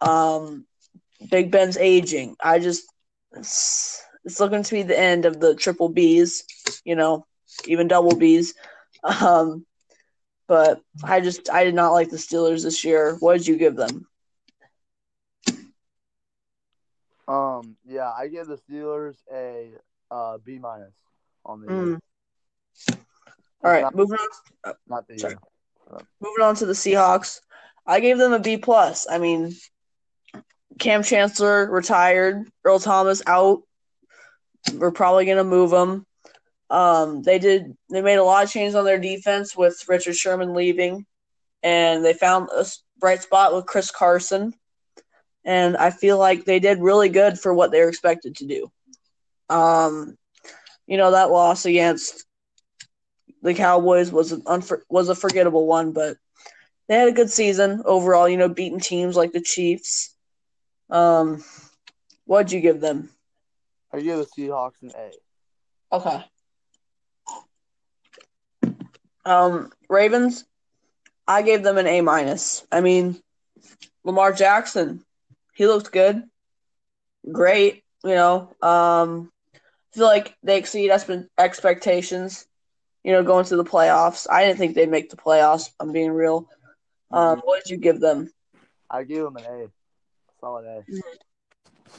Um, 0.00 0.66
Big 1.30 1.50
Ben's 1.52 1.76
aging. 1.76 2.36
I 2.42 2.58
just 2.58 2.84
it's, 4.24 4.40
looking 4.40 4.62
to 4.62 4.74
be 4.74 4.82
the 4.82 4.98
end 4.98 5.24
of 5.24 5.40
the 5.40 5.54
triple 5.54 5.92
Bs. 5.92 6.80
You 6.84 6.96
know, 6.96 7.26
even 7.66 7.88
double 7.88 8.12
Bs. 8.12 8.54
Um, 9.04 9.66
but 10.46 10.80
I 11.02 11.20
just 11.20 11.50
I 11.50 11.64
did 11.64 11.74
not 11.74 11.92
like 11.92 12.10
the 12.10 12.16
Steelers 12.16 12.62
this 12.62 12.84
year. 12.84 13.16
What 13.20 13.36
did 13.38 13.46
you 13.46 13.56
give 13.56 13.74
them? 13.74 14.06
um, 17.28 17.76
yeah, 17.86 18.10
I 18.10 18.28
gave 18.28 18.46
the 18.46 18.58
Steelers 18.58 19.16
a 19.32 19.70
uh, 20.10 20.38
B 20.44 20.58
minus 20.58 20.94
on 21.44 21.60
the 21.60 21.68
year. 21.68 21.98
Mm. 21.98 21.98
All 23.64 23.70
right, 23.70 23.82
Not, 23.82 23.94
moving 23.94 24.18
on. 24.64 24.74
not 24.88 25.08
the 25.08 25.18
Sorry. 25.18 25.34
year. 25.34 26.00
moving 26.20 26.44
on 26.44 26.56
to 26.56 26.66
the 26.66 26.72
Seahawks, 26.72 27.40
I 27.86 28.00
gave 28.00 28.18
them 28.18 28.32
a 28.32 28.38
B 28.40 28.56
plus. 28.56 29.06
I 29.08 29.18
mean, 29.18 29.54
Kam 30.78 31.02
Chancellor 31.02 31.70
retired, 31.70 32.48
Earl 32.64 32.80
Thomas 32.80 33.22
out. 33.26 33.62
We're 34.74 34.90
probably 34.90 35.26
gonna 35.26 35.44
move 35.44 35.72
him. 35.72 36.06
Um, 36.70 37.22
they 37.22 37.38
did. 37.38 37.76
They 37.90 38.00
made 38.00 38.16
a 38.16 38.24
lot 38.24 38.44
of 38.44 38.50
changes 38.50 38.74
on 38.74 38.84
their 38.84 38.98
defense 38.98 39.56
with 39.56 39.84
Richard 39.88 40.16
Sherman 40.16 40.54
leaving, 40.54 41.04
and 41.62 42.04
they 42.04 42.14
found 42.14 42.48
a 42.50 42.64
bright 42.98 43.22
spot 43.22 43.54
with 43.54 43.66
Chris 43.66 43.90
Carson. 43.90 44.54
And 45.44 45.76
I 45.76 45.90
feel 45.90 46.18
like 46.18 46.44
they 46.44 46.60
did 46.60 46.80
really 46.80 47.08
good 47.08 47.38
for 47.38 47.52
what 47.52 47.72
they 47.72 47.80
were 47.80 47.88
expected 47.88 48.36
to 48.36 48.46
do. 48.46 48.72
Um, 49.50 50.16
you 50.86 50.96
know 50.96 51.10
that 51.10 51.30
loss 51.30 51.66
against 51.66 52.24
the 53.42 53.54
Cowboys 53.54 54.10
was 54.10 54.32
an 54.32 54.42
unfor- 54.42 54.82
was 54.88 55.08
a 55.08 55.14
forgettable 55.14 55.66
one, 55.66 55.92
but 55.92 56.16
they 56.88 56.94
had 56.94 57.08
a 57.08 57.12
good 57.12 57.30
season 57.30 57.82
overall. 57.84 58.28
You 58.28 58.36
know, 58.36 58.48
beating 58.48 58.80
teams 58.80 59.16
like 59.16 59.32
the 59.32 59.40
Chiefs. 59.40 60.14
Um, 60.90 61.44
what'd 62.24 62.52
you 62.52 62.60
give 62.60 62.80
them? 62.80 63.10
I 63.92 64.00
gave 64.00 64.18
the 64.18 64.26
Seahawks 64.26 64.82
an 64.82 64.92
A. 64.96 65.96
Okay. 65.96 66.24
Um, 69.24 69.70
Ravens, 69.88 70.44
I 71.28 71.42
gave 71.42 71.62
them 71.62 71.78
an 71.78 71.86
A 71.86 72.00
minus. 72.00 72.66
I 72.72 72.80
mean, 72.80 73.20
Lamar 74.04 74.32
Jackson, 74.32 75.04
he 75.54 75.66
looked 75.66 75.92
good, 75.92 76.22
great. 77.30 77.84
You 78.04 78.14
know, 78.14 78.54
um, 78.60 79.30
I 79.54 79.58
feel 79.94 80.06
like 80.06 80.34
they 80.42 80.58
exceed 80.58 80.90
expe- 80.90 81.28
expectations. 81.38 82.46
You 83.04 83.12
know, 83.12 83.22
going 83.22 83.44
to 83.46 83.56
the 83.56 83.64
playoffs. 83.64 84.26
I 84.30 84.44
didn't 84.44 84.58
think 84.58 84.74
they'd 84.74 84.88
make 84.88 85.10
the 85.10 85.16
playoffs. 85.16 85.70
I'm 85.78 85.92
being 85.92 86.12
real. 86.12 86.48
Um, 87.12 87.40
what 87.44 87.62
did 87.62 87.70
you 87.70 87.76
give 87.76 88.00
them? 88.00 88.30
I 88.90 89.04
gave 89.04 89.22
them 89.22 89.36
an 89.36 89.44
A, 89.44 89.66
solid 90.40 90.66
A. 90.66 90.84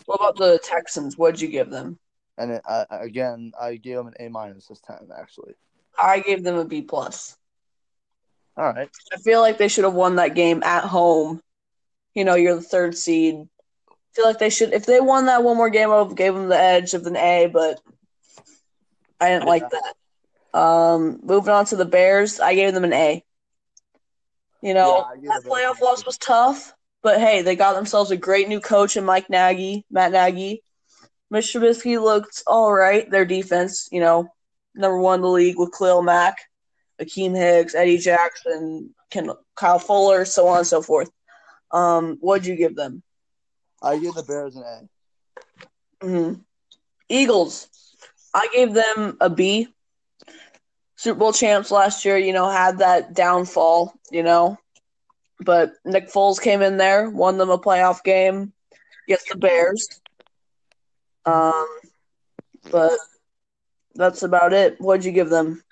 What 0.05 0.15
about 0.15 0.37
the 0.37 0.59
Texans? 0.63 1.17
What'd 1.17 1.41
you 1.41 1.47
give 1.47 1.69
them? 1.69 1.99
And 2.37 2.51
it, 2.51 2.61
I, 2.67 2.85
again, 2.89 3.51
I 3.59 3.75
gave 3.75 3.97
them 3.97 4.07
an 4.07 4.15
A 4.19 4.29
minus 4.29 4.67
this 4.67 4.81
time, 4.81 5.09
actually. 5.17 5.53
I 6.01 6.19
gave 6.19 6.43
them 6.43 6.57
a 6.57 6.65
B 6.65 6.81
plus. 6.81 7.37
All 8.57 8.65
right. 8.65 8.89
I 9.11 9.17
feel 9.17 9.41
like 9.41 9.57
they 9.57 9.67
should 9.67 9.83
have 9.83 9.93
won 9.93 10.15
that 10.15 10.35
game 10.35 10.63
at 10.63 10.83
home. 10.83 11.41
You 12.13 12.25
know, 12.25 12.35
you're 12.35 12.55
the 12.55 12.61
third 12.61 12.97
seed. 12.97 13.35
I 13.89 13.93
feel 14.13 14.25
like 14.25 14.39
they 14.39 14.49
should. 14.49 14.73
If 14.73 14.85
they 14.85 14.99
won 14.99 15.25
that 15.27 15.43
one 15.43 15.57
more 15.57 15.69
game, 15.69 15.89
I 15.89 15.97
would 15.97 16.09
have 16.09 16.17
gave 16.17 16.33
them 16.33 16.49
the 16.49 16.59
edge 16.59 16.93
of 16.93 17.05
an 17.07 17.17
A, 17.17 17.47
but 17.51 17.79
I 19.19 19.29
didn't 19.29 19.47
like 19.47 19.63
that. 19.69 20.59
Um, 20.59 21.19
moving 21.23 21.53
on 21.53 21.65
to 21.65 21.75
the 21.75 21.85
Bears, 21.85 22.39
I 22.39 22.53
gave 22.53 22.73
them 22.73 22.83
an 22.83 22.93
A. 22.93 23.23
You 24.61 24.73
know, 24.73 25.05
Yeah, 25.21 25.31
that 25.31 25.43
playoff 25.49 25.81
loss 25.81 26.05
was 26.05 26.17
tough, 26.17 26.73
but 27.03 27.19
hey, 27.19 27.41
they 27.41 27.55
got 27.55 27.73
themselves 27.73 28.11
a 28.11 28.17
great 28.17 28.47
new 28.47 28.59
coach 28.59 28.97
in 28.97 29.03
Mike 29.05 29.29
Nagy, 29.29 29.85
Matt 29.91 30.13
Nagy. 30.13 30.63
Mitch 31.29 31.53
Trubisky 31.53 32.01
looked 32.01 32.43
all 32.47 32.73
right. 32.73 33.09
Their 33.09 33.25
defense, 33.25 33.89
you 33.91 33.99
know, 33.99 34.29
number 34.73 34.97
one 34.97 35.15
in 35.15 35.21
the 35.21 35.29
league 35.29 35.59
with 35.59 35.73
Khalil 35.77 36.01
Mack, 36.01 36.37
Akiem 37.01 37.35
Hicks, 37.35 37.75
Eddie 37.75 37.97
Jackson, 37.97 38.93
Ken, 39.09 39.29
Kyle 39.55 39.79
Fuller, 39.79 40.25
so 40.25 40.47
on 40.47 40.59
and 40.59 40.67
so 40.67 40.81
forth. 40.81 41.09
Um, 41.71 42.17
what'd 42.21 42.45
you 42.45 42.55
give 42.55 42.75
them? 42.75 43.03
I 43.81 43.97
gave 43.97 44.13
the 44.13 44.23
Bears 44.23 44.55
an 44.55 44.63
A. 46.01 46.05
hmm 46.05 46.33
Eagles, 47.09 47.67
I 48.33 48.47
gave 48.53 48.73
them 48.73 49.17
a 49.19 49.29
B. 49.29 49.67
Super 50.95 51.19
Bowl 51.19 51.33
champs 51.33 51.69
last 51.69 52.05
year, 52.05 52.17
you 52.17 52.31
know, 52.31 52.49
had 52.49 52.77
that 52.77 53.13
downfall, 53.13 53.93
you 54.09 54.23
know, 54.23 54.57
but 55.39 55.73
Nick 55.85 56.11
Foles 56.11 56.41
came 56.41 56.61
in 56.61 56.77
there, 56.77 57.09
won 57.09 57.37
them 57.37 57.49
a 57.49 57.57
playoff 57.57 58.03
game 58.03 58.53
against 59.07 59.29
the 59.29 59.37
Bears. 59.37 59.87
Um, 61.25 61.67
but 62.71 62.91
that's 63.95 64.23
about 64.23 64.53
it. 64.53 64.79
What'd 64.79 65.05
you 65.05 65.11
give 65.11 65.29
them? 65.29 65.63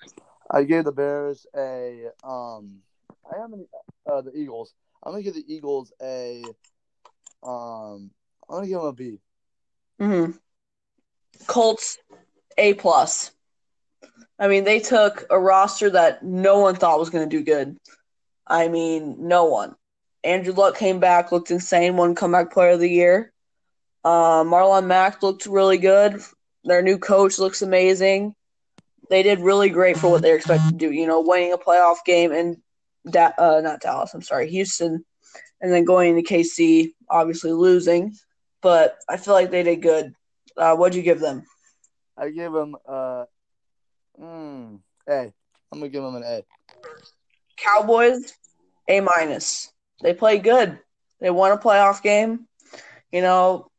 I 0.50 0.64
gave 0.64 0.84
the 0.84 0.92
Bears 0.92 1.46
a 1.56 2.08
um. 2.24 2.78
I 3.30 3.38
have 3.38 3.50
uh 4.06 4.20
the 4.22 4.36
Eagles. 4.36 4.74
I'm 5.02 5.12
gonna 5.12 5.22
give 5.22 5.34
the 5.34 5.52
Eagles 5.52 5.92
a 6.02 6.42
um. 7.42 8.10
I'm 8.48 8.56
gonna 8.56 8.66
give 8.66 8.78
them 8.78 8.86
a 8.86 8.92
B. 8.92 9.18
Mm-hmm. 10.00 10.32
Colts, 11.46 11.98
A 12.58 12.74
plus. 12.74 13.30
I 14.38 14.48
mean, 14.48 14.64
they 14.64 14.80
took 14.80 15.24
a 15.30 15.38
roster 15.38 15.90
that 15.90 16.24
no 16.24 16.58
one 16.58 16.74
thought 16.74 16.98
was 16.98 17.10
going 17.10 17.28
to 17.28 17.36
do 17.36 17.44
good. 17.44 17.76
I 18.46 18.68
mean, 18.68 19.16
no 19.28 19.44
one. 19.44 19.76
Andrew 20.24 20.52
Luck 20.52 20.76
came 20.76 21.00
back, 21.00 21.32
looked 21.32 21.50
insane, 21.50 21.96
won 21.96 22.14
comeback 22.14 22.52
player 22.52 22.70
of 22.70 22.80
the 22.80 22.88
year. 22.88 23.32
Uh, 24.04 24.44
Marlon 24.44 24.86
Mack 24.86 25.22
looked 25.22 25.46
really 25.46 25.78
good. 25.78 26.20
Their 26.64 26.82
new 26.82 26.98
coach 26.98 27.38
looks 27.38 27.62
amazing. 27.62 28.34
They 29.10 29.22
did 29.22 29.40
really 29.40 29.68
great 29.68 29.96
for 29.96 30.10
what 30.10 30.22
they 30.22 30.34
expected 30.34 30.70
to 30.70 30.76
do. 30.76 30.92
You 30.92 31.06
know, 31.06 31.20
winning 31.20 31.52
a 31.52 31.58
playoff 31.58 31.98
game 32.06 32.32
and 32.32 32.56
da- 33.08 33.32
uh, 33.36 33.60
not 33.62 33.80
Dallas. 33.80 34.14
I'm 34.14 34.22
sorry, 34.22 34.48
Houston, 34.50 35.04
and 35.60 35.72
then 35.72 35.84
going 35.84 36.16
to 36.16 36.22
KC, 36.22 36.92
obviously 37.10 37.52
losing. 37.52 38.14
But 38.60 38.96
I 39.08 39.16
feel 39.16 39.34
like 39.34 39.50
they 39.50 39.64
did 39.64 39.82
good. 39.82 40.14
Uh, 40.56 40.76
what'd 40.76 40.94
you 40.94 41.02
give 41.02 41.20
them? 41.20 41.44
I 42.16 42.30
give 42.30 42.52
them 42.52 42.76
uh. 42.88 43.24
Mm, 44.20 44.80
a. 45.08 45.32
I'm 45.72 45.78
gonna 45.78 45.88
give 45.88 46.02
them 46.02 46.16
an 46.16 46.22
A. 46.22 46.44
Cowboys, 47.62 48.34
A 48.88 49.00
minus. 49.00 49.72
They 50.02 50.14
play 50.14 50.38
good. 50.38 50.78
They 51.20 51.30
won 51.30 51.52
a 51.52 51.58
playoff 51.58 52.02
game. 52.02 52.46
You 53.12 53.20
know, 53.22 53.70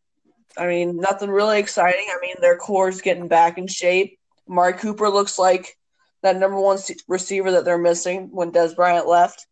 I 0.58 0.68
mean, 0.68 0.98
nothing 0.98 1.30
really 1.30 1.60
exciting. 1.60 2.06
I 2.10 2.20
mean, 2.22 2.36
their 2.40 2.58
core's 2.58 3.02
getting 3.02 3.28
back 3.28 3.58
in 3.58 3.68
shape. 3.68 4.18
Amari 4.50 4.74
Cooper 4.74 5.10
looks 5.10 5.40
like 5.40 5.78
that 6.22 6.38
number 6.38 6.60
one 6.60 6.78
receiver 7.08 7.52
that 7.52 7.66
they're 7.66 7.78
missing 7.78 8.30
when 8.32 8.52
Dez 8.52 8.76
Bryant 8.76 9.08
left. 9.08 9.46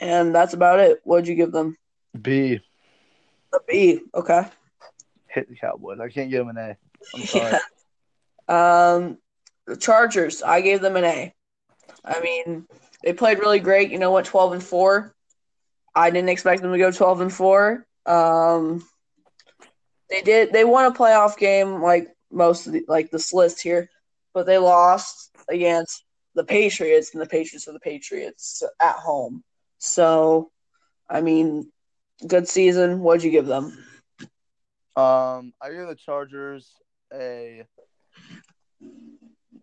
And 0.00 0.34
that's 0.34 0.54
about 0.54 0.80
it. 0.80 1.00
What'd 1.04 1.28
you 1.28 1.34
give 1.34 1.52
them? 1.52 1.76
B. 2.20 2.60
A 3.52 3.58
B. 3.66 4.00
Okay. 4.14 4.44
Hit 5.26 5.48
the 5.48 5.56
Cowboys. 5.56 5.98
I 6.00 6.08
can't 6.08 6.30
give 6.30 6.46
them 6.46 6.56
an 6.56 6.58
A. 6.58 6.76
I'm 7.14 7.26
sorry. 7.26 7.58
Um, 8.48 9.18
the 9.66 9.76
Chargers, 9.76 10.42
I 10.42 10.60
gave 10.60 10.80
them 10.80 10.96
an 10.96 11.04
A. 11.04 11.34
I 12.04 12.20
mean, 12.20 12.66
they 13.02 13.12
played 13.12 13.38
really 13.38 13.60
great. 13.60 13.90
You 13.90 13.98
know, 13.98 14.10
what? 14.10 14.24
twelve 14.24 14.52
and 14.52 14.62
four. 14.62 15.14
I 15.94 16.10
didn't 16.10 16.30
expect 16.30 16.62
them 16.62 16.72
to 16.72 16.78
go 16.78 16.90
twelve 16.90 17.20
and 17.20 17.32
four. 17.32 17.86
Um, 18.06 18.86
they 20.10 20.22
did. 20.22 20.52
They 20.52 20.64
won 20.64 20.86
a 20.86 20.94
playoff 20.94 21.36
game 21.36 21.82
like 21.82 22.08
most 22.30 22.66
of 22.66 22.72
the 22.72 22.84
like 22.88 23.10
this 23.10 23.32
list 23.32 23.62
here, 23.62 23.90
but 24.34 24.46
they 24.46 24.58
lost. 24.58 25.26
against 25.48 26.04
the 26.34 26.44
Patriots, 26.44 27.12
and 27.12 27.22
the 27.22 27.26
Patriots 27.26 27.66
are 27.68 27.72
the 27.72 27.80
Patriots 27.80 28.62
at 28.80 28.96
home. 28.96 29.42
So, 29.78 30.50
I 31.08 31.20
mean, 31.20 31.72
good 32.26 32.48
season. 32.48 33.00
What'd 33.00 33.24
you 33.24 33.30
give 33.30 33.46
them? 33.46 33.72
Um, 34.96 35.52
I 35.62 35.70
give 35.70 35.88
the 35.88 35.96
Chargers 35.96 36.70
a 37.12 37.64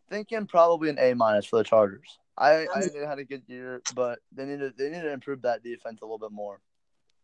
thinking 0.09 0.47
probably 0.47 0.89
an 0.89 0.97
A 0.99 1.13
minus 1.13 1.45
for 1.45 1.57
the 1.57 1.63
Chargers. 1.63 2.17
I 2.37 2.67
I 2.73 2.81
think 2.81 2.93
they 2.93 3.05
had 3.05 3.19
a 3.19 3.23
good 3.23 3.43
year, 3.47 3.81
but 3.93 4.19
they 4.31 4.45
need 4.45 4.59
to 4.59 4.73
they 4.77 4.89
need 4.89 5.01
to 5.01 5.11
improve 5.11 5.41
that 5.43 5.63
defense 5.63 6.01
a 6.01 6.05
little 6.05 6.19
bit 6.19 6.31
more. 6.31 6.59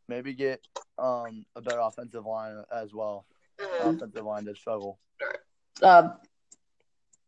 Maybe 0.07 0.33
get 0.33 0.61
um 0.97 1.45
a 1.55 1.61
better 1.61 1.79
offensive 1.79 2.25
line 2.25 2.63
as 2.71 2.93
well. 2.93 3.25
Mm-hmm. 3.59 3.89
Offensive 3.89 4.25
line 4.25 4.45
did 4.45 4.57
struggle. 4.57 4.99
Uh, 5.81 6.09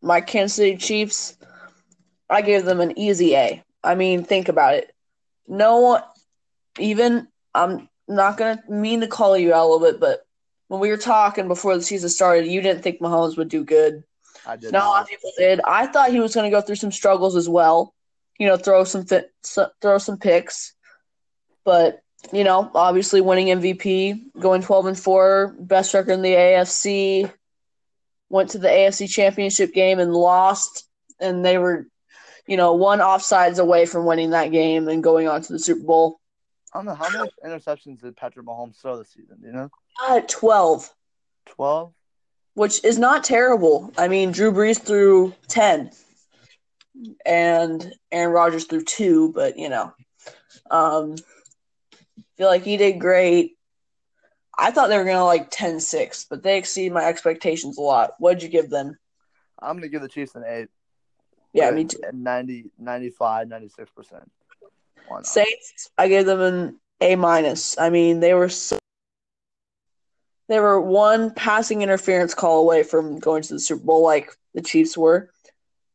my 0.01 0.21
Kansas 0.21 0.55
City 0.55 0.77
Chiefs, 0.77 1.37
I 2.29 2.41
gave 2.41 2.65
them 2.65 2.81
an 2.81 2.97
easy 2.97 3.35
A. 3.35 3.63
I 3.83 3.95
mean, 3.95 4.23
think 4.23 4.49
about 4.49 4.75
it. 4.75 4.93
No 5.47 5.79
one, 5.79 6.03
even 6.79 7.27
I'm 7.53 7.89
not 8.07 8.37
gonna 8.37 8.63
mean 8.69 9.01
to 9.01 9.07
call 9.07 9.37
you 9.37 9.53
out 9.53 9.65
a 9.65 9.69
little 9.69 9.91
bit, 9.91 9.99
but 9.99 10.25
when 10.67 10.79
we 10.79 10.89
were 10.89 10.97
talking 10.97 11.47
before 11.47 11.75
the 11.75 11.83
season 11.83 12.09
started, 12.09 12.47
you 12.47 12.61
didn't 12.61 12.81
think 12.81 12.99
Mahomes 12.99 13.37
would 13.37 13.49
do 13.49 13.63
good. 13.63 14.03
I 14.45 14.57
did. 14.57 14.71
Not 14.71 14.85
a 14.85 14.89
lot 14.89 15.01
of 15.03 15.09
people 15.09 15.31
did. 15.37 15.61
I 15.61 15.87
thought 15.87 16.11
he 16.11 16.19
was 16.19 16.35
going 16.35 16.49
to 16.49 16.55
go 16.55 16.61
through 16.61 16.75
some 16.75 16.91
struggles 16.91 17.35
as 17.35 17.47
well. 17.47 17.93
You 18.39 18.47
know, 18.47 18.57
throw 18.57 18.83
some 18.83 19.05
throw 19.05 19.97
some 19.97 20.17
picks, 20.17 20.73
but 21.63 22.01
you 22.31 22.43
know, 22.43 22.69
obviously 22.73 23.21
winning 23.21 23.47
MVP, 23.47 24.33
going 24.39 24.61
twelve 24.61 24.85
and 24.85 24.97
four, 24.99 25.55
best 25.59 25.93
record 25.93 26.13
in 26.13 26.21
the 26.21 26.33
AFC. 26.33 27.31
Went 28.29 28.51
to 28.51 28.57
the 28.57 28.67
AFC 28.67 29.07
Championship 29.09 29.73
game 29.73 29.99
and 29.99 30.11
lost, 30.11 30.89
and 31.19 31.45
they 31.45 31.59
were, 31.59 31.87
you 32.47 32.57
know, 32.57 32.73
one 32.73 32.99
offsides 32.99 33.59
away 33.59 33.85
from 33.85 34.05
winning 34.05 34.31
that 34.31 34.51
game 34.51 34.87
and 34.87 35.03
going 35.03 35.27
on 35.27 35.41
to 35.43 35.53
the 35.53 35.59
Super 35.59 35.83
Bowl. 35.83 36.19
I 36.73 36.79
don't 36.79 36.85
know 36.85 36.95
how 36.95 37.09
many 37.11 37.29
interceptions 37.45 38.01
did 38.01 38.17
Patrick 38.17 38.47
Mahomes 38.47 38.81
throw 38.81 38.97
this 38.97 39.11
season. 39.11 39.37
You 39.43 39.51
know? 39.51 39.69
Uh, 40.01 40.21
twelve. 40.27 40.89
Twelve 41.45 41.93
which 42.53 42.83
is 42.83 42.97
not 42.97 43.23
terrible. 43.23 43.91
I 43.97 44.07
mean, 44.07 44.31
Drew 44.31 44.51
Brees 44.51 44.79
threw 44.79 45.33
10 45.47 45.91
and 47.25 47.93
Aaron 48.11 48.33
Rodgers 48.33 48.65
threw 48.65 48.83
two, 48.83 49.31
but 49.33 49.57
you 49.57 49.69
know, 49.69 49.93
um, 50.69 51.15
feel 52.37 52.47
like 52.47 52.63
he 52.63 52.77
did 52.77 52.99
great. 52.99 53.57
I 54.57 54.69
thought 54.71 54.87
they 54.87 54.97
were 54.97 55.03
going 55.03 55.17
to 55.17 55.23
like 55.23 55.49
10 55.49 55.79
6, 55.79 56.25
but 56.29 56.43
they 56.43 56.57
exceed 56.57 56.93
my 56.93 57.05
expectations 57.05 57.77
a 57.77 57.81
lot. 57.81 58.11
What'd 58.19 58.43
you 58.43 58.49
give 58.49 58.69
them? 58.69 58.97
I'm 59.59 59.73
going 59.73 59.83
to 59.83 59.89
give 59.89 60.01
the 60.01 60.09
Chiefs 60.09 60.35
an 60.35 60.43
8. 60.47 60.67
Yeah, 61.53 61.71
me 61.71 61.85
too. 61.85 61.99
90, 62.11 62.71
95, 62.79 63.47
96%. 63.47 64.23
Saints, 65.23 65.91
I 65.97 66.07
gave 66.07 66.25
them 66.25 66.41
an 66.41 66.79
A 67.01 67.15
minus. 67.15 67.77
I 67.77 67.89
mean, 67.89 68.19
they 68.19 68.33
were 68.33 68.49
so 68.49 68.77
they 70.53 70.59
were 70.59 70.79
one 70.79 71.31
passing 71.31 71.81
interference 71.81 72.35
call 72.35 72.61
away 72.61 72.83
from 72.83 73.17
going 73.19 73.41
to 73.41 73.53
the 73.55 73.59
Super 73.59 73.83
Bowl, 73.83 74.03
like 74.03 74.37
the 74.53 74.61
Chiefs 74.61 74.95
were. 74.95 75.31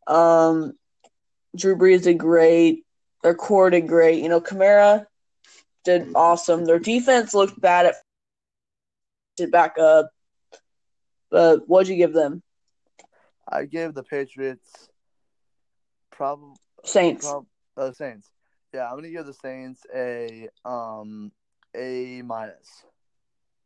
Um, 0.09 0.72
Drew 1.56 1.76
Brees 1.76 2.02
did 2.02 2.18
great. 2.18 2.84
Their 3.22 3.36
core 3.36 3.70
did 3.70 3.86
great. 3.86 4.20
You 4.20 4.28
know, 4.28 4.40
Kamara 4.40 5.06
did 5.84 6.09
awesome. 6.16 6.64
Their 6.64 6.80
defense 6.80 7.34
looked 7.34 7.61
bad 7.61 7.86
at 7.86 7.94
did 9.36 9.52
back 9.52 9.78
up. 9.78 10.11
But 11.30 11.68
what'd 11.68 11.88
you 11.88 11.96
give 11.96 12.12
them? 12.12 12.42
I 13.48 13.64
gave 13.64 13.94
the 13.94 14.02
Patriots 14.02 14.88
probably 16.11 16.56
Saints. 16.84 17.24
Prob- 17.24 17.46
uh, 17.76 17.92
Saints. 17.92 18.32
Yeah, 18.74 18.88
I'm 18.88 18.96
gonna 18.96 19.11
give 19.11 19.24
the 19.24 19.34
Saints 19.34 19.86
a 19.94 20.48
um 20.64 21.30
a 21.76 22.22
minus 22.22 22.84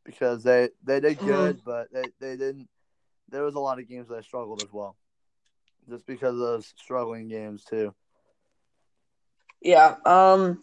because 0.04 0.42
they 0.42 0.70
they 0.84 1.00
did 1.00 1.18
mm-hmm. 1.18 1.26
good, 1.26 1.56
mm-hmm. 1.58 1.70
but 1.70 1.92
they, 1.92 2.04
they 2.20 2.36
didn't. 2.36 2.68
There 3.28 3.42
was 3.42 3.54
a 3.54 3.60
lot 3.60 3.78
of 3.78 3.88
games 3.88 4.08
that 4.08 4.24
struggled 4.24 4.62
as 4.62 4.72
well, 4.72 4.96
just 5.88 6.06
because 6.06 6.34
of 6.34 6.40
those 6.40 6.72
struggling 6.76 7.28
games 7.28 7.64
too. 7.64 7.94
Yeah. 9.60 9.96
Um. 10.04 10.60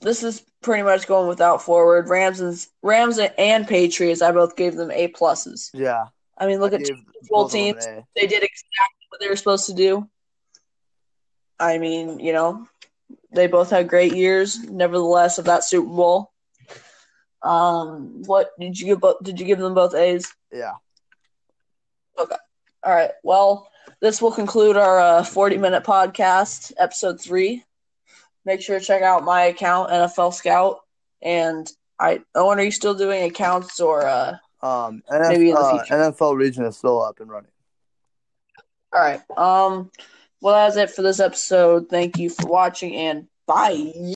This 0.00 0.22
is 0.22 0.42
pretty 0.60 0.82
much 0.82 1.06
going 1.06 1.28
without 1.28 1.62
forward. 1.62 2.08
Rams 2.08 2.40
and 2.40 2.66
Rams 2.82 3.18
and 3.18 3.66
Patriots. 3.66 4.20
I 4.20 4.32
both 4.32 4.56
gave 4.56 4.74
them 4.74 4.90
A 4.90 5.08
pluses. 5.08 5.70
Yeah. 5.72 6.06
I 6.36 6.46
mean, 6.46 6.60
look 6.60 6.72
I 6.72 6.76
at 6.76 6.90
both 7.30 7.52
teams. 7.52 7.86
They 7.86 8.26
did 8.26 8.42
exactly 8.42 9.06
what 9.08 9.20
they 9.20 9.28
were 9.28 9.36
supposed 9.36 9.66
to 9.66 9.74
do. 9.74 10.08
I 11.58 11.78
mean, 11.78 12.18
you 12.18 12.32
know, 12.32 12.66
they 13.32 13.46
both 13.46 13.70
had 13.70 13.88
great 13.88 14.14
years. 14.14 14.62
Nevertheless, 14.64 15.38
of 15.38 15.46
that 15.46 15.64
Super 15.64 15.88
Bowl, 15.88 16.32
um, 17.44 18.22
what 18.24 18.50
did 18.58 18.78
you 18.80 18.86
give? 18.86 19.04
Did 19.22 19.38
you 19.38 19.46
give 19.46 19.58
them 19.58 19.74
both 19.74 19.94
A's? 19.94 20.32
Yeah. 20.50 20.72
Okay. 22.18 22.36
All 22.82 22.94
right. 22.94 23.10
Well, 23.22 23.68
this 24.00 24.20
will 24.22 24.32
conclude 24.32 24.76
our 24.76 24.98
uh, 24.98 25.24
40 25.24 25.58
minute 25.58 25.84
podcast, 25.84 26.72
episode 26.78 27.20
three. 27.20 27.62
Make 28.44 28.62
sure 28.62 28.78
to 28.78 28.84
check 28.84 29.02
out 29.02 29.24
my 29.24 29.44
account, 29.44 29.90
NFL 29.90 30.34
Scout. 30.34 30.80
And 31.22 31.70
I, 31.98 32.22
Owen, 32.34 32.58
are 32.58 32.64
you 32.64 32.70
still 32.70 32.94
doing 32.94 33.24
accounts 33.24 33.80
or 33.80 34.06
uh, 34.06 34.36
um, 34.62 35.02
NF, 35.10 35.28
maybe 35.28 35.50
in 35.50 35.54
the 35.54 35.70
future? 35.70 35.94
Uh, 35.94 36.10
NFL 36.10 36.36
region 36.36 36.64
is 36.64 36.76
still 36.76 37.02
up 37.02 37.20
and 37.20 37.30
running. 37.30 37.50
All 38.92 39.00
right. 39.00 39.20
Um. 39.36 39.90
Well, 40.40 40.54
that's 40.54 40.76
it 40.76 40.94
for 40.94 41.00
this 41.00 41.20
episode. 41.20 41.88
Thank 41.88 42.18
you 42.18 42.28
for 42.28 42.46
watching, 42.46 42.94
and 42.94 43.28
bye. 43.46 43.92